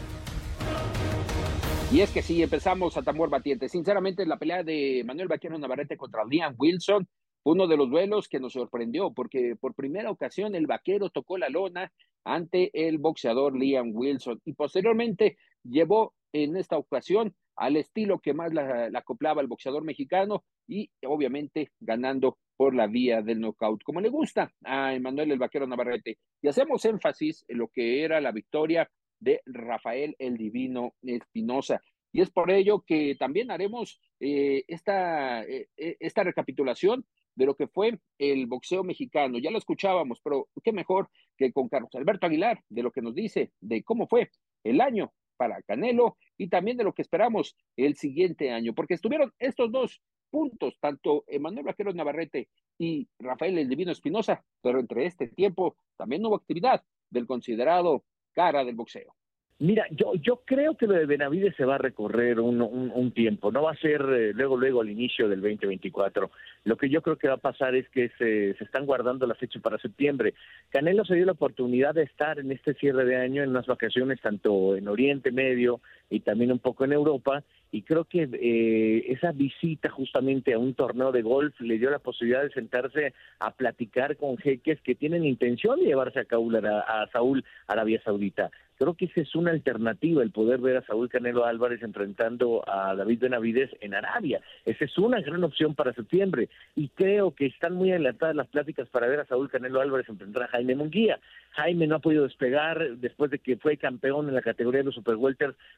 Y 1.91 2.01
es 2.01 2.11
que 2.11 2.21
sí, 2.21 2.43
empezamos 2.43 2.95
a 2.99 3.03
tambor 3.03 3.31
batiente. 3.31 3.71
Sinceramente, 3.71 4.27
la 4.27 4.37
pelea 4.37 4.63
de 4.63 5.03
Manuel 5.07 5.29
Vaquero 5.29 5.59
Navarrete 5.59 5.97
contra 5.97 6.25
Liam 6.25 6.55
Wilson 6.59 7.09
uno 7.45 7.67
de 7.67 7.77
los 7.77 7.91
duelos 7.91 8.29
que 8.29 8.41
nos 8.41 8.55
sorprendió, 8.55 9.13
porque 9.13 9.55
por 9.57 9.75
primera 9.75 10.11
ocasión 10.11 10.55
el 10.55 10.67
vaquero 10.67 11.11
tocó 11.11 11.39
la 11.39 11.51
lona 11.51 11.93
ante 12.25 12.71
el 12.73 12.99
boxeador 12.99 13.57
Liam 13.57 13.91
Wilson 13.93 14.41
y 14.45 14.55
posteriormente 14.55 15.37
llevó 15.63 16.15
en 16.33 16.57
esta 16.57 16.79
ocasión 16.79 17.35
al 17.57 17.77
estilo 17.77 18.21
que 18.21 18.35
más 18.35 18.53
la, 18.53 18.91
la 18.91 18.99
acoplaba 18.99 19.41
el 19.41 19.49
boxeador 19.49 19.85
mexicano 19.85 20.45
y 20.67 20.91
obviamente 21.07 21.71
ganando 21.81 22.39
por 22.57 22.75
la 22.75 22.87
vía 22.87 23.23
del 23.23 23.41
knockout, 23.41 23.83
como 23.83 24.01
le 24.01 24.09
gusta 24.09 24.53
a 24.65 24.95
Emanuel 24.95 25.33
el 25.33 25.39
Vaquero 25.39 25.67
Navarrete. 25.67 26.19
Y 26.41 26.49
hacemos 26.49 26.85
énfasis 26.85 27.45
en 27.49 27.59
lo 27.59 27.69
que 27.69 28.05
era 28.05 28.21
la 28.21 28.33
victoria 28.33 28.89
de 29.19 29.41
Rafael 29.47 30.15
el 30.19 30.37
Divino 30.37 30.95
Espinosa. 31.03 31.81
Y 32.13 32.21
es 32.21 32.31
por 32.31 32.51
ello 32.51 32.85
que 32.87 33.17
también 33.19 33.51
haremos 33.51 34.01
eh, 34.21 34.65
esta, 34.69 35.43
eh, 35.43 35.69
eh, 35.77 35.97
esta 35.99 36.23
recapitulación 36.23 37.05
de 37.35 37.47
lo 37.47 37.57
que 37.57 37.67
fue 37.67 37.99
el 38.19 38.47
boxeo 38.47 38.85
mexicano. 38.85 39.39
Ya 39.39 39.51
lo 39.51 39.59
escuchábamos, 39.59 40.21
pero 40.23 40.49
qué 40.63 40.73
mejor 40.73 41.09
que 41.37 41.53
con 41.53 41.69
Carlos 41.69 41.93
Alberto 41.95 42.27
Aguilar, 42.27 42.63
de 42.69 42.83
lo 42.85 42.93
que 42.93 43.03
nos 43.03 43.17
dice 43.17 43.51
de 43.61 43.83
cómo 43.83 44.07
fue 44.07 44.31
el 44.63 44.81
año 44.81 45.13
para 45.37 45.63
Canelo 45.63 46.17
y 46.37 46.49
también 46.49 46.77
de 46.77 46.85
lo 46.85 46.93
que 46.93 47.03
esperamos 47.03 47.57
el 47.77 47.97
siguiente 47.97 48.51
año, 48.51 48.75
porque 48.75 48.95
estuvieron 48.95 49.33
estos 49.39 49.71
dos 49.71 50.01
puntos, 50.31 50.77
tanto 50.81 51.25
Emanuel 51.29 51.65
Vaqueros 51.65 51.95
Navarrete 51.95 52.49
y 52.79 53.09
Rafael 53.19 53.57
El 53.59 53.69
Divino 53.69 53.93
Espinosa, 53.93 54.45
pero 54.63 54.81
entre 54.81 55.07
este 55.07 55.29
tiempo 55.29 55.77
también 55.97 56.27
hubo 56.27 56.37
actividad 56.37 56.83
del 57.11 57.27
considerado 57.27 58.05
cara 58.33 58.65
del 58.65 58.75
boxeo. 58.75 59.15
Mira, 59.61 59.87
yo, 59.93 60.15
yo 60.17 60.43
creo 60.45 60.77
que 60.77 60.89
de 60.89 61.07
Benavides 61.07 61.55
se 61.55 61.65
va 61.65 61.77
a 61.77 61.79
recorrer 61.79 62.41
un, 62.41 62.61
un, 62.61 63.13
tiempo, 63.13 63.53
no 63.53 63.63
va 63.63 63.71
a 63.71 63.77
ser 63.77 64.01
eh, 64.01 64.33
luego, 64.35 64.57
luego 64.57 64.81
al 64.81 64.91
inicio 64.91 65.29
del 65.29 65.41
2024. 65.41 66.29
Lo 66.65 66.77
que 66.77 66.89
yo 66.89 67.03
creo 67.03 67.17
que 67.17 67.29
va 67.29 67.35
a 67.35 67.39
pasar 67.39 67.77
es 67.77 67.89
que 67.91 68.09
se, 68.19 68.55
se 68.55 68.65
están 68.65 68.85
guardando 68.85 69.29
la 69.29 69.37
fecha 69.37 69.61
para 69.61 69.79
septiembre. 69.79 70.35
Canelo 70.71 71.05
se 71.05 71.15
dio 71.15 71.25
la 71.25 71.33
oportunidad 71.33 71.95
de 71.95 72.03
estar 72.03 72.41
en 72.41 72.51
este 72.51 72.75
cierre 72.75 73.05
de 73.05 73.15
año 73.15 73.45
en 73.45 73.51
unas 73.51 73.67
vacaciones 73.67 74.21
tanto 74.21 74.75
en 74.75 74.89
Oriente 74.89 75.31
Medio 75.31 75.81
y 76.11 76.21
también 76.21 76.51
un 76.51 76.59
poco 76.59 76.85
en 76.85 76.93
Europa 76.93 77.45
y 77.75 77.83
creo 77.83 78.05
que 78.05 78.29
eh, 78.33 79.05
esa 79.09 79.33
visita 79.33 79.91
justamente 79.91 80.55
a 80.55 80.61
un 80.61 80.75
torneo 80.75 81.11
de 81.11 81.23
golf 81.23 81.61
le 81.61 81.77
dio 81.77 81.91
la 81.91 81.99
posibilidad 81.99 82.45
de 82.45 82.51
sentarse 82.51 83.15
a 83.41 83.51
platicar 83.51 84.17
con 84.17 84.37
jeques 84.37 84.81
que 84.83 84.95
tienen 84.95 85.25
intención 85.25 85.81
de 85.81 85.87
llevarse 85.87 86.21
a, 86.21 86.25
Saúl 86.25 86.55
a, 86.55 87.09
Saúl 87.13 87.45
Arabia 87.67 88.01
Saudita. 88.05 88.53
Creo 88.77 88.95
que 88.95 89.05
esa 89.05 89.21
es 89.21 89.35
una 89.37 89.53
alternativa, 89.53 90.23
el 90.23 90.33
poder 90.33 90.61
ver 90.61 90.77
a 90.77 90.87
Saúl 90.87 91.09
Canelo 91.09 91.45
Álvarez 91.45 91.81
enfrentando 91.83 92.65
a 92.67 92.95
David 92.97 93.21
Benavides 93.21 93.71
en 93.81 93.95
Arabia. 93.95 94.41
Esa 94.65 94.85
es 94.85 94.99
una 94.99 95.21
gran 95.21 95.45
opción 95.45 95.77
para 95.77 95.93
septiembre. 95.93 96.49
Y 96.75 96.89
creo 96.89 97.33
que 97.33 97.47
están 97.47 97.75
muy 97.75 97.93
adelantadas 97.93 98.35
las 98.35 98.49
pláticas 98.49 98.89
para 98.89 99.07
ver 99.07 99.21
a 99.21 99.27
Saúl 99.27 99.49
Canelo 99.49 99.81
Álvarez 99.81 100.09
enfrentar 100.09 100.43
a 100.45 100.49
Jaime 100.49 100.75
Munguía. 100.75 101.21
Jaime 101.53 101.87
no 101.87 101.97
ha 101.97 102.01
podido 102.01 102.25
despegar 102.25 102.97
después 102.97 103.31
de 103.31 103.39
que 103.39 103.57
fue 103.57 103.77
campeón 103.77 104.29
en 104.29 104.35
la 104.35 104.43
categoría 104.43 104.81
de 104.81 104.87
los 104.87 104.95
Super 104.97 105.17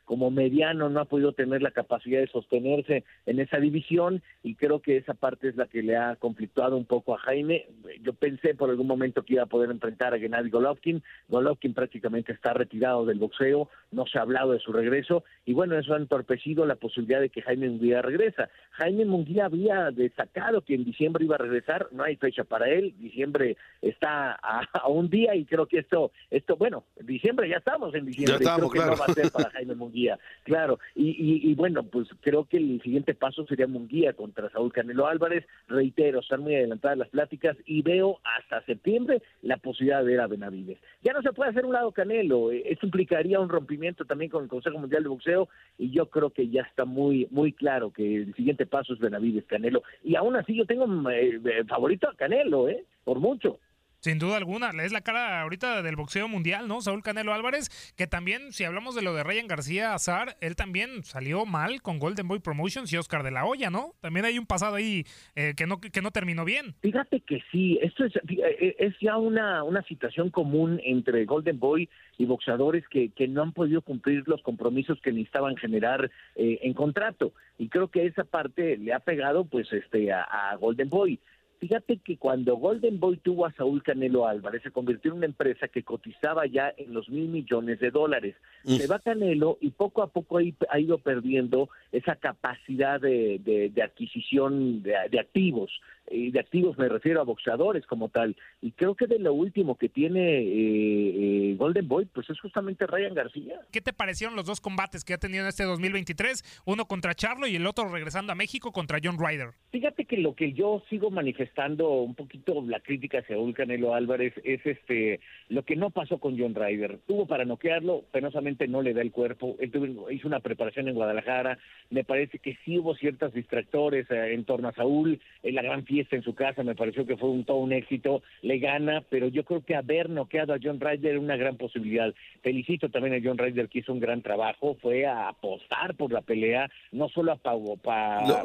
como 0.07 0.31
mediano, 0.31 0.89
no 0.89 1.01
ha 1.01 1.05
podido 1.05 1.33
tener 1.33 1.61
la 1.61 1.73
capacidad 1.73 1.86
de 1.87 2.27
sostenerse 2.29 3.05
en 3.27 3.41
esa 3.41 3.59
división 3.59 4.23
y 4.43 4.55
creo 4.55 4.81
que 4.81 4.97
esa 4.97 5.15
parte 5.15 5.49
es 5.49 5.57
la 5.57 5.67
que 5.67 5.83
le 5.83 5.97
ha 5.97 6.17
conflictuado 6.17 6.77
un 6.77 6.85
poco 6.85 7.15
a 7.15 7.19
Jaime. 7.19 7.67
Yo 8.03 8.13
pensé 8.13 8.55
por 8.55 8.71
algún 8.71 8.87
momento 8.87 9.23
que 9.23 9.35
iba 9.35 9.43
a 9.43 9.47
poder 9.47 9.71
enfrentar 9.71 10.15
a 10.15 10.19
Gennady 10.19 10.51
Golovkin. 10.51 11.03
Golovkin 11.29 11.75
prácticamente 11.75 12.33
está 12.33 12.53
retirado 12.53 13.05
del 13.05 13.19
boxeo, 13.19 13.69
no 13.91 14.07
se 14.07 14.19
ha 14.19 14.23
hablado 14.23 14.53
de 14.53 14.61
su 14.61 14.73
regreso 14.73 15.25
y 15.45 15.53
bueno, 15.53 15.79
eso 15.79 15.95
ha 15.95 15.99
entorpecido 15.99 16.67
la 16.67 16.77
posibilidad 16.77 17.21
de 17.21 17.31
que 17.31 17.43
Jaime 17.43 17.69
Munguía 17.69 18.03
regresa. 18.03 18.49
Jaime 18.73 19.05
Munguía 19.05 19.47
había 19.47 19.91
destacado 19.91 20.63
que 20.63 20.75
en 20.75 20.85
diciembre 20.85 21.25
iba 21.25 21.37
a 21.37 21.39
regresar, 21.39 21.89
no 21.93 22.05
hay 22.05 22.17
fecha 22.17 22.45
para 22.45 22.69
él, 22.69 22.95
diciembre 22.99 23.57
está 23.81 24.33
a, 24.33 24.89
un 24.89 25.09
día 25.09 25.35
y 25.35 25.45
creo 25.45 25.67
que 25.67 25.79
esto, 25.79 26.13
esto 26.31 26.57
bueno, 26.57 26.85
diciembre 27.01 27.49
ya 27.49 27.57
estamos 27.57 27.95
en 27.95 28.07
diciembre, 28.07 28.39
ya 28.39 28.51
estamos, 28.51 28.71
creo 28.71 28.85
claro. 28.85 28.91
que 28.93 28.97
no 28.97 29.07
va 29.07 29.13
a 29.13 29.15
ser 29.15 29.33
para 29.33 29.51
Jaime 29.51 29.75
Munguía, 29.75 30.19
claro, 30.45 30.79
y, 30.95 31.51
y, 31.51 31.55
bueno, 31.55 31.76
pues 31.83 32.09
creo 32.21 32.45
que 32.45 32.57
el 32.57 32.81
siguiente 32.83 33.15
paso 33.15 33.47
sería 33.47 33.67
Munguía 33.67 34.13
contra 34.13 34.51
Saúl 34.51 34.73
Canelo 34.73 35.07
Álvarez, 35.07 35.47
reitero, 35.69 36.21
están 36.21 36.41
muy 36.41 36.55
adelantadas 36.55 36.99
las 36.99 37.09
pláticas 37.09 37.57
y 37.65 37.83
veo 37.83 38.21
hasta 38.25 38.65
septiembre 38.65 39.23
la 39.43 39.57
posibilidad 39.57 40.01
de 40.01 40.13
ver 40.13 40.21
a 40.21 40.27
Benavides. 40.27 40.79
Ya 41.03 41.13
no 41.13 41.23
se 41.23 41.33
puede 41.33 41.51
hacer 41.51 41.65
un 41.65 41.73
lado 41.73 41.93
Canelo, 41.93 42.53
eh, 42.53 42.63
esto 42.67 42.87
implicaría 42.87 43.41
un 43.41 43.49
rompimiento 43.49 44.05
también 44.05 44.31
con 44.31 44.43
el 44.43 44.49
Consejo 44.49 44.79
Mundial 44.79 45.03
de 45.03 45.09
Boxeo 45.09 45.49
y 45.79 45.91
yo 45.91 46.07
creo 46.11 46.31
que 46.31 46.49
ya 46.49 46.63
está 46.63 46.85
muy 46.85 47.27
muy 47.31 47.53
claro 47.53 47.93
que 47.93 48.17
el 48.17 48.35
siguiente 48.35 48.67
paso 48.67 48.95
es 48.95 48.99
Benavides 48.99 49.45
Canelo 49.47 49.83
y 50.03 50.17
aún 50.17 50.37
así 50.37 50.55
yo 50.55 50.67
tengo 50.67 50.87
eh, 51.11 51.41
eh, 51.45 51.65
favorito 51.69 52.09
a 52.09 52.15
Canelo, 52.15 52.69
eh, 52.69 52.85
por 53.05 53.19
mucho. 53.19 53.59
Sin 54.07 54.21
duda 54.21 54.37
alguna, 54.37 54.71
es 54.85 54.93
la 54.93 55.01
cara 55.01 55.43
ahorita 55.43 55.83
del 55.83 55.97
boxeo 55.97 56.29
mundial, 56.29 56.69
¿no? 56.69 56.81
Saúl 56.81 57.03
Canelo 57.03 57.35
Álvarez, 57.35 57.93
que 57.97 58.07
también, 58.07 58.53
si 58.53 58.63
hablamos 58.63 58.95
de 58.95 59.03
lo 59.03 59.13
de 59.15 59.25
Ryan 59.25 59.49
García 59.49 59.95
Azar, 59.95 60.37
él 60.41 60.55
también 60.55 61.03
salió 61.03 61.45
mal 61.45 61.83
con 61.83 61.99
Golden 61.99 62.29
Boy 62.29 62.39
Promotions 62.39 62.93
y 62.93 62.99
Oscar 62.99 63.25
de 63.25 63.33
la 63.33 63.45
Hoya, 63.45 63.69
¿no? 63.69 63.95
También 64.01 64.25
hay 64.25 64.39
un 64.39 64.47
pasado 64.47 64.77
ahí 64.77 65.03
eh, 65.35 65.55
que, 65.57 65.67
no, 65.67 65.81
que 65.81 66.03
no 66.03 66.13
terminó 66.13 66.45
bien. 66.45 66.77
Fíjate 66.83 67.19
que 67.19 67.43
sí, 67.51 67.81
esto 67.83 68.05
es, 68.05 68.15
eh, 68.15 68.77
es 68.79 68.95
ya 69.01 69.17
una, 69.17 69.65
una 69.65 69.83
situación 69.83 70.31
común 70.31 70.81
entre 70.85 71.25
Golden 71.25 71.59
Boy 71.59 71.89
y 72.17 72.27
boxeadores 72.27 72.87
que, 72.87 73.11
que 73.11 73.27
no 73.27 73.43
han 73.43 73.53
podido 73.53 73.83
cumplir 73.83 74.23
los 74.29 74.41
compromisos 74.43 75.01
que 75.01 75.11
necesitaban 75.11 75.57
generar 75.57 76.13
eh, 76.37 76.61
en 76.63 76.75
contrato. 76.75 77.33
Y 77.59 77.71
creo 77.71 77.89
que 77.89 78.07
esa 78.07 78.23
parte 78.23 78.77
le 78.77 78.93
ha 78.93 79.01
pegado 79.01 79.47
pues 79.47 79.67
este 79.73 80.13
a 80.13 80.55
Golden 80.61 80.91
Boy. 80.91 81.19
Fíjate 81.59 81.99
que 81.99 82.19
cuando 82.19 82.57
Golden 82.57 83.01
Boy 83.01 83.17
tuvo 83.17 83.47
a 83.47 83.53
Saúl 83.53 83.83
Canelo 83.83 84.27
Álvarez, 84.27 84.63
se 84.63 84.71
convirtió 84.71 85.11
en 85.11 85.19
una 85.19 85.27
empresa 85.27 85.69
que 85.69 85.83
cotizaba 85.83 86.45
ya 86.47 86.73
en 86.77 86.93
los 86.93 87.09
mil 87.09 87.29
millones 87.29 87.81
de 87.81 87.91
dólares. 87.91 88.37
Se 88.65 88.87
va 88.87 88.99
Canelo 88.99 89.57
y 89.61 89.71
poco 89.71 90.03
a 90.03 90.09
poco 90.09 90.39
ha 90.39 90.79
ido 90.79 90.99
perdiendo 90.99 91.71
esa 91.93 92.17
capacidad 92.17 93.01
de, 93.01 93.41
de, 93.43 93.71
de 93.71 93.83
adquisición 93.83 94.83
de, 94.83 94.95
de, 95.11 95.21
activos. 95.21 95.71
Y 96.11 96.31
de 96.31 96.41
activos 96.41 96.79
me 96.79 96.89
refiero 96.89 97.21
a 97.21 97.25
boxeadores 97.25 97.87
como 97.87 98.09
tal. 98.09 98.37
Y 98.61 98.73
creo 98.73 98.95
que 98.95 99.07
de 99.07 99.19
lo 99.19 99.35
último 99.35 99.77
que 99.77 99.89
tiene 99.89 100.39
eh, 100.39 101.51
eh, 101.51 101.55
Golden 101.57 101.89
Boy, 101.89 102.07
pues 102.07 102.29
es 102.31 102.41
justamente 102.41 102.87
Ryan 102.87 103.15
García. 103.15 103.61
¿Qué 103.73 103.81
te 103.81 103.93
parecieron 103.93 104.37
los 104.37 104.47
dos 104.47 104.61
combates 104.61 105.05
que 105.05 105.15
ha 105.15 105.19
tenido 105.19 105.43
en 105.43 105.49
este 105.49 105.65
2023? 105.65 106.63
Uno 106.65 106.87
contra 106.87 107.15
Charlo 107.15 107.47
y 107.47 107.57
el 107.57 107.67
otro 107.67 107.89
regresando 107.89 108.33
a 108.33 108.37
México 108.37 108.73
contra 108.73 108.99
John 109.03 109.19
Ryder. 109.19 109.51
Fíjate 109.71 110.05
que 110.05 110.19
lo 110.19 110.35
que 110.35 110.53
yo 110.53 110.83
sigo 110.89 111.11
manifestando 111.11 111.91
un 111.91 112.15
poquito 112.15 112.63
la 112.67 112.81
crítica 112.81 113.19
hacia 113.19 113.37
Saúl 113.37 113.55
Canelo 113.55 113.95
Álvarez 113.95 114.33
es 114.45 114.65
este 114.65 115.21
lo 115.49 115.65
que 115.65 115.77
no 115.77 115.91
pasó 115.91 116.19
con 116.19 116.39
John 116.39 116.55
Ryder. 116.55 116.99
Tuvo 117.07 117.27
para 117.27 117.45
noquearlo, 117.45 118.05
penosamente 118.13 118.69
no 118.69 118.83
le 118.83 118.95
da 118.95 119.03
el 119.03 119.13
cuerpo. 119.13 119.57
Él 119.61 119.71
tuvo, 119.71 120.11
hizo 120.11 120.29
una 120.29 120.41
preparación 120.41 120.89
en 120.89 120.95
Guadalajara. 120.95 121.59
Me 121.91 122.05
parece 122.05 122.39
que 122.39 122.57
sí 122.65 122.79
hubo 122.79 122.95
ciertos 122.95 123.33
distractores 123.33 124.11
eh, 124.11 124.35
en 124.35 124.45
torno 124.45 124.69
a 124.69 124.75
Saúl. 124.75 125.21
En 125.43 125.55
la 125.55 125.63
gran 125.63 125.85
fiesta 125.85 125.96
en 126.11 126.23
su 126.23 126.35
casa 126.35 126.63
me 126.63 126.75
pareció 126.75 127.07
que 127.07 127.17
fue 127.17 127.31
un 127.31 127.45
todo 127.45 127.59
un 127.59 127.73
éxito. 127.73 128.23
Le 128.43 128.59
gana, 128.59 129.03
pero 129.09 129.29
yo 129.29 129.45
creo 129.45 129.65
que 129.65 129.75
haber 129.75 130.11
noqueado 130.11 130.53
a 130.53 130.59
John 130.63 130.81
Ryder 130.81 131.13
era 131.13 131.21
una 131.21 131.37
gran 131.37 131.57
posibilidad. 131.57 132.13
Felicito 132.43 132.91
también 132.91 133.15
a 133.15 133.27
John 133.27 133.39
Ryder 133.39 133.69
que 133.69 133.79
hizo 133.81 133.93
un 133.93 134.01
gran 134.01 134.23
trabajo. 134.23 134.77
Fue 134.81 135.07
a 135.07 135.29
apostar 135.29 135.95
por 135.95 136.13
la 136.13 136.23
pelea, 136.23 136.71
no 136.93 137.09
solo 137.09 137.33
a 137.33 137.37
para 137.83 138.43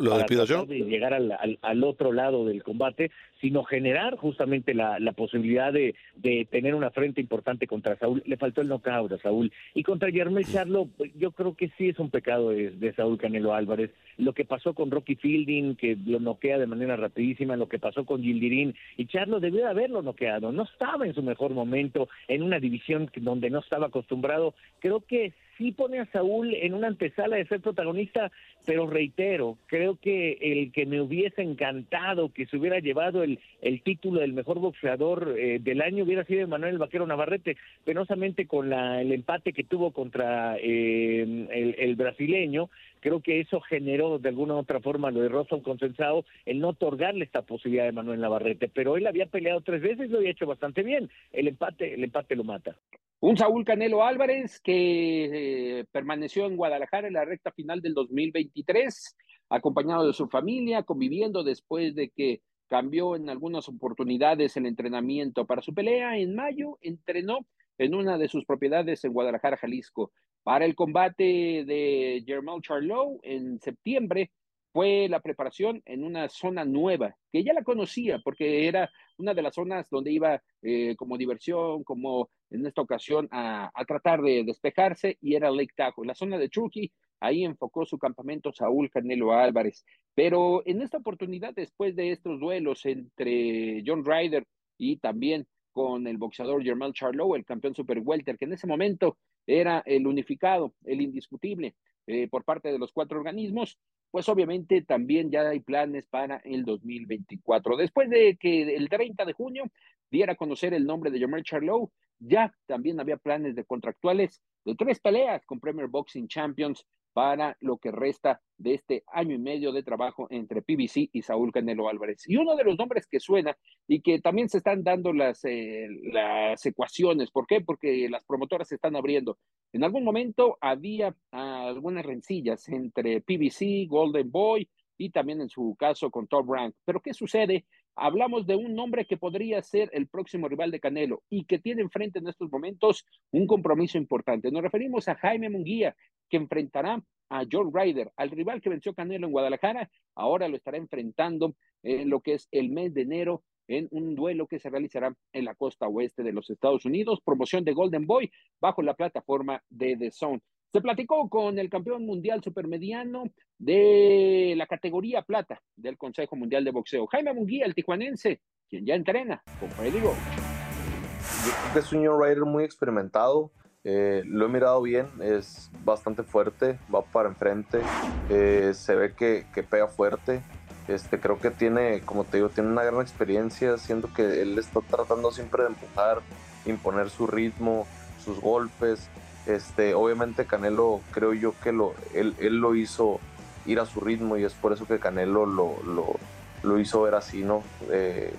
llegar 0.68 1.14
al, 1.14 1.58
al, 1.62 1.84
otro 1.84 2.12
lado 2.12 2.46
del 2.46 2.64
combate, 2.64 3.12
sino 3.42 3.64
generar 3.64 4.16
justamente 4.18 4.74
la, 4.74 5.00
la 5.00 5.12
posibilidad 5.14 5.74
de, 5.74 5.96
de, 6.16 6.48
tener 6.50 6.76
una 6.76 6.92
frente 6.92 7.20
importante 7.20 7.68
contra 7.68 7.98
Saúl. 7.98 8.22
Le 8.26 8.38
faltó 8.38 8.62
el 8.62 8.68
knockout 8.68 9.12
a 9.12 9.18
Saúl. 9.18 9.52
Y 9.74 9.84
contra 9.84 10.12
Germán 10.12 10.44
Charlo, 10.44 10.88
yo 11.18 11.32
creo 11.32 11.56
que 11.56 11.72
sí 11.78 11.90
es 11.90 12.00
un 12.00 12.12
pecado 12.12 12.52
de, 12.52 12.70
de, 12.70 12.94
Saúl 12.94 13.18
Canelo 13.18 13.54
Álvarez. 13.54 13.92
Lo 14.18 14.34
que 14.34 14.46
pasó 14.46 14.74
con 14.74 14.92
Rocky 14.92 15.16
Fielding, 15.16 15.76
que 15.76 15.98
lo 16.06 16.20
noquea 16.20 16.60
de 16.60 16.68
manera 16.68 16.96
rapidísima, 16.96 17.56
lo 17.56 17.68
que 17.68 17.80
pasó 17.80 18.06
con 18.06 18.22
Gildirín, 18.22 18.76
y 18.96 19.08
Charlo 19.08 19.40
debió 19.40 19.62
de 19.62 19.70
haberlo 19.70 20.02
noqueado. 20.04 20.52
No 20.52 20.64
estaba 20.64 21.06
en 21.06 21.16
su 21.16 21.24
mejor 21.24 21.52
momento, 21.52 22.08
en 22.28 22.44
una 22.44 22.60
división 22.60 23.10
donde 23.16 23.50
no 23.50 23.60
estaba 23.60 23.88
acostumbrado. 23.88 24.54
Creo 24.80 25.02
que 25.02 25.34
sí 25.58 25.72
pone 25.72 26.00
a 26.00 26.06
Saúl 26.08 26.54
en 26.54 26.74
una 26.74 26.88
antesala 26.88 27.38
de 27.38 27.46
ser 27.46 27.62
protagonista, 27.62 28.32
pero 28.66 28.88
reitero, 28.88 29.58
creo 29.68 29.98
que 30.00 30.38
el 30.42 30.72
que 30.72 30.86
me 30.86 31.02
hubiese 31.02 31.42
encantado 31.42 32.32
que 32.34 32.46
se 32.46 32.58
hubiera 32.58 32.80
llevado 32.80 33.24
el, 33.24 33.40
el 33.62 33.82
título 33.82 34.22
del 34.22 34.34
mejor 34.34 34.60
boxeador 34.60 35.36
eh, 35.38 35.60
del 35.60 35.82
año 35.82 36.04
hubiera 36.04 36.24
sido 36.26 36.48
Manuel 36.48 36.78
Vaquero 36.78 37.08
Navarrete, 37.08 37.58
penosamente 37.84 38.48
con 38.48 38.70
la, 38.70 39.02
el 39.02 39.12
empate 39.12 39.54
que 39.54 39.64
tuvo 39.64 39.92
contra 39.92 40.58
eh, 40.58 41.22
el, 41.22 41.76
el, 41.78 41.96
brasileño, 41.96 42.70
creo 43.02 43.22
que 43.22 43.42
eso 43.42 43.60
generó 43.60 44.20
de 44.20 44.30
alguna 44.30 44.56
u 44.56 44.60
otra 44.60 44.80
forma 44.80 45.12
lo 45.12 45.22
de 45.22 45.30
Rosson 45.30 45.62
consensado 45.62 46.24
el 46.46 46.60
no 46.60 46.70
otorgarle 46.70 47.26
esta 47.26 47.42
posibilidad 47.42 47.86
de 47.86 47.92
Manuel 47.92 48.22
Navarrete, 48.22 48.70
pero 48.70 48.96
él 48.96 49.08
había 49.08 49.26
peleado 49.26 49.62
tres 49.62 49.82
veces 49.82 50.08
y 50.08 50.12
lo 50.12 50.20
había 50.20 50.32
hecho 50.32 50.46
bastante 50.46 50.84
bien, 50.84 51.10
el 51.32 51.50
empate, 51.50 51.94
el 51.94 52.04
empate 52.04 52.36
lo 52.36 52.44
mata. 52.44 52.78
Un 53.20 53.38
Saúl 53.38 53.66
Canelo 53.66 54.04
Álvarez 54.04 54.60
que 54.62 55.80
eh, 55.80 55.86
permaneció 55.92 56.46
en 56.46 56.58
Guadalajara 56.58 57.08
en 57.08 57.14
la 57.14 57.26
recta 57.26 57.52
final 57.52 57.82
del 57.82 57.94
2023, 57.94 59.18
acompañado 59.50 60.08
de 60.08 60.14
su 60.14 60.28
familia, 60.28 60.84
conviviendo 60.84 61.44
después 61.44 61.94
de 61.94 62.10
que 62.10 62.42
cambió 62.68 63.16
en 63.16 63.30
algunas 63.30 63.68
oportunidades 63.68 64.56
el 64.58 64.66
entrenamiento 64.66 65.46
para 65.46 65.62
su 65.62 65.74
pelea. 65.74 66.18
En 66.18 66.36
mayo 66.36 66.78
entrenó 66.82 67.46
en 67.78 67.94
una 67.96 68.18
de 68.18 68.28
sus 68.28 68.46
propiedades 68.46 69.04
en 69.04 69.14
Guadalajara, 69.14 69.58
Jalisco. 69.58 70.12
Para 70.44 70.66
el 70.66 70.76
combate 70.76 71.64
de 71.66 72.24
Germán 72.26 72.62
Charlot 72.62 73.20
en 73.24 73.60
septiembre, 73.60 74.32
fue 74.74 75.08
la 75.10 75.20
preparación 75.20 75.82
en 75.86 76.04
una 76.04 76.30
zona 76.30 76.64
nueva, 76.64 77.16
que 77.32 77.44
ya 77.44 77.54
la 77.54 77.64
conocía 77.64 78.20
porque 78.24 78.68
era 78.68 78.90
una 79.18 79.34
de 79.34 79.42
las 79.42 79.54
zonas 79.54 79.88
donde 79.90 80.12
iba 80.12 80.42
eh, 80.62 80.96
como 80.96 81.18
diversión, 81.18 81.84
como 81.84 82.30
en 82.50 82.66
esta 82.66 82.82
ocasión 82.82 83.28
a, 83.32 83.72
tratar 83.88 84.22
de 84.22 84.44
despejarse 84.44 85.18
y 85.22 85.36
era 85.36 85.52
Lake 85.52 85.74
Tahoe. 85.76 86.06
La 86.06 86.16
zona 86.16 86.38
de 86.38 86.50
Truckee, 86.50 86.92
ahí 87.20 87.44
enfocó 87.44 87.86
su 87.86 87.98
campamento 87.98 88.52
Saúl 88.52 88.90
Canelo 88.90 89.34
Álvarez. 89.34 89.86
Pero 90.16 90.64
en 90.66 90.82
esta 90.82 90.98
oportunidad, 90.98 91.54
después 91.54 91.96
de 91.96 92.12
estos 92.12 92.40
duelos 92.40 92.86
entre 92.86 93.84
John 93.86 94.06
Ryder 94.06 94.46
y 94.78 94.98
también 94.98 95.46
con 95.72 96.08
el 96.08 96.18
boxeador 96.18 96.64
Germán 96.64 96.94
Charlo, 96.94 97.36
el 97.36 97.46
campeón 97.46 97.76
super 97.76 98.00
welter, 98.04 98.38
que 98.38 98.46
en 98.46 98.54
ese 98.54 98.68
momento 98.68 99.18
era 99.48 99.84
el 99.86 100.08
unificado, 100.08 100.74
el 100.86 101.02
indiscutible 101.02 101.76
eh, 102.08 102.28
por 102.28 102.44
parte 102.44 102.72
de 102.72 102.80
los 102.80 102.92
cuatro 102.92 103.20
organismos, 103.20 103.78
pues 104.10 104.28
obviamente 104.28 104.82
también 104.82 105.32
ya 105.32 105.48
hay 105.48 105.60
planes 105.60 106.08
para 106.08 106.38
el 106.38 106.66
2024. 106.66 107.78
Después 107.78 108.10
de 108.10 108.38
que 108.38 108.76
el 108.76 108.90
30 108.90 109.24
de 109.26 109.34
junio 109.34 109.64
diera 110.10 110.34
a 110.34 110.36
conocer 110.36 110.74
el 110.74 110.86
nombre 110.86 111.12
de 111.12 111.20
Jamel 111.20 111.44
Charlo, 111.44 111.92
ya 112.20 112.54
también 112.66 113.00
había 113.00 113.18
planes 113.18 113.56
de 113.56 113.64
contractuales 113.64 114.42
de 114.66 114.76
tres 114.76 115.00
peleas 115.00 115.46
con 115.46 115.60
Premier 115.60 115.88
Boxing 115.88 116.28
Champions 116.28 116.86
para 117.14 117.58
lo 117.60 117.78
que 117.78 117.92
resta 117.92 118.42
de 118.58 118.76
este 118.76 119.04
año 119.08 119.36
y 119.36 119.40
medio 119.40 119.72
de 119.72 119.84
trabajo 119.84 120.28
entre 120.30 120.62
PBC 120.62 121.10
y 121.12 121.22
Saúl 121.22 121.52
Canelo 121.52 121.90
Álvarez. 121.90 122.24
Y 122.28 122.38
uno 122.38 122.56
de 122.56 122.64
los 122.64 122.78
nombres 122.78 123.08
que 123.08 123.20
suena 123.20 123.58
y 123.88 124.02
que 124.02 124.20
también 124.20 124.50
se 124.50 124.60
están 124.60 124.84
dando 124.84 125.12
las, 125.14 125.44
eh, 125.44 125.88
las 126.04 126.66
ecuaciones, 126.66 127.32
¿por 127.32 127.48
qué? 127.48 127.62
Porque 127.62 128.08
las 128.10 128.24
promotoras 128.26 128.68
se 128.68 128.76
están 128.76 128.96
abriendo. 128.96 129.38
En 129.74 129.84
algún 129.84 130.04
momento 130.04 130.58
había 130.62 131.16
algunas 131.32 132.06
rencillas 132.06 132.68
entre 132.70 133.22
PBC, 133.22 133.88
Golden 133.88 134.32
Boy 134.32 134.70
y 134.98 135.10
también 135.10 135.42
en 135.42 135.50
su 135.50 135.76
caso 135.78 136.12
con 136.12 136.28
Top 136.28 136.48
Rank. 136.50 136.76
Pero 136.86 137.02
¿qué 137.02 137.14
sucede? 137.14 137.66
Hablamos 137.96 138.46
de 138.46 138.56
un 138.56 138.76
nombre 138.76 139.06
que 139.06 139.18
podría 139.18 139.62
ser 139.62 139.90
el 139.94 140.08
próximo 140.08 140.48
rival 140.48 140.72
de 140.72 140.80
Canelo 140.80 141.24
y 141.30 141.46
que 141.46 141.60
tiene 141.60 141.82
enfrente 141.82 142.20
en 142.20 142.28
estos 142.28 142.52
momentos 142.52 143.06
un 143.32 143.48
compromiso 143.48 143.98
importante. 143.98 144.52
Nos 144.52 144.62
referimos 144.62 145.08
a 145.08 145.16
Jaime 145.16 145.50
Munguía, 145.50 145.96
que 146.32 146.38
enfrentará 146.38 147.04
a 147.30 147.46
John 147.50 147.72
Ryder, 147.74 148.12
al 148.18 148.32
rival 148.32 148.62
que 148.62 148.70
venció 148.70 148.94
Canelo 148.94 149.28
en 149.28 149.34
Guadalajara, 149.34 149.90
ahora 150.16 150.48
lo 150.48 150.58
estará 150.58 150.78
enfrentando 150.78 151.56
en 151.84 152.10
lo 152.10 152.22
que 152.22 152.34
es 152.34 152.48
el 152.52 152.70
mes 152.72 152.94
de 152.94 153.04
enero 153.04 153.44
en 153.68 153.88
un 153.92 154.16
duelo 154.16 154.48
que 154.48 154.60
se 154.60 154.70
realizará 154.70 155.16
en 155.32 155.46
la 155.46 155.56
costa 155.56 155.88
oeste 155.88 156.24
de 156.24 156.34
los 156.34 156.50
Estados 156.50 156.86
Unidos, 156.86 157.22
promoción 157.24 157.64
de 157.64 157.74
Golden 157.74 158.06
Boy 158.06 158.32
bajo 158.60 158.82
la 158.82 158.96
plataforma 158.96 159.62
de 159.70 159.96
The 159.96 160.12
Zone. 160.12 160.42
Se 160.74 160.82
platicó 160.82 161.30
con 161.30 161.60
el 161.60 161.70
campeón 161.70 162.06
mundial 162.06 162.42
supermediano 162.44 163.24
de 163.58 164.54
la 164.58 164.66
categoría 164.68 165.22
plata 165.22 165.62
del 165.76 165.98
Consejo 165.98 166.36
Mundial 166.36 166.64
de 166.64 166.72
Boxeo, 166.72 167.08
Jaime 167.08 167.34
Munguía, 167.34 167.66
el 167.66 167.76
tijuanense, 167.76 168.42
quien 168.70 168.86
ya 168.86 168.96
entrena 168.96 169.44
con 169.60 169.70
Freddy 169.72 170.00
creo 170.00 171.74
que 171.74 171.80
es 171.80 171.92
un 171.92 172.04
Ryder 172.04 172.46
muy 172.46 172.64
experimentado, 172.64 173.52
eh, 173.84 174.24
lo 174.26 174.46
he 174.46 174.50
mirado 174.50 174.82
bien, 174.82 175.08
es 175.22 175.72
bastante 175.84 176.22
fuerte, 176.24 176.78
va 176.94 177.02
para 177.02 177.30
enfrente, 177.30 177.82
eh, 178.30 178.74
se 178.76 178.96
ve 178.96 179.14
que, 179.14 179.46
que, 179.54 179.64
pega 179.64 179.88
fuerte. 179.88 180.42
Este, 180.88 181.20
creo 181.20 181.40
que 181.40 181.52
tiene, 181.52 182.02
como 182.02 182.24
te 182.24 182.38
digo, 182.38 182.50
tiene 182.50 182.70
una 182.70 182.84
gran 182.84 183.02
experiencia, 183.02 183.78
siento 183.78 184.14
que 184.14 184.42
él 184.42 184.58
está 184.60 184.82
tratando 184.82 185.32
siempre 185.32 185.64
de 185.64 185.70
empujar, 185.70 186.22
imponer 186.66 187.10
su 187.10 187.28
ritmo, 187.28 187.88
sus 188.24 188.40
golpes. 188.40 189.10
Este, 189.48 189.96
obviamente 189.96 190.46
Canelo, 190.46 191.02
creo 191.12 191.34
yo 191.34 191.56
que 191.64 191.72
lo, 191.72 191.96
él, 192.14 192.36
él, 192.40 192.58
lo 192.58 192.76
hizo 192.76 193.20
ir 193.66 193.80
a 193.80 193.88
su 193.88 194.00
ritmo 194.00 194.38
y 194.38 194.44
es 194.44 194.54
por 194.54 194.74
eso 194.74 194.86
que 194.86 195.00
Canelo 195.00 195.48
lo, 195.48 195.82
lo, 195.84 196.16
lo 196.62 196.80
hizo 196.80 197.02
ver 197.02 197.16
así, 197.16 197.44
¿no? 197.44 197.64
Eh, 197.90 198.34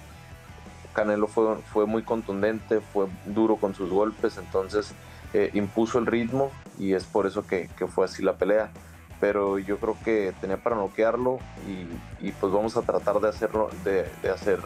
Canelo 0.93 1.26
fue, 1.26 1.57
fue 1.72 1.86
muy 1.86 2.03
contundente, 2.03 2.80
fue 2.80 3.07
duro 3.26 3.57
con 3.57 3.74
sus 3.74 3.90
golpes, 3.90 4.36
entonces 4.38 4.95
eh, 5.35 5.51
impuso 5.55 5.99
el 5.99 6.07
ritmo 6.07 6.51
y 6.78 6.95
es 6.95 7.05
por 7.05 7.26
eso 7.26 7.47
que, 7.47 7.68
que, 7.76 7.87
fue 7.87 8.05
así 8.05 8.22
la 8.22 8.37
pelea. 8.37 8.70
Pero 9.20 9.59
yo 9.59 9.78
creo 9.78 9.97
que 10.05 10.33
tenía 10.41 10.57
para 10.57 10.76
noquearlo 10.76 11.39
y, 11.68 12.26
y 12.26 12.33
pues 12.33 12.53
vamos 12.53 12.76
a 12.76 12.83
tratar 12.83 13.20
de 13.20 13.28
hacerlo, 13.28 13.70
de, 13.85 14.07
de, 14.20 14.30
hacer, 14.30 14.59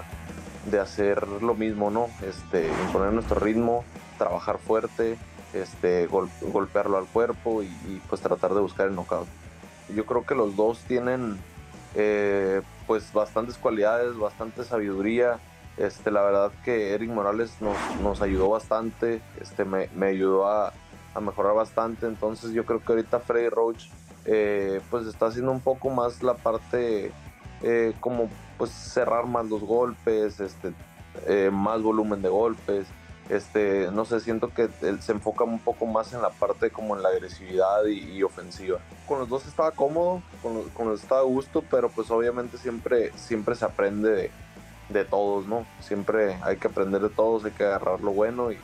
de 0.71 0.81
hacer 0.81 1.29
lo 1.29 1.55
mismo, 1.55 1.91
¿no? 1.91 2.09
Este, 2.23 2.67
imponer 2.87 3.13
nuestro 3.13 3.39
ritmo, 3.39 3.85
trabajar 4.17 4.59
fuerte, 4.59 5.19
este, 5.53 6.07
golpearlo 6.07 6.99
al 6.99 7.07
cuerpo 7.07 7.63
y, 7.63 8.03
pues 8.09 8.21
tratar 8.21 8.55
de 8.55 8.61
buscar 8.61 8.89
el 8.89 8.95
knockout. 8.95 9.29
Yo 9.95 10.05
creo 10.05 10.25
que 10.25 10.35
los 10.35 10.57
dos 10.57 10.81
tienen 10.81 11.39
eh, 11.95 12.63
pues 12.87 13.13
bastantes 13.13 13.57
cualidades, 13.57 14.17
bastante 14.17 14.65
sabiduría. 14.65 15.39
Este, 15.77 16.11
la 16.11 16.23
verdad 16.23 16.53
que 16.65 16.95
Eric 16.95 17.11
Morales 17.11 17.53
nos, 17.61 17.77
nos 18.01 18.23
ayudó 18.23 18.49
bastante, 18.49 19.21
este, 19.41 19.65
me, 19.65 19.89
me 19.95 20.07
ayudó 20.07 20.47
a, 20.49 20.73
a, 21.15 21.21
mejorar 21.21 21.55
bastante. 21.55 22.07
Entonces 22.07 22.53
yo 22.53 22.65
creo 22.65 22.83
que 22.83 22.93
ahorita 22.93 23.21
Freddy 23.21 23.49
Roach 23.49 23.85
eh, 24.25 24.81
pues 24.91 25.07
está 25.07 25.27
haciendo 25.27 25.53
un 25.53 25.61
poco 25.61 25.91
más 25.91 26.23
la 26.23 26.35
parte 26.35 27.13
eh, 27.63 27.95
como 28.01 28.29
pues 28.59 28.71
cerrar 28.71 29.27
más 29.27 29.47
los 29.47 29.63
golpes, 29.63 30.41
este, 30.41 30.73
más 31.51 31.83
volumen 31.83 32.23
de 32.23 32.29
golpes 32.29 32.87
este, 33.29 33.91
no 33.91 34.05
sé, 34.05 34.21
siento 34.21 34.53
que 34.55 34.69
él 34.83 35.03
se 35.03 35.13
enfoca 35.13 35.45
un 35.45 35.59
poco 35.59 35.87
más 35.87 36.13
en 36.13 36.23
la 36.23 36.31
parte 36.31 36.71
como 36.71 36.97
en 36.97 37.03
la 37.03 37.09
agresividad 37.09 37.85
y, 37.87 37.99
y 38.13 38.23
ofensiva. 38.23 38.79
Con 39.07 39.19
los 39.19 39.29
dos 39.29 39.47
estaba 39.47 39.73
cómodo, 39.73 40.23
con 40.43 40.55
los, 40.55 40.67
con 40.69 40.89
los 40.89 41.03
estaba 41.03 41.23
a 41.23 41.25
gusto, 41.25 41.63
pero 41.69 41.89
pues 41.89 42.11
obviamente 42.11 42.57
siempre, 42.57 43.13
siempre 43.17 43.55
se 43.57 43.65
aprende 43.65 44.11
de, 44.11 44.31
de 44.89 45.05
todos, 45.05 45.47
¿no? 45.47 45.67
Siempre 45.81 46.39
hay 46.43 46.57
que 46.57 46.69
aprender 46.69 47.01
de 47.01 47.11
todos, 47.11 47.45
hay 47.45 47.53
que 47.53 47.65
agarrar 47.65 48.01
lo 48.01 48.13
bueno 48.13 48.53
y, 48.53 48.59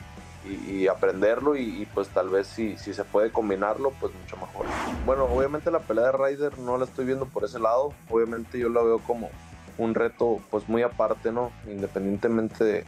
y- 0.45 0.87
aprenderlo 0.87 1.55
y, 1.55 1.87
pues 1.93 2.09
tal 2.09 2.29
vez 2.29 2.47
si, 2.47 2.77
si 2.77 2.93
se 2.93 3.03
puede 3.03 3.31
combinarlo, 3.31 3.91
pues 3.99 4.13
mucho 4.13 4.37
mejor. 4.37 4.65
Bueno, 5.05 5.25
obviamente 5.25 5.71
la 5.71 5.79
pelea 5.79 6.05
de 6.05 6.11
Ryder 6.11 6.59
no 6.59 6.77
la 6.77 6.85
estoy 6.85 7.05
viendo 7.05 7.25
por 7.25 7.43
ese 7.43 7.59
lado, 7.59 7.93
obviamente 8.09 8.59
yo 8.59 8.69
la 8.69 8.81
veo 8.81 8.99
como 8.99 9.29
un 9.77 9.95
reto 9.95 10.39
pues 10.51 10.69
muy 10.69 10.83
aparte, 10.83 11.31
¿no? 11.31 11.51
Independientemente 11.65 12.85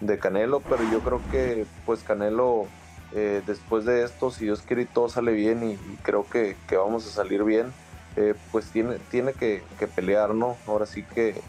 de, 0.00 0.18
Canelo, 0.18 0.60
pero 0.60 0.82
yo 0.84 1.00
creo 1.00 1.22
que 1.30 1.66
pues 1.86 2.02
Canelo 2.02 2.66
eh, 3.12 3.42
después 3.46 3.84
de 3.84 4.02
esto, 4.02 4.30
si 4.30 4.44
Dios 4.44 4.62
quiere 4.62 4.82
y 4.82 4.86
todo 4.86 5.08
sale 5.08 5.32
bien 5.32 5.62
y, 5.70 5.76
creo 6.02 6.26
que, 6.28 6.56
que 6.68 6.76
vamos 6.76 7.06
a 7.06 7.10
salir 7.10 7.44
bien, 7.44 7.72
eh, 8.16 8.34
pues 8.52 8.70
tiene, 8.70 8.98
tiene 9.10 9.32
que, 9.32 9.64
que 9.78 9.86
pelear, 9.86 10.34
¿no? 10.34 10.56
Ahora 10.66 10.86
sí 10.86 11.04
que, 11.04 11.40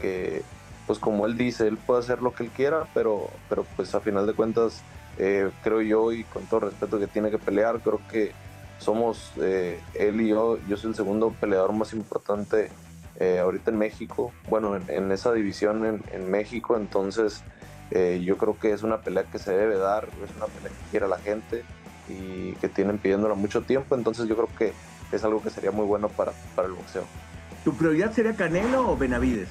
que, 0.00 0.42
pues 0.86 0.98
como 0.98 1.26
él 1.26 1.36
dice, 1.36 1.66
él 1.66 1.76
puede 1.76 2.00
hacer 2.00 2.22
lo 2.22 2.32
que 2.32 2.44
él 2.44 2.50
quiera, 2.50 2.84
pero, 2.94 3.30
pero 3.48 3.66
pues 3.76 3.94
a 3.94 4.00
final 4.00 4.26
de 4.26 4.34
cuentas 4.34 4.82
eh, 5.18 5.50
creo 5.62 5.82
yo 5.82 6.12
y 6.12 6.24
con 6.24 6.44
todo 6.46 6.60
respeto 6.60 6.98
que 6.98 7.06
tiene 7.06 7.30
que 7.30 7.38
pelear, 7.38 7.80
creo 7.80 8.00
que 8.10 8.32
somos 8.78 9.32
eh, 9.40 9.80
él 9.94 10.20
y 10.20 10.28
yo, 10.28 10.58
yo 10.68 10.76
soy 10.76 10.90
el 10.90 10.96
segundo 10.96 11.34
peleador 11.40 11.72
más 11.72 11.92
importante 11.92 12.70
eh, 13.18 13.38
ahorita 13.38 13.70
en 13.70 13.78
México, 13.78 14.32
bueno, 14.48 14.76
en, 14.76 15.10
esa 15.10 15.32
división 15.32 16.02
en, 16.12 16.30
México, 16.30 16.76
entonces 16.76 17.42
yo 18.20 18.36
creo 18.36 18.58
que 18.58 18.72
es 18.72 18.82
una 18.82 19.00
pelea 19.00 19.24
que 19.24 19.38
se 19.38 19.52
debe 19.52 19.78
dar, 19.78 20.08
es 20.22 20.36
una 20.36 20.46
pelea 20.46 20.70
que 20.70 20.90
quiere 20.90 21.08
la 21.08 21.18
gente 21.18 21.64
y 22.08 22.52
que 22.54 22.68
tienen 22.68 22.98
pidiéndola 22.98 23.34
mucho 23.34 23.62
tiempo, 23.62 23.94
entonces 23.94 24.28
yo 24.28 24.34
creo 24.36 24.48
que 24.58 24.72
es 25.12 25.24
algo 25.24 25.42
que 25.42 25.50
sería 25.50 25.70
muy 25.70 25.86
bueno 25.86 26.08
para, 26.08 26.32
para 26.54 26.68
el 26.68 26.74
boxeo. 26.74 27.04
¿Tu 27.64 27.74
prioridad 27.74 28.12
sería 28.12 28.36
Canelo 28.36 28.90
o 28.90 28.96
Benavides? 28.96 29.48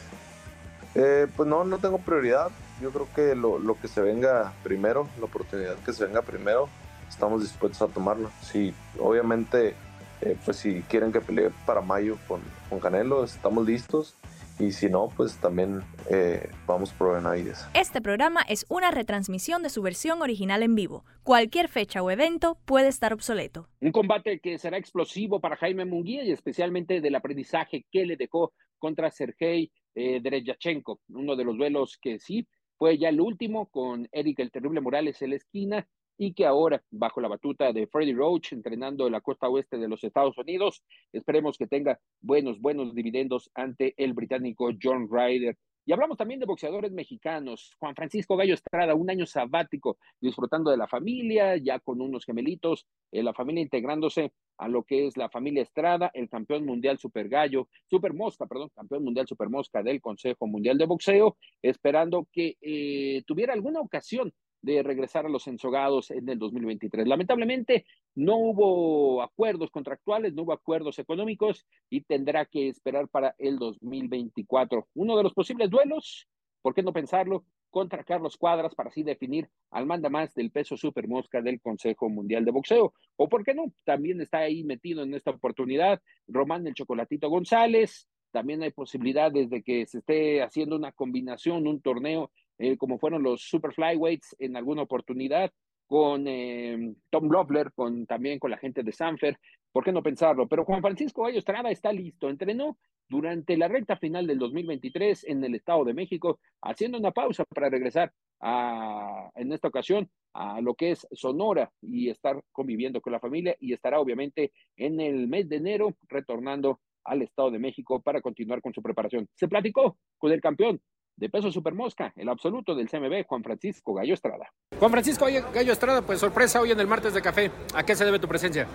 Eh, 0.96 1.28
pues 1.36 1.48
no, 1.48 1.64
no 1.66 1.78
tengo 1.78 2.00
prioridad. 2.00 2.50
Yo 2.82 2.92
creo 2.92 3.08
que 3.14 3.36
lo, 3.36 3.60
lo 3.60 3.80
que 3.80 3.88
se 3.88 4.02
venga 4.02 4.54
primero, 4.64 5.08
la 5.20 5.26
oportunidad 5.26 5.76
que 5.78 5.94
se 5.94 6.06
venga 6.06 6.22
primero, 6.22 6.70
estamos 7.10 7.42
dispuestos 7.42 7.90
a 7.90 7.94
tomarlo. 7.94 8.32
Sí, 8.42 8.74
obviamente, 9.00 9.76
eh, 10.22 10.38
pues 10.44 10.58
si 10.58 10.82
quieren 10.84 11.12
que 11.12 11.22
pelee 11.22 11.52
para 11.66 11.82
mayo 11.82 12.18
con, 12.28 12.42
con 12.70 12.80
Canelo, 12.80 13.24
estamos 13.24 13.66
listos. 13.66 14.16
Y 14.58 14.72
si 14.72 14.90
no, 14.90 15.10
pues 15.18 15.36
también 15.36 15.82
eh, 16.10 16.50
vamos 16.66 16.94
por 16.94 17.14
Benavides. 17.16 17.68
Este 17.74 18.02
programa 18.02 18.42
es 18.48 18.66
una 18.70 18.90
retransmisión 18.90 19.62
de 19.64 19.70
su 19.70 19.82
versión 19.82 20.22
original 20.22 20.64
en 20.64 20.76
vivo. 20.76 21.04
Cualquier 21.24 21.68
fecha 21.68 22.02
o 22.02 22.10
evento 22.10 22.58
puede 22.64 22.88
estar 22.88 23.12
obsoleto. 23.12 23.68
Un 23.82 23.92
combate 23.92 24.40
que 24.40 24.58
será 24.58 24.78
explosivo 24.78 25.42
para 25.42 25.58
Jaime 25.58 25.84
Munguía 25.84 26.24
y 26.24 26.32
especialmente 26.32 27.02
del 27.02 27.16
aprendizaje 27.16 27.86
que 27.92 28.06
le 28.06 28.16
dejó 28.16 28.54
contra 28.80 29.12
Sergei 29.12 29.74
eh, 29.96 30.20
Dereyachenko, 30.22 31.00
uno 31.10 31.36
de 31.36 31.44
los 31.44 31.58
duelos 31.58 31.98
que 32.02 32.20
sí 32.20 32.48
fue 32.78 32.98
ya 32.98 33.10
el 33.10 33.22
último 33.22 33.68
con 33.68 34.08
Eric 34.12 34.40
el 34.40 34.52
Terrible 34.52 34.82
Morales 34.82 35.22
en 35.22 35.32
la 35.32 35.38
esquina 35.38 35.88
y 36.18 36.34
que 36.34 36.46
ahora, 36.46 36.82
bajo 36.92 37.20
la 37.20 37.28
batuta 37.28 37.74
de 37.74 37.88
Freddy 37.88 38.14
Roach, 38.14 38.54
entrenando 38.54 39.06
en 39.06 39.14
la 39.14 39.22
costa 39.22 39.50
oeste 39.50 39.78
de 39.78 39.88
los 39.88 40.04
Estados 40.04 40.38
Unidos, 40.38 40.84
esperemos 41.12 41.58
que 41.58 41.68
tenga 41.68 42.00
buenos, 42.22 42.60
buenos 42.60 42.94
dividendos 42.96 43.50
ante 43.54 43.94
el 43.98 44.14
británico 44.14 44.70
John 44.82 45.10
Ryder. 45.12 45.58
Y 45.88 45.94
hablamos 45.94 46.18
también 46.18 46.40
de 46.40 46.48
boxeadores 46.48 46.92
mexicanos. 46.92 47.76
Juan 47.78 47.96
Francisco 47.96 48.36
Gallo 48.36 48.56
Estrada, 48.56 48.96
un 48.96 49.10
año 49.10 49.28
sabático, 49.28 49.98
disfrutando 50.20 50.72
de 50.72 50.78
la 50.78 50.88
familia, 50.88 51.58
ya 51.58 51.80
con 51.80 52.02
unos 52.02 52.26
gemelitos, 52.26 52.88
eh, 53.12 53.22
la 53.22 53.36
familia 53.36 53.62
integrándose 53.62 54.34
a 54.58 54.68
lo 54.68 54.84
que 54.84 55.06
es 55.06 55.16
la 55.16 55.30
familia 55.30 55.62
Estrada, 55.62 56.10
el 56.16 56.28
campeón 56.28 56.66
mundial 56.66 56.98
Super 56.98 57.30
Gallo, 57.30 57.68
Super 57.88 58.14
Mosca, 58.14 58.48
perdón, 58.48 58.72
campeón 58.74 59.04
mundial 59.04 59.28
Super 59.28 59.50
Mosca 59.50 59.84
del 59.84 60.02
Consejo 60.02 60.48
Mundial 60.48 60.80
de 60.80 60.86
Boxeo, 60.88 61.38
esperando 61.62 62.28
que 62.32 62.58
eh, 62.62 63.22
tuviera 63.28 63.54
alguna 63.54 63.80
ocasión 63.80 64.34
de 64.66 64.82
regresar 64.82 65.28
a 65.28 65.30
los 65.30 65.48
ensogados 65.48 66.10
en 66.10 66.28
el 66.28 66.40
2023. 66.40 67.08
Lamentablemente 67.08 67.86
no 68.16 68.38
hubo 68.38 69.22
acuerdos 69.22 69.70
contractuales, 69.70 70.34
no 70.34 70.42
hubo 70.42 70.54
acuerdos 70.54 70.98
económicos 70.98 71.68
y 71.90 72.02
tendrá 72.02 72.46
que 72.46 72.68
esperar 72.68 73.08
para 73.08 73.36
el 73.38 73.58
2024. 73.60 74.88
Uno 74.96 75.18
de 75.18 75.24
los 75.24 75.34
posibles 75.34 75.70
duelos, 75.70 76.28
¿por 76.64 76.74
qué 76.74 76.82
no 76.82 76.94
pensarlo? 76.94 77.46
Contra 77.70 78.04
Carlos 78.04 78.38
Cuadras 78.38 78.74
para 78.74 78.90
así 78.90 79.04
definir 79.04 79.50
al 79.70 79.86
manda 79.86 80.10
más 80.10 80.34
del 80.34 80.50
peso 80.50 80.78
super 80.78 81.08
mosca 81.08 81.42
del 81.42 81.62
Consejo 81.62 82.10
Mundial 82.10 82.44
de 82.44 82.52
Boxeo. 82.52 82.94
O 83.18 83.30
por 83.30 83.44
qué 83.44 83.54
no, 83.54 83.72
también 83.84 84.20
está 84.20 84.40
ahí 84.40 84.64
metido 84.64 85.04
en 85.04 85.14
esta 85.14 85.32
oportunidad 85.32 86.02
Román 86.28 86.66
el 86.66 86.74
Chocolatito 86.74 87.30
González. 87.30 88.08
También 88.32 88.64
hay 88.64 88.72
posibilidades 88.72 89.50
de 89.50 89.62
que 89.62 89.86
se 89.86 90.00
esté 90.00 90.42
haciendo 90.42 90.76
una 90.76 90.92
combinación, 90.92 91.68
un 91.68 91.82
torneo 91.82 92.32
eh, 92.58 92.78
como 92.78 92.98
fueron 93.00 93.24
los 93.24 93.42
Super 93.42 93.74
Flyweights 93.74 94.36
en 94.40 94.56
alguna 94.56 94.84
oportunidad, 94.84 95.52
con 95.88 96.28
eh, 96.28 96.96
Tom 97.10 97.30
Loeffler, 97.30 97.72
con, 97.74 98.06
también 98.06 98.40
con 98.40 98.52
la 98.52 98.58
gente 98.58 98.84
de 98.84 98.92
Sanfer, 98.92 99.38
¿por 99.72 99.84
qué 99.84 99.92
no 99.92 100.02
pensarlo? 100.02 100.48
Pero 100.48 100.66
Juan 100.66 100.82
Francisco 100.82 101.24
Gallo 101.24 101.40
Estrada 101.40 101.70
está 101.70 101.92
listo, 101.92 102.30
entrenó 102.30 102.78
durante 103.08 103.56
la 103.58 103.68
recta 103.68 103.98
final 103.98 104.26
del 104.26 104.40
2023 104.40 105.26
en 105.26 105.44
el 105.44 105.56
Estado 105.56 105.84
de 105.86 105.94
México, 105.94 106.40
haciendo 106.62 106.98
una 106.98 107.12
pausa 107.12 107.46
para 107.46 107.70
regresar 107.70 108.12
a, 108.42 109.30
en 109.36 109.52
esta 109.52 109.68
ocasión 109.68 110.10
a 110.34 110.60
lo 110.60 110.74
que 110.74 110.92
es 110.92 111.08
Sonora 111.12 111.72
y 111.82 112.10
estar 112.10 112.42
conviviendo 112.52 113.00
con 113.00 113.14
la 113.14 113.20
familia 113.20 113.56
y 113.60 113.74
estará 113.74 114.00
obviamente 114.00 114.52
en 114.76 115.00
el 115.00 115.28
mes 115.28 115.48
de 115.48 115.58
enero 115.58 115.96
retornando 116.10 116.80
al 117.04 117.22
Estado 117.22 117.52
de 117.52 117.60
México 117.60 118.02
para 118.02 118.22
continuar 118.22 118.62
con 118.62 118.74
su 118.74 118.82
preparación. 118.82 119.28
Se 119.36 119.48
platicó 119.48 119.98
con 120.18 120.32
el 120.32 120.42
campeón 120.42 120.82
de 121.16 121.30
peso 121.30 121.52
supermosca, 121.52 122.14
el 122.16 122.30
absoluto 122.30 122.76
del 122.76 122.90
CMB, 122.90 123.26
Juan 123.28 123.44
Francisco 123.44 123.94
Gallo 123.94 124.14
Estrada. 124.14 124.52
Juan 124.78 124.92
Francisco 124.92 125.26
Gallo 125.54 125.72
Estrada, 125.72 126.02
pues 126.02 126.20
sorpresa 126.20 126.62
hoy 126.62 126.72
en 126.72 126.80
el 126.80 126.88
martes 126.88 127.14
de 127.14 127.22
café. 127.22 127.52
¿A 127.74 127.84
qué 127.84 127.96
se 127.96 128.06
debe 128.06 128.20
tu 128.20 128.28
presencia? 128.28 128.68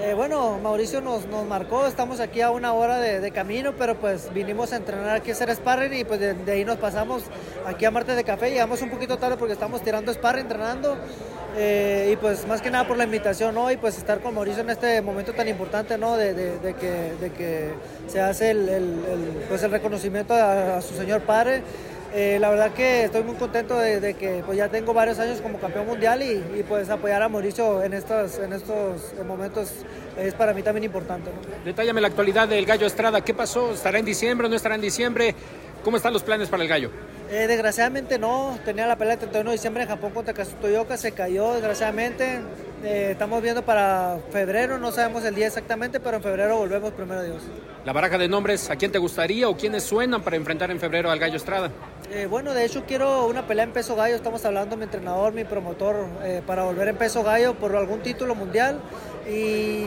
Eh, 0.00 0.14
bueno, 0.14 0.58
Mauricio 0.62 1.02
nos, 1.02 1.26
nos 1.26 1.46
marcó, 1.46 1.86
estamos 1.86 2.18
aquí 2.18 2.40
a 2.40 2.50
una 2.50 2.72
hora 2.72 2.98
de, 2.98 3.30
camino, 3.30 3.74
pero 3.76 3.94
pues 3.96 4.32
vinimos 4.32 4.72
a 4.72 4.76
entrenar 4.76 5.16
aquí 5.16 5.30
a 5.30 5.34
hacer 5.34 5.54
sparring 5.54 5.92
y 5.92 6.04
pues 6.04 6.18
de, 6.18 6.50
ahí 6.50 6.64
nos 6.64 6.78
pasamos 6.78 7.24
aquí 7.66 7.84
a 7.84 7.90
Martes 7.90 8.16
de 8.16 8.24
Café. 8.24 8.50
Llegamos 8.50 8.80
un 8.80 8.88
poquito 8.88 9.18
tarde 9.18 9.36
porque 9.36 9.52
estamos 9.52 9.82
tirando 9.82 10.12
sparring, 10.12 10.44
entrenando 10.44 10.96
eh, 11.56 12.10
y 12.10 12.16
pues 12.16 12.46
más 12.46 12.62
que 12.62 12.70
nada 12.70 12.88
por 12.88 12.96
la 12.96 13.04
invitación 13.04 13.56
hoy, 13.58 13.76
pues 13.76 13.98
estar 13.98 14.20
con 14.20 14.34
Mauricio 14.34 14.62
en 14.62 14.70
este 14.70 15.02
momento 15.02 15.34
tan 15.34 15.46
importante, 15.46 15.98
¿no? 15.98 16.16
De, 16.16 16.34
que, 16.80 17.74
se 18.08 18.20
hace 18.20 18.50
el, 18.50 19.44
pues 19.48 19.62
el 19.62 19.70
reconocimiento 19.70 20.32
a, 20.32 20.78
a 20.78 20.80
su 20.80 20.94
señor 20.94 21.20
padre. 21.22 21.62
Eh, 22.14 22.36
la 22.40 22.50
verdad 22.50 22.72
que 22.74 23.04
estoy 23.04 23.22
muy 23.22 23.36
contento 23.36 23.78
de, 23.78 23.98
de, 23.98 24.14
que 24.14 24.42
pues 24.44 24.58
ya 24.58 24.68
tengo 24.68 24.92
varios 24.92 25.18
años 25.18 25.40
como 25.40 25.58
campeón 25.58 25.86
mundial 25.86 26.22
y, 26.22 26.44
y, 26.58 26.62
pues 26.68 26.90
apoyar 26.90 27.22
a 27.22 27.28
Mauricio 27.30 27.82
en 27.82 27.94
estos, 27.94 28.38
en 28.38 28.52
estos 28.52 29.14
momentos 29.26 29.72
es 30.18 30.34
para 30.34 30.52
mí 30.52 30.62
también 30.62 30.84
importante. 30.84 31.30
¿no? 31.30 31.64
Detállame 31.64 32.02
la 32.02 32.08
actualidad 32.08 32.48
del 32.48 32.66
Gallo 32.66 32.86
Estrada. 32.86 33.22
¿Qué 33.22 33.32
pasó? 33.32 33.72
¿Estará 33.72 33.98
en 33.98 34.04
diciembre 34.04 34.46
o 34.46 34.50
no 34.50 34.56
estará 34.56 34.74
en 34.74 34.82
diciembre? 34.82 35.34
¿Cómo 35.84 35.96
están 35.96 36.12
los 36.12 36.22
planes 36.22 36.48
para 36.48 36.62
el 36.62 36.68
Gallo? 36.68 36.90
Eh, 37.30 37.46
desgraciadamente 37.46 38.18
no, 38.18 38.58
tenía 38.64 38.86
la 38.86 38.96
pelea 38.96 39.14
el 39.14 39.20
31 39.20 39.50
de 39.50 39.56
diciembre 39.56 39.82
en 39.84 39.88
Japón 39.88 40.12
contra 40.12 40.34
Kazutoyoka, 40.34 40.98
se 40.98 41.12
cayó 41.12 41.54
desgraciadamente. 41.54 42.40
Eh, 42.84 43.10
estamos 43.12 43.40
viendo 43.40 43.62
para 43.62 44.18
febrero, 44.32 44.76
no 44.76 44.90
sabemos 44.90 45.24
el 45.24 45.36
día 45.36 45.46
exactamente, 45.46 46.00
pero 46.00 46.16
en 46.16 46.22
febrero 46.22 46.56
volvemos 46.56 46.92
primero 46.92 47.22
Dios. 47.22 47.42
La 47.84 47.92
baraja 47.92 48.18
de 48.18 48.26
nombres, 48.26 48.70
¿a 48.70 48.76
quién 48.76 48.90
te 48.90 48.98
gustaría 48.98 49.48
o 49.48 49.56
quiénes 49.56 49.84
suenan 49.84 50.22
para 50.22 50.36
enfrentar 50.36 50.70
en 50.72 50.80
febrero 50.80 51.08
al 51.10 51.18
Gallo 51.20 51.36
Estrada? 51.36 51.70
Eh, 52.10 52.26
bueno, 52.26 52.54
de 52.54 52.64
hecho 52.64 52.84
quiero 52.86 53.26
una 53.26 53.46
pelea 53.46 53.64
en 53.64 53.72
peso 53.72 53.94
gallo, 53.94 54.16
estamos 54.16 54.44
hablando 54.44 54.76
mi 54.76 54.84
entrenador, 54.84 55.32
mi 55.32 55.44
promotor, 55.44 56.06
eh, 56.24 56.42
para 56.46 56.64
volver 56.64 56.88
en 56.88 56.96
peso 56.96 57.22
gallo 57.22 57.54
por 57.54 57.74
algún 57.76 58.00
título 58.00 58.34
mundial 58.34 58.80
y 59.28 59.84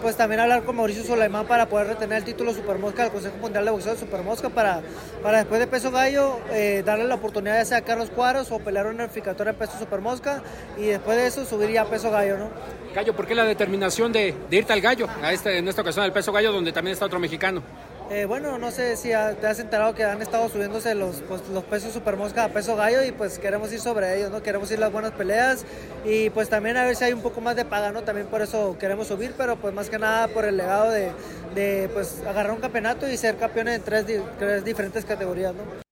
pues 0.00 0.16
también 0.16 0.40
hablar 0.40 0.62
con 0.64 0.76
Mauricio 0.76 1.04
Soleimán 1.04 1.46
para 1.46 1.68
poder 1.68 1.88
retener 1.88 2.18
el 2.18 2.24
título 2.24 2.54
Supermosca 2.54 3.02
del 3.02 3.12
Consejo 3.12 3.36
Mundial 3.36 3.64
de 3.64 3.70
Boxeo 3.70 3.92
de 3.92 4.00
Supermosca 4.00 4.48
para, 4.48 4.80
para 5.22 5.38
después 5.38 5.60
de 5.60 5.66
peso 5.66 5.90
gallo 5.90 6.38
eh, 6.50 6.82
darle 6.84 7.04
la 7.04 7.16
oportunidad 7.16 7.58
ya 7.58 7.64
sea 7.64 7.78
a 7.78 7.82
Carlos 7.82 8.10
Cuadros 8.10 8.50
o 8.50 8.58
pelear 8.58 8.86
una 8.86 9.04
unificatoria 9.04 9.50
en 9.50 9.58
peso 9.58 9.78
Supermosca 9.78 10.42
y 10.78 10.86
después 10.86 11.16
de 11.16 11.26
eso 11.26 11.44
subir 11.44 11.70
ya 11.70 11.82
a 11.82 11.84
peso 11.84 12.10
gallo, 12.10 12.37
¿no? 12.38 12.50
Gallo, 12.94 13.14
¿por 13.14 13.26
qué 13.26 13.34
la 13.34 13.44
determinación 13.44 14.12
de, 14.12 14.34
de 14.48 14.56
irte 14.56 14.72
al 14.72 14.80
gallo, 14.80 15.06
a 15.22 15.32
este, 15.32 15.58
en 15.58 15.68
esta 15.68 15.82
ocasión 15.82 16.04
al 16.04 16.12
peso 16.12 16.32
gallo 16.32 16.52
donde 16.52 16.72
también 16.72 16.92
está 16.92 17.06
otro 17.06 17.18
mexicano? 17.18 17.62
Eh, 18.10 18.24
bueno, 18.24 18.56
no 18.56 18.70
sé 18.70 18.96
si 18.96 19.08
te 19.08 19.46
has 19.46 19.60
enterado 19.60 19.94
que 19.94 20.02
han 20.02 20.22
estado 20.22 20.48
subiéndose 20.48 20.94
los, 20.94 21.20
pues, 21.28 21.46
los 21.50 21.62
pesos 21.64 21.92
supermosca 21.92 22.44
a 22.44 22.48
peso 22.48 22.74
gallo 22.74 23.04
y 23.04 23.12
pues 23.12 23.38
queremos 23.38 23.70
ir 23.70 23.80
sobre 23.80 24.16
ellos, 24.16 24.30
¿no? 24.30 24.42
Queremos 24.42 24.70
ir 24.70 24.78
las 24.78 24.90
buenas 24.90 25.12
peleas 25.12 25.66
y 26.06 26.30
pues 26.30 26.48
también 26.48 26.78
a 26.78 26.86
ver 26.86 26.96
si 26.96 27.04
hay 27.04 27.12
un 27.12 27.20
poco 27.20 27.42
más 27.42 27.54
de 27.54 27.66
paga, 27.66 27.92
¿no? 27.92 28.02
También 28.02 28.26
por 28.28 28.40
eso 28.40 28.78
queremos 28.78 29.08
subir, 29.08 29.34
pero 29.36 29.56
pues 29.56 29.74
más 29.74 29.90
que 29.90 29.98
nada 29.98 30.26
por 30.28 30.46
el 30.46 30.56
legado 30.56 30.90
de, 30.90 31.10
de 31.54 31.90
pues 31.92 32.22
agarrar 32.26 32.52
un 32.52 32.60
campeonato 32.60 33.06
y 33.06 33.18
ser 33.18 33.36
campeones 33.36 33.76
en 33.76 33.82
tres, 33.82 34.06
tres 34.38 34.64
diferentes 34.64 35.04
categorías, 35.04 35.54
¿no? 35.54 35.88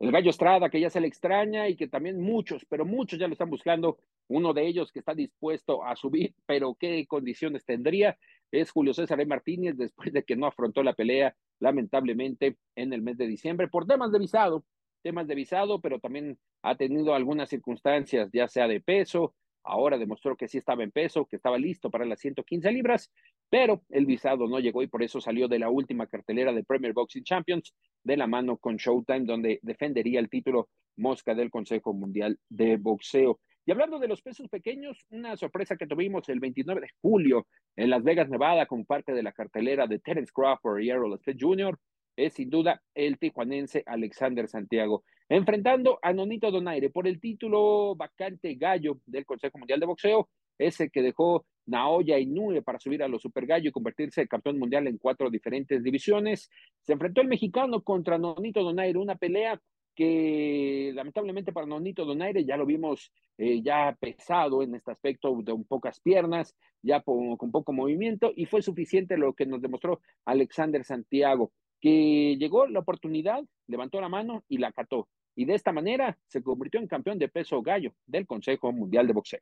el 0.00 0.12
Gallo 0.12 0.30
Estrada, 0.30 0.68
que 0.68 0.80
ya 0.80 0.90
se 0.90 1.00
le 1.00 1.06
extraña 1.06 1.68
y 1.68 1.76
que 1.76 1.88
también 1.88 2.20
muchos, 2.20 2.66
pero 2.68 2.84
muchos 2.84 3.18
ya 3.18 3.26
lo 3.26 3.32
están 3.32 3.48
buscando. 3.48 3.98
Uno 4.28 4.52
de 4.54 4.66
ellos 4.66 4.90
que 4.92 5.00
está 5.00 5.14
dispuesto 5.14 5.84
a 5.84 5.96
subir, 5.96 6.34
pero 6.46 6.74
qué 6.74 7.06
condiciones 7.06 7.64
tendría, 7.64 8.18
es 8.50 8.70
Julio 8.70 8.94
César 8.94 9.20
E. 9.20 9.26
Martínez, 9.26 9.76
después 9.76 10.12
de 10.12 10.22
que 10.22 10.36
no 10.36 10.46
afrontó 10.46 10.82
la 10.82 10.94
pelea, 10.94 11.34
lamentablemente, 11.60 12.56
en 12.76 12.92
el 12.92 13.02
mes 13.02 13.16
de 13.18 13.26
diciembre, 13.26 13.68
por 13.68 13.86
temas 13.86 14.12
de 14.12 14.18
visado, 14.18 14.64
temas 15.02 15.26
de 15.26 15.34
visado, 15.34 15.80
pero 15.80 16.00
también 16.00 16.38
ha 16.62 16.76
tenido 16.76 17.14
algunas 17.14 17.48
circunstancias, 17.48 18.30
ya 18.32 18.48
sea 18.48 18.66
de 18.68 18.80
peso, 18.80 19.34
ahora 19.64 19.98
demostró 19.98 20.36
que 20.36 20.46
sí 20.46 20.58
estaba 20.58 20.84
en 20.84 20.90
peso, 20.90 21.26
que 21.26 21.36
estaba 21.36 21.58
listo 21.58 21.90
para 21.90 22.04
las 22.04 22.20
115 22.20 22.70
libras, 22.70 23.10
pero 23.50 23.82
el 23.88 24.06
visado 24.06 24.46
no 24.46 24.60
llegó 24.60 24.82
y 24.82 24.86
por 24.86 25.02
eso 25.02 25.20
salió 25.20 25.48
de 25.48 25.58
la 25.58 25.70
última 25.70 26.06
cartelera 26.06 26.52
de 26.52 26.64
Premier 26.64 26.92
Boxing 26.92 27.24
Champions 27.24 27.74
de 28.02 28.16
la 28.16 28.26
mano 28.26 28.58
con 28.58 28.76
Showtime, 28.76 29.24
donde 29.24 29.58
defendería 29.62 30.20
el 30.20 30.28
título 30.28 30.68
Mosca 30.96 31.34
del 31.34 31.50
Consejo 31.50 31.92
Mundial 31.92 32.38
de 32.48 32.76
Boxeo. 32.76 33.40
Y 33.66 33.72
hablando 33.72 33.98
de 33.98 34.08
los 34.08 34.20
pesos 34.20 34.48
pequeños, 34.48 35.06
una 35.10 35.36
sorpresa 35.36 35.76
que 35.76 35.86
tuvimos 35.86 36.28
el 36.28 36.38
29 36.38 36.82
de 36.82 36.90
julio 37.00 37.46
en 37.76 37.88
Las 37.88 38.02
Vegas, 38.02 38.28
Nevada, 38.28 38.66
con 38.66 38.84
parte 38.84 39.12
de 39.12 39.22
la 39.22 39.32
cartelera 39.32 39.86
de 39.86 39.98
Terence 40.00 40.32
Crawford 40.34 40.82
y 40.82 40.90
Errol 40.90 41.18
Spence 41.18 41.42
Jr., 41.42 41.78
es 42.16 42.34
sin 42.34 42.50
duda 42.50 42.82
el 42.94 43.18
tijuanense 43.18 43.82
Alexander 43.86 44.46
Santiago, 44.48 45.02
enfrentando 45.28 45.98
a 46.02 46.12
Nonito 46.12 46.50
Donaire 46.50 46.90
por 46.90 47.08
el 47.08 47.20
título 47.20 47.96
vacante 47.96 48.54
gallo 48.54 49.00
del 49.06 49.24
Consejo 49.24 49.58
Mundial 49.58 49.80
de 49.80 49.86
Boxeo, 49.86 50.28
ese 50.58 50.90
que 50.90 51.02
dejó 51.02 51.46
Naoya 51.66 52.18
Inoue 52.18 52.62
para 52.62 52.78
subir 52.78 53.02
a 53.02 53.08
los 53.08 53.22
Super 53.22 53.46
Gallo 53.46 53.70
y 53.70 53.72
convertirse 53.72 54.20
en 54.20 54.28
campeón 54.28 54.58
mundial 54.58 54.86
en 54.86 54.98
cuatro 54.98 55.30
diferentes 55.30 55.82
divisiones. 55.82 56.50
Se 56.82 56.92
enfrentó 56.92 57.22
el 57.22 57.28
mexicano 57.28 57.82
contra 57.82 58.18
Nonito 58.18 58.62
Donaire, 58.62 58.98
una 58.98 59.16
pelea 59.16 59.60
que 59.94 60.92
lamentablemente 60.94 61.52
para 61.52 61.66
Nonito 61.66 62.04
Donaire 62.04 62.44
ya 62.44 62.56
lo 62.56 62.66
vimos 62.66 63.12
eh, 63.38 63.62
ya 63.62 63.96
pesado 63.98 64.62
en 64.62 64.74
este 64.74 64.90
aspecto 64.90 65.40
de 65.42 65.52
un 65.52 65.64
pocas 65.64 66.00
piernas, 66.00 66.54
ya 66.82 67.00
con, 67.02 67.36
con, 67.36 67.50
poco 67.50 67.72
movimiento 67.72 68.32
y 68.34 68.46
fue 68.46 68.62
suficiente 68.62 69.16
lo 69.16 69.32
que 69.34 69.46
nos 69.46 69.62
demostró 69.62 70.00
Alexander 70.24 70.84
Santiago, 70.84 71.52
que 71.80 72.36
llegó 72.38 72.66
la 72.66 72.80
oportunidad, 72.80 73.44
levantó 73.66 74.00
la 74.00 74.08
mano 74.08 74.44
y 74.48 74.58
la 74.58 74.68
acató. 74.68 75.08
Y 75.36 75.46
de 75.46 75.54
esta 75.54 75.72
manera 75.72 76.16
se 76.26 76.42
convirtió 76.42 76.80
en 76.80 76.86
campeón 76.86 77.18
de 77.18 77.28
peso 77.28 77.60
gallo 77.62 77.92
del 78.06 78.26
Consejo 78.26 78.72
Mundial 78.72 79.06
de 79.06 79.12
Boxeo. 79.12 79.40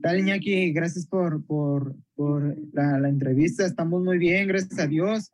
Tal 0.00 0.18
Iñaki, 0.18 0.72
gracias 0.72 1.06
por, 1.06 1.44
por, 1.44 1.94
por 2.14 2.56
la, 2.72 2.98
la 2.98 3.08
entrevista. 3.08 3.66
Estamos 3.66 4.02
muy 4.02 4.18
bien, 4.18 4.48
gracias 4.48 4.78
a 4.78 4.86
Dios. 4.86 5.30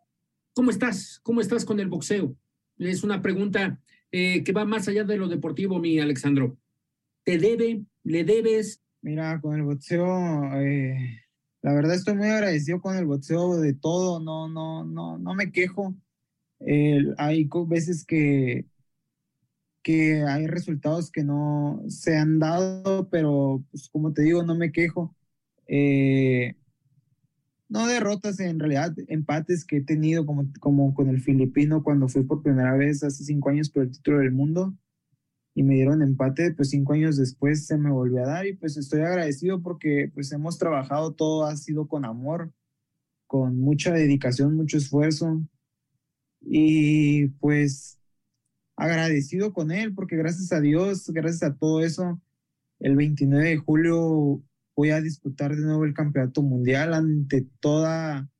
¿Cómo 0.55 0.70
estás? 0.70 1.20
¿Cómo 1.22 1.41
estás 1.41 1.64
con 1.64 1.78
el 1.78 1.89
boxeo? 1.89 2.34
Es 2.78 3.05
una 3.05 3.22
pregunta 3.22 3.80
eh, 4.12 4.42
que 4.44 4.52
va 4.52 4.64
más 4.64 4.88
allá 4.88 5.04
de 5.04 5.16
lo 5.16 5.28
deportivo, 5.28 5.78
mi 5.78 5.98
Alexandro. 5.98 6.56
¿Te 7.24 7.38
debe? 7.38 7.84
¿Le 8.04 8.24
debes? 8.24 8.80
Mira, 9.02 9.40
con 9.40 9.54
el 9.54 9.62
boxeo, 9.62 10.06
eh, 10.61 11.22
la 11.62 11.74
verdad 11.74 11.94
estoy 11.94 12.14
muy 12.14 12.28
agradecido 12.28 12.80
con 12.80 12.96
el 12.96 13.06
boxeo 13.06 13.56
de 13.56 13.74
todo, 13.74 14.20
no, 14.20 14.48
no, 14.48 14.84
no, 14.84 15.18
no 15.18 15.34
me 15.34 15.52
quejo. 15.52 15.94
Hay 17.18 17.48
veces 17.68 18.04
que, 18.04 18.66
que 19.82 20.22
hay 20.22 20.46
resultados 20.46 21.11
que 21.11 21.24
no 21.24 21.82
se 21.88 22.16
han 22.16 22.38
dado, 22.38 23.09
pero 23.11 23.64
pues 23.70 23.88
como 23.88 24.12
te 24.12 24.22
digo, 24.22 24.42
no 24.42 24.54
me 24.54 24.72
quejo. 24.72 25.16
Eh, 25.66 26.56
no 27.69 27.87
derrotas, 27.87 28.41
en 28.41 28.59
realidad 28.59 28.95
empates 29.09 29.64
que 29.64 29.79
he 29.79 29.85
tenido 29.85 30.25
como, 30.25 30.47
como 30.61 30.95
con 30.95 31.09
el 31.09 31.21
filipino 31.21 31.83
cuando 31.83 32.09
fui 32.09 32.23
por 32.23 32.43
primera 32.43 32.75
vez 32.77 33.03
hace 33.05 33.25
cinco 33.25 33.51
años 33.51 33.71
por 33.71 33.83
el 33.83 33.91
título 33.91 34.19
del 34.19 34.33
mundo 34.33 34.75
y 35.55 35.62
me 35.64 35.75
dieron 35.75 36.03
empate, 36.03 36.53
pues 36.55 36.71
cinco 36.71 36.93
años 36.93 37.16
después 37.16 37.66
se 37.66 37.77
me 37.77 37.91
volvió 37.91 38.23
a 38.23 38.29
dar 38.29 38.47
y 38.47 38.55
pues 38.55 38.77
estoy 38.77 39.01
agradecido 39.01 39.61
porque 39.61 40.11
pues 40.14 40.33
hemos 40.33 40.57
trabajado, 40.57 41.14
todo 41.14 41.45
ha 41.45 41.57
sido 41.57 41.89
con 41.89 42.05
amor, 42.05 42.53
con 43.27 43.59
mucha 43.59 43.93
dedicación, 43.93 44.57
mucho 44.57 44.79
esfuerzo 44.79 45.43
y 46.41 47.29
pues 47.41 47.99
agradecido 48.77 49.53
con 49.53 49.73
él 49.73 49.95
porque 49.95 50.16
gracias 50.16 50.53
a 50.53 50.61
Dios, 50.61 51.11
gracias 51.11 51.43
a 51.43 51.57
todo 51.57 51.83
eso, 51.83 52.21
el 52.79 52.97
29 52.97 53.49
de 53.49 53.57
julio 53.57 54.43
voy 54.79 54.91
a 54.91 55.01
disputar 55.01 55.57
de 55.57 55.62
nuevo 55.62 55.85
el 55.85 55.93
campeonato 55.93 56.41
mundial 56.41 56.95
ante 56.95 57.45
toda, 57.59 58.31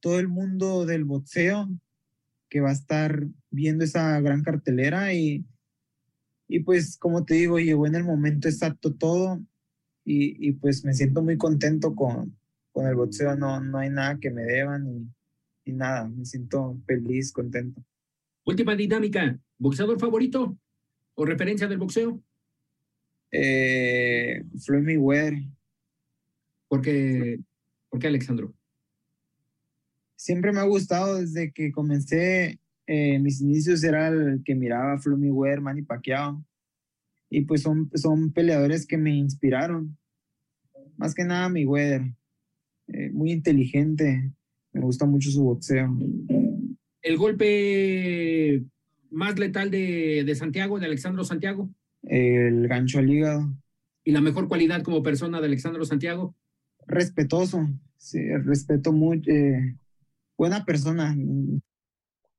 todo 0.00 0.18
el 0.18 0.26
mundo 0.26 0.84
del 0.84 1.04
boxeo 1.04 1.68
que 2.48 2.58
va 2.60 2.70
a 2.70 2.72
estar 2.72 3.28
viendo 3.52 3.84
esa 3.84 4.20
gran 4.20 4.42
cartelera 4.42 5.14
y, 5.14 5.46
y 6.48 6.58
pues 6.64 6.98
como 6.98 7.24
te 7.24 7.34
digo, 7.34 7.60
llegó 7.60 7.86
en 7.86 7.94
el 7.94 8.02
momento 8.02 8.48
exacto 8.48 8.92
todo 8.92 9.40
y, 10.04 10.44
y 10.44 10.54
pues 10.54 10.84
me 10.84 10.92
siento 10.92 11.22
muy 11.22 11.38
contento 11.38 11.94
con, 11.94 12.36
con 12.72 12.88
el 12.88 12.96
boxeo, 12.96 13.36
no, 13.36 13.60
no 13.60 13.78
hay 13.78 13.90
nada 13.90 14.18
que 14.18 14.32
me 14.32 14.42
deban 14.42 14.88
y, 14.88 15.70
y 15.70 15.72
nada, 15.72 16.08
me 16.08 16.24
siento 16.24 16.80
feliz, 16.84 17.30
contento. 17.30 17.80
Última 18.44 18.74
dinámica, 18.74 19.38
¿boxeador 19.56 20.00
favorito 20.00 20.58
o 21.14 21.24
referencia 21.24 21.68
del 21.68 21.78
boxeo? 21.78 22.20
Eh, 23.30 24.42
Floyd 24.58 24.82
Mayweather. 24.82 25.38
¿Por 26.70 26.82
qué, 26.82 27.40
¿Por 27.88 27.98
qué 27.98 28.06
Alexandro? 28.06 28.54
Siempre 30.14 30.52
me 30.52 30.60
ha 30.60 30.64
gustado 30.64 31.16
desde 31.16 31.50
que 31.52 31.72
comencé, 31.72 32.60
eh, 32.86 33.18
mis 33.18 33.40
inicios 33.40 33.82
era 33.82 34.06
el 34.06 34.42
que 34.44 34.54
miraba 34.54 35.00
Floyd 35.00 35.18
Mayweather, 35.18 35.60
Manny 35.60 35.82
Pacquiao. 35.82 36.44
Y 37.28 37.40
pues 37.40 37.62
son, 37.62 37.90
son 37.94 38.32
peleadores 38.32 38.86
que 38.86 38.98
me 38.98 39.10
inspiraron. 39.10 39.98
Más 40.96 41.12
que 41.12 41.24
nada 41.24 41.48
Mayweather. 41.48 42.02
Eh, 42.86 43.10
muy 43.10 43.32
inteligente. 43.32 44.30
Me 44.72 44.80
gusta 44.80 45.06
mucho 45.06 45.32
su 45.32 45.42
boxeo. 45.42 45.98
¿El 47.02 47.16
golpe 47.16 48.62
más 49.10 49.36
letal 49.40 49.72
de, 49.72 50.22
de 50.24 50.34
Santiago, 50.36 50.78
de 50.78 50.86
Alexandro 50.86 51.24
Santiago? 51.24 51.68
El 52.02 52.68
gancho 52.68 53.00
al 53.00 53.10
hígado. 53.10 53.56
¿Y 54.04 54.12
la 54.12 54.20
mejor 54.20 54.46
cualidad 54.46 54.82
como 54.82 55.02
persona 55.02 55.40
de 55.40 55.46
Alexandro 55.46 55.84
Santiago? 55.84 56.36
Respetuoso, 56.90 57.68
sí, 57.96 58.20
respeto 58.36 58.92
mucho, 58.92 59.30
eh, 59.30 59.76
buena 60.36 60.64
persona. 60.64 61.14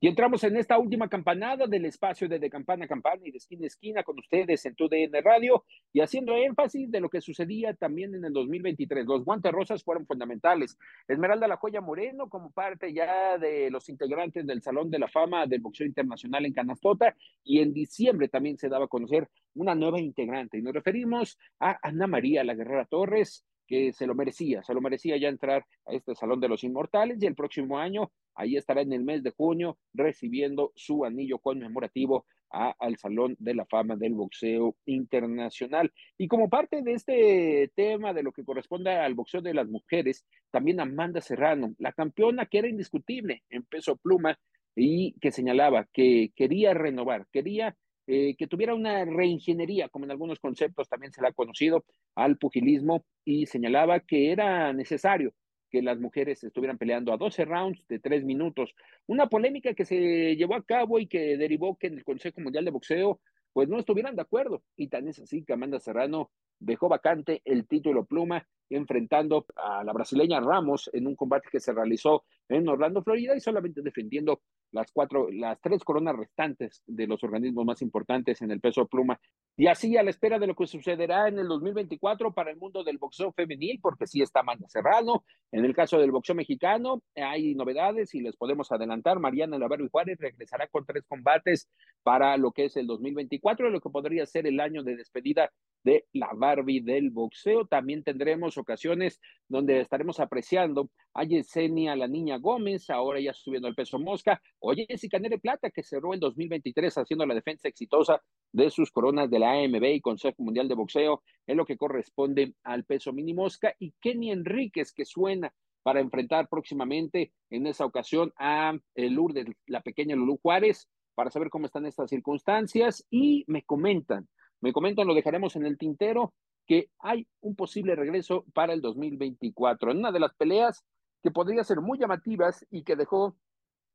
Y 0.03 0.07
entramos 0.07 0.43
en 0.43 0.57
esta 0.57 0.79
última 0.79 1.07
campanada 1.07 1.67
del 1.67 1.85
espacio 1.85 2.27
de, 2.27 2.39
de 2.39 2.49
campana 2.49 2.85
a 2.85 2.87
campana 2.87 3.21
y 3.23 3.29
de 3.29 3.37
esquina 3.37 3.65
a 3.65 3.67
esquina 3.67 4.03
con 4.03 4.17
ustedes 4.17 4.65
en 4.65 4.73
tu 4.73 4.89
DN 4.89 5.21
Radio 5.21 5.63
y 5.93 6.01
haciendo 6.01 6.35
énfasis 6.35 6.89
de 6.89 6.99
lo 6.99 7.07
que 7.07 7.21
sucedía 7.21 7.75
también 7.75 8.15
en 8.15 8.25
el 8.25 8.33
2023. 8.33 9.05
Los 9.05 9.23
guantes 9.23 9.51
rosas 9.51 9.83
fueron 9.83 10.07
fundamentales. 10.07 10.75
Esmeralda 11.07 11.47
La 11.47 11.57
Joya 11.57 11.81
Moreno 11.81 12.29
como 12.29 12.49
parte 12.49 12.91
ya 12.91 13.37
de 13.37 13.69
los 13.69 13.89
integrantes 13.89 14.47
del 14.47 14.63
Salón 14.63 14.89
de 14.89 14.97
la 14.97 15.07
Fama 15.07 15.45
del 15.45 15.61
Boxeo 15.61 15.85
Internacional 15.85 16.47
en 16.47 16.53
Canastota 16.53 17.15
y 17.43 17.59
en 17.59 17.71
diciembre 17.71 18.27
también 18.27 18.57
se 18.57 18.69
daba 18.69 18.85
a 18.85 18.87
conocer 18.87 19.29
una 19.53 19.75
nueva 19.75 20.01
integrante 20.01 20.57
y 20.57 20.63
nos 20.63 20.73
referimos 20.73 21.37
a 21.59 21.77
Ana 21.83 22.07
María 22.07 22.43
La 22.43 22.55
Guerrera 22.55 22.85
Torres, 22.85 23.45
que 23.71 23.93
se 23.93 24.05
lo 24.05 24.13
merecía, 24.13 24.61
se 24.63 24.73
lo 24.73 24.81
merecía 24.81 25.15
ya 25.15 25.29
entrar 25.29 25.65
a 25.85 25.93
este 25.93 26.13
Salón 26.13 26.41
de 26.41 26.49
los 26.49 26.61
Inmortales 26.65 27.23
y 27.23 27.25
el 27.25 27.35
próximo 27.35 27.79
año, 27.79 28.11
ahí 28.35 28.57
estará 28.57 28.81
en 28.81 28.91
el 28.91 29.05
mes 29.05 29.23
de 29.23 29.31
junio, 29.31 29.77
recibiendo 29.93 30.73
su 30.75 31.05
anillo 31.05 31.39
conmemorativo 31.39 32.25
al 32.49 32.97
Salón 32.97 33.37
de 33.39 33.55
la 33.55 33.65
Fama 33.65 33.95
del 33.95 34.13
Boxeo 34.13 34.75
Internacional. 34.85 35.89
Y 36.17 36.27
como 36.27 36.49
parte 36.49 36.81
de 36.81 36.91
este 36.91 37.71
tema 37.73 38.11
de 38.11 38.23
lo 38.23 38.33
que 38.33 38.43
corresponde 38.43 38.91
al 38.91 39.13
boxeo 39.13 39.41
de 39.41 39.53
las 39.53 39.69
mujeres, 39.69 40.25
también 40.51 40.81
Amanda 40.81 41.21
Serrano, 41.21 41.73
la 41.77 41.93
campeona 41.93 42.47
que 42.47 42.57
era 42.57 42.67
indiscutible 42.67 43.43
en 43.49 43.63
peso 43.63 43.95
pluma 43.95 44.37
y 44.75 45.13
que 45.21 45.31
señalaba 45.31 45.87
que 45.93 46.33
quería 46.35 46.73
renovar, 46.73 47.25
quería 47.31 47.77
eh, 48.13 48.35
que 48.35 48.45
tuviera 48.45 48.75
una 48.75 49.05
reingeniería, 49.05 49.87
como 49.87 50.03
en 50.03 50.11
algunos 50.11 50.37
conceptos 50.37 50.89
también 50.89 51.13
se 51.13 51.21
le 51.21 51.29
ha 51.29 51.31
conocido 51.31 51.85
al 52.13 52.37
pugilismo, 52.37 53.05
y 53.23 53.45
señalaba 53.45 54.01
que 54.01 54.33
era 54.33 54.73
necesario 54.73 55.33
que 55.69 55.81
las 55.81 55.97
mujeres 55.97 56.43
estuvieran 56.43 56.77
peleando 56.77 57.13
a 57.13 57.17
12 57.17 57.45
rounds 57.45 57.87
de 57.87 57.99
3 57.99 58.25
minutos. 58.25 58.75
Una 59.07 59.29
polémica 59.29 59.73
que 59.73 59.85
se 59.85 60.35
llevó 60.35 60.55
a 60.55 60.65
cabo 60.65 60.99
y 60.99 61.07
que 61.07 61.37
derivó 61.37 61.77
que 61.77 61.87
en 61.87 61.99
el 61.99 62.03
Consejo 62.03 62.41
Mundial 62.41 62.65
de 62.65 62.71
Boxeo 62.71 63.21
pues 63.53 63.69
no 63.69 63.79
estuvieran 63.79 64.17
de 64.17 64.23
acuerdo. 64.23 64.61
Y 64.75 64.89
tan 64.89 65.07
es 65.07 65.19
así 65.19 65.45
que 65.45 65.53
Amanda 65.53 65.79
Serrano 65.79 66.31
dejó 66.61 66.87
vacante 66.87 67.41
el 67.43 67.67
título 67.67 68.05
pluma 68.05 68.45
enfrentando 68.69 69.45
a 69.55 69.83
la 69.83 69.93
brasileña 69.93 70.39
Ramos 70.39 70.89
en 70.93 71.07
un 71.07 71.15
combate 71.15 71.49
que 71.51 71.59
se 71.59 71.73
realizó 71.73 72.23
en 72.47 72.67
Orlando, 72.67 73.03
Florida, 73.03 73.35
y 73.35 73.39
solamente 73.39 73.81
defendiendo 73.81 74.41
las 74.71 74.91
cuatro, 74.91 75.29
las 75.31 75.59
tres 75.59 75.83
coronas 75.83 76.15
restantes 76.15 76.81
de 76.87 77.07
los 77.07 77.23
organismos 77.23 77.65
más 77.65 77.81
importantes 77.81 78.41
en 78.41 78.51
el 78.51 78.61
peso 78.61 78.87
pluma. 78.87 79.19
Y 79.57 79.67
así 79.67 79.97
a 79.97 80.03
la 80.03 80.09
espera 80.09 80.39
de 80.39 80.47
lo 80.47 80.55
que 80.55 80.65
sucederá 80.65 81.27
en 81.27 81.39
el 81.39 81.47
2024 81.47 82.33
para 82.33 82.51
el 82.51 82.57
mundo 82.57 82.83
del 82.83 82.97
boxeo 82.97 83.33
femenil, 83.33 83.79
porque 83.81 84.07
sí 84.07 84.21
está 84.21 84.43
Manda 84.43 84.67
Serrano. 84.69 85.25
En 85.51 85.65
el 85.65 85.75
caso 85.75 85.99
del 85.99 86.11
boxeo 86.11 86.35
mexicano, 86.35 87.03
hay 87.15 87.53
novedades 87.55 88.15
y 88.15 88.21
les 88.21 88.37
podemos 88.37 88.71
adelantar. 88.71 89.19
Mariana 89.19 89.57
Lavero 89.57 89.85
y 89.85 89.89
Juárez 89.89 90.17
regresará 90.19 90.67
con 90.67 90.85
tres 90.85 91.03
combates 91.07 91.69
para 92.03 92.37
lo 92.37 92.51
que 92.51 92.65
es 92.65 92.77
el 92.77 92.87
2024, 92.87 93.69
lo 93.69 93.81
que 93.81 93.89
podría 93.89 94.25
ser 94.25 94.47
el 94.47 94.59
año 94.61 94.83
de 94.83 94.95
despedida 94.95 95.51
de 95.83 96.05
la 96.13 96.31
Barbie 96.51 96.81
del 96.81 97.09
boxeo. 97.11 97.65
También 97.65 98.03
tendremos 98.03 98.57
ocasiones 98.57 99.21
donde 99.47 99.79
estaremos 99.79 100.19
apreciando 100.19 100.89
a 101.13 101.23
Yesenia, 101.23 101.95
la 101.95 102.07
niña 102.07 102.37
Gómez, 102.37 102.89
ahora 102.89 103.19
ya 103.19 103.33
subiendo 103.33 103.67
el 103.67 103.75
peso 103.75 103.99
mosca, 103.99 104.41
o 104.59 104.73
Jessica 104.73 105.19
Nere 105.19 105.39
Plata, 105.39 105.69
que 105.69 105.83
cerró 105.83 106.13
el 106.13 106.19
2023 106.19 106.97
haciendo 106.97 107.25
la 107.25 107.33
defensa 107.33 107.67
exitosa 107.67 108.21
de 108.51 108.69
sus 108.69 108.91
coronas 108.91 109.29
de 109.29 109.39
la 109.39 109.51
AMB 109.51 109.83
y 109.83 110.01
Consejo 110.01 110.43
Mundial 110.43 110.67
de 110.67 110.75
Boxeo 110.75 111.23
en 111.47 111.57
lo 111.57 111.65
que 111.65 111.77
corresponde 111.77 112.53
al 112.63 112.83
peso 112.83 113.13
mini 113.13 113.33
mosca, 113.33 113.73
y 113.79 113.93
Kenny 114.01 114.31
Enríquez, 114.31 114.93
que 114.93 115.05
suena 115.05 115.53
para 115.83 115.99
enfrentar 115.99 116.47
próximamente 116.47 117.31
en 117.49 117.65
esa 117.65 117.85
ocasión 117.85 118.31
a 118.37 118.77
el 118.95 119.13
Lourdes, 119.13 119.47
la 119.67 119.81
pequeña 119.81 120.15
Lulú 120.15 120.37
Juárez, 120.41 120.87
para 121.15 121.31
saber 121.31 121.49
cómo 121.49 121.65
están 121.65 121.85
estas 121.85 122.09
circunstancias. 122.09 123.05
Y 123.09 123.43
me 123.47 123.63
comentan 123.63 124.27
me 124.61 124.73
comentan, 124.73 125.07
lo 125.07 125.13
dejaremos 125.13 125.55
en 125.55 125.65
el 125.65 125.77
tintero, 125.77 126.33
que 126.65 126.89
hay 126.99 127.27
un 127.41 127.55
posible 127.55 127.95
regreso 127.95 128.45
para 128.53 128.73
el 128.73 128.81
2024. 128.81 129.91
En 129.91 129.97
una 129.97 130.11
de 130.11 130.19
las 130.19 130.33
peleas 130.35 130.83
que 131.21 131.31
podría 131.31 131.63
ser 131.63 131.81
muy 131.81 131.97
llamativas 131.97 132.65
y 132.69 132.83
que 132.83 132.95
dejó 132.95 133.35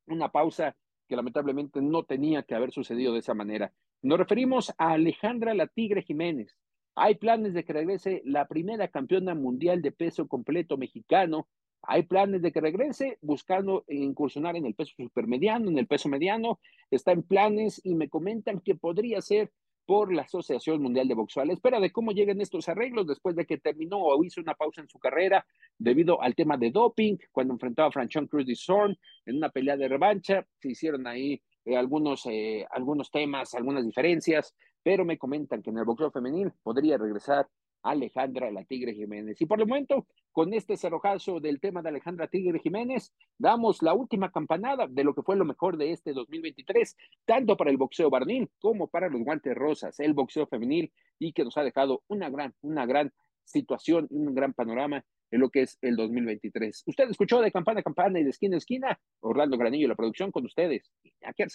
una 0.07 0.29
pausa 0.29 0.75
que 1.07 1.15
lamentablemente 1.15 1.81
no 1.81 2.03
tenía 2.03 2.43
que 2.43 2.55
haber 2.55 2.71
sucedido 2.71 3.13
de 3.13 3.19
esa 3.19 3.33
manera. 3.33 3.71
Nos 4.01 4.19
referimos 4.19 4.73
a 4.77 4.91
Alejandra 4.91 5.53
La 5.53 5.67
Tigre 5.67 6.03
Jiménez. 6.03 6.55
Hay 6.95 7.15
planes 7.15 7.53
de 7.53 7.63
que 7.63 7.73
regrese 7.73 8.21
la 8.25 8.47
primera 8.47 8.87
campeona 8.89 9.35
mundial 9.35 9.81
de 9.81 9.91
peso 9.91 10.27
completo 10.27 10.77
mexicano. 10.77 11.47
Hay 11.83 12.03
planes 12.03 12.41
de 12.41 12.51
que 12.51 12.59
regrese 12.59 13.17
buscando 13.21 13.85
incursionar 13.87 14.55
en 14.55 14.65
el 14.65 14.73
peso 14.73 14.93
supermediano, 14.97 15.69
en 15.69 15.77
el 15.77 15.87
peso 15.87 16.09
mediano. 16.09 16.59
Está 16.91 17.11
en 17.11 17.23
planes 17.23 17.79
y 17.83 17.95
me 17.95 18.09
comentan 18.09 18.59
que 18.59 18.75
podría 18.75 19.21
ser 19.21 19.51
por 19.87 20.13
la 20.13 20.23
Asociación 20.23 20.81
Mundial 20.81 21.07
de 21.07 21.15
Boxeo. 21.15 21.41
A 21.41 21.45
espera 21.45 21.79
de 21.79 21.91
cómo 21.91 22.11
lleguen 22.11 22.41
estos 22.41 22.67
arreglos 22.67 23.07
después 23.07 23.35
de 23.37 23.45
que 23.45 23.57
terminó 23.57 23.99
o 23.99 24.23
hizo 24.23 24.41
una 24.41 24.53
pausa 24.53 24.81
en 24.81 24.89
su 24.89 24.99
carrera 24.99 25.47
debido 25.79 26.21
al 26.21 26.35
tema 26.35 26.57
de 26.57 26.71
doping, 26.71 27.15
cuando 27.31 27.53
enfrentaba 27.53 27.87
a 27.87 27.91
Franchon 27.91 28.27
Cruz 28.27 28.45
de 28.45 28.55
Zorn 28.55 28.97
en 29.25 29.37
una 29.37 29.49
pelea 29.49 29.77
de 29.77 29.87
revancha, 29.87 30.45
se 30.59 30.71
hicieron 30.71 31.07
ahí 31.07 31.41
eh, 31.63 31.77
algunos, 31.77 32.25
eh, 32.25 32.67
algunos 32.69 33.09
temas, 33.09 33.55
algunas 33.55 33.85
diferencias, 33.85 34.53
pero 34.83 35.05
me 35.05 35.17
comentan 35.17 35.63
que 35.63 35.69
en 35.69 35.77
el 35.77 35.85
boxeo 35.85 36.11
femenil 36.11 36.51
podría 36.61 36.97
regresar 36.97 37.47
Alejandra 37.89 38.51
La 38.51 38.63
Tigre 38.63 38.93
Jiménez. 38.93 39.39
Y 39.41 39.45
por 39.45 39.59
el 39.59 39.67
momento, 39.67 40.07
con 40.31 40.53
este 40.53 40.77
cerrojazo 40.77 41.39
del 41.39 41.59
tema 41.59 41.81
de 41.81 41.89
Alejandra 41.89 42.27
Tigre 42.27 42.59
Jiménez, 42.59 43.13
damos 43.37 43.81
la 43.81 43.93
última 43.93 44.31
campanada 44.31 44.87
de 44.87 45.03
lo 45.03 45.13
que 45.13 45.23
fue 45.23 45.35
lo 45.35 45.45
mejor 45.45 45.77
de 45.77 45.91
este 45.91 46.13
2023, 46.13 46.95
tanto 47.25 47.55
para 47.55 47.71
el 47.71 47.77
boxeo 47.77 48.09
barnil 48.09 48.49
como 48.59 48.87
para 48.87 49.09
los 49.09 49.21
guantes 49.21 49.55
rosas, 49.55 49.99
el 49.99 50.13
boxeo 50.13 50.47
femenil, 50.47 50.91
y 51.19 51.33
que 51.33 51.43
nos 51.43 51.57
ha 51.57 51.63
dejado 51.63 52.03
una 52.07 52.29
gran, 52.29 52.53
una 52.61 52.85
gran 52.85 53.11
situación, 53.43 54.07
un 54.09 54.35
gran 54.35 54.53
panorama 54.53 55.03
en 55.31 55.41
lo 55.41 55.49
que 55.49 55.61
es 55.61 55.77
el 55.81 55.95
2023. 55.95 56.83
Usted 56.85 57.09
escuchó 57.09 57.41
de 57.41 57.51
campana 57.51 57.79
a 57.79 57.83
campana 57.83 58.19
y 58.19 58.23
de 58.23 58.29
esquina 58.29 58.55
a 58.55 58.59
esquina, 58.59 58.99
Orlando 59.21 59.57
Granillo 59.57 59.87
la 59.87 59.95
producción 59.95 60.31
con 60.31 60.45
ustedes. 60.45 60.91
Aquí 61.23 61.43
al 61.43 61.49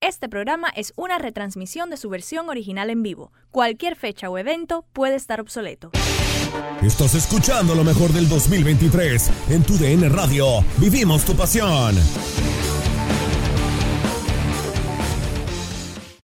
este 0.00 0.28
programa 0.28 0.68
es 0.74 0.92
una 0.96 1.18
retransmisión 1.18 1.90
de 1.90 1.96
su 1.96 2.08
versión 2.08 2.48
original 2.48 2.90
en 2.90 3.02
vivo. 3.02 3.32
Cualquier 3.50 3.96
fecha 3.96 4.30
o 4.30 4.38
evento 4.38 4.84
puede 4.92 5.14
estar 5.14 5.40
obsoleto. 5.40 5.90
Estás 6.82 7.14
escuchando 7.14 7.74
lo 7.74 7.84
mejor 7.84 8.10
del 8.12 8.28
2023 8.28 9.30
en 9.50 9.62
tu 9.62 9.76
DN 9.76 10.08
Radio. 10.08 10.64
Vivimos 10.78 11.24
tu 11.24 11.36
pasión. 11.36 11.94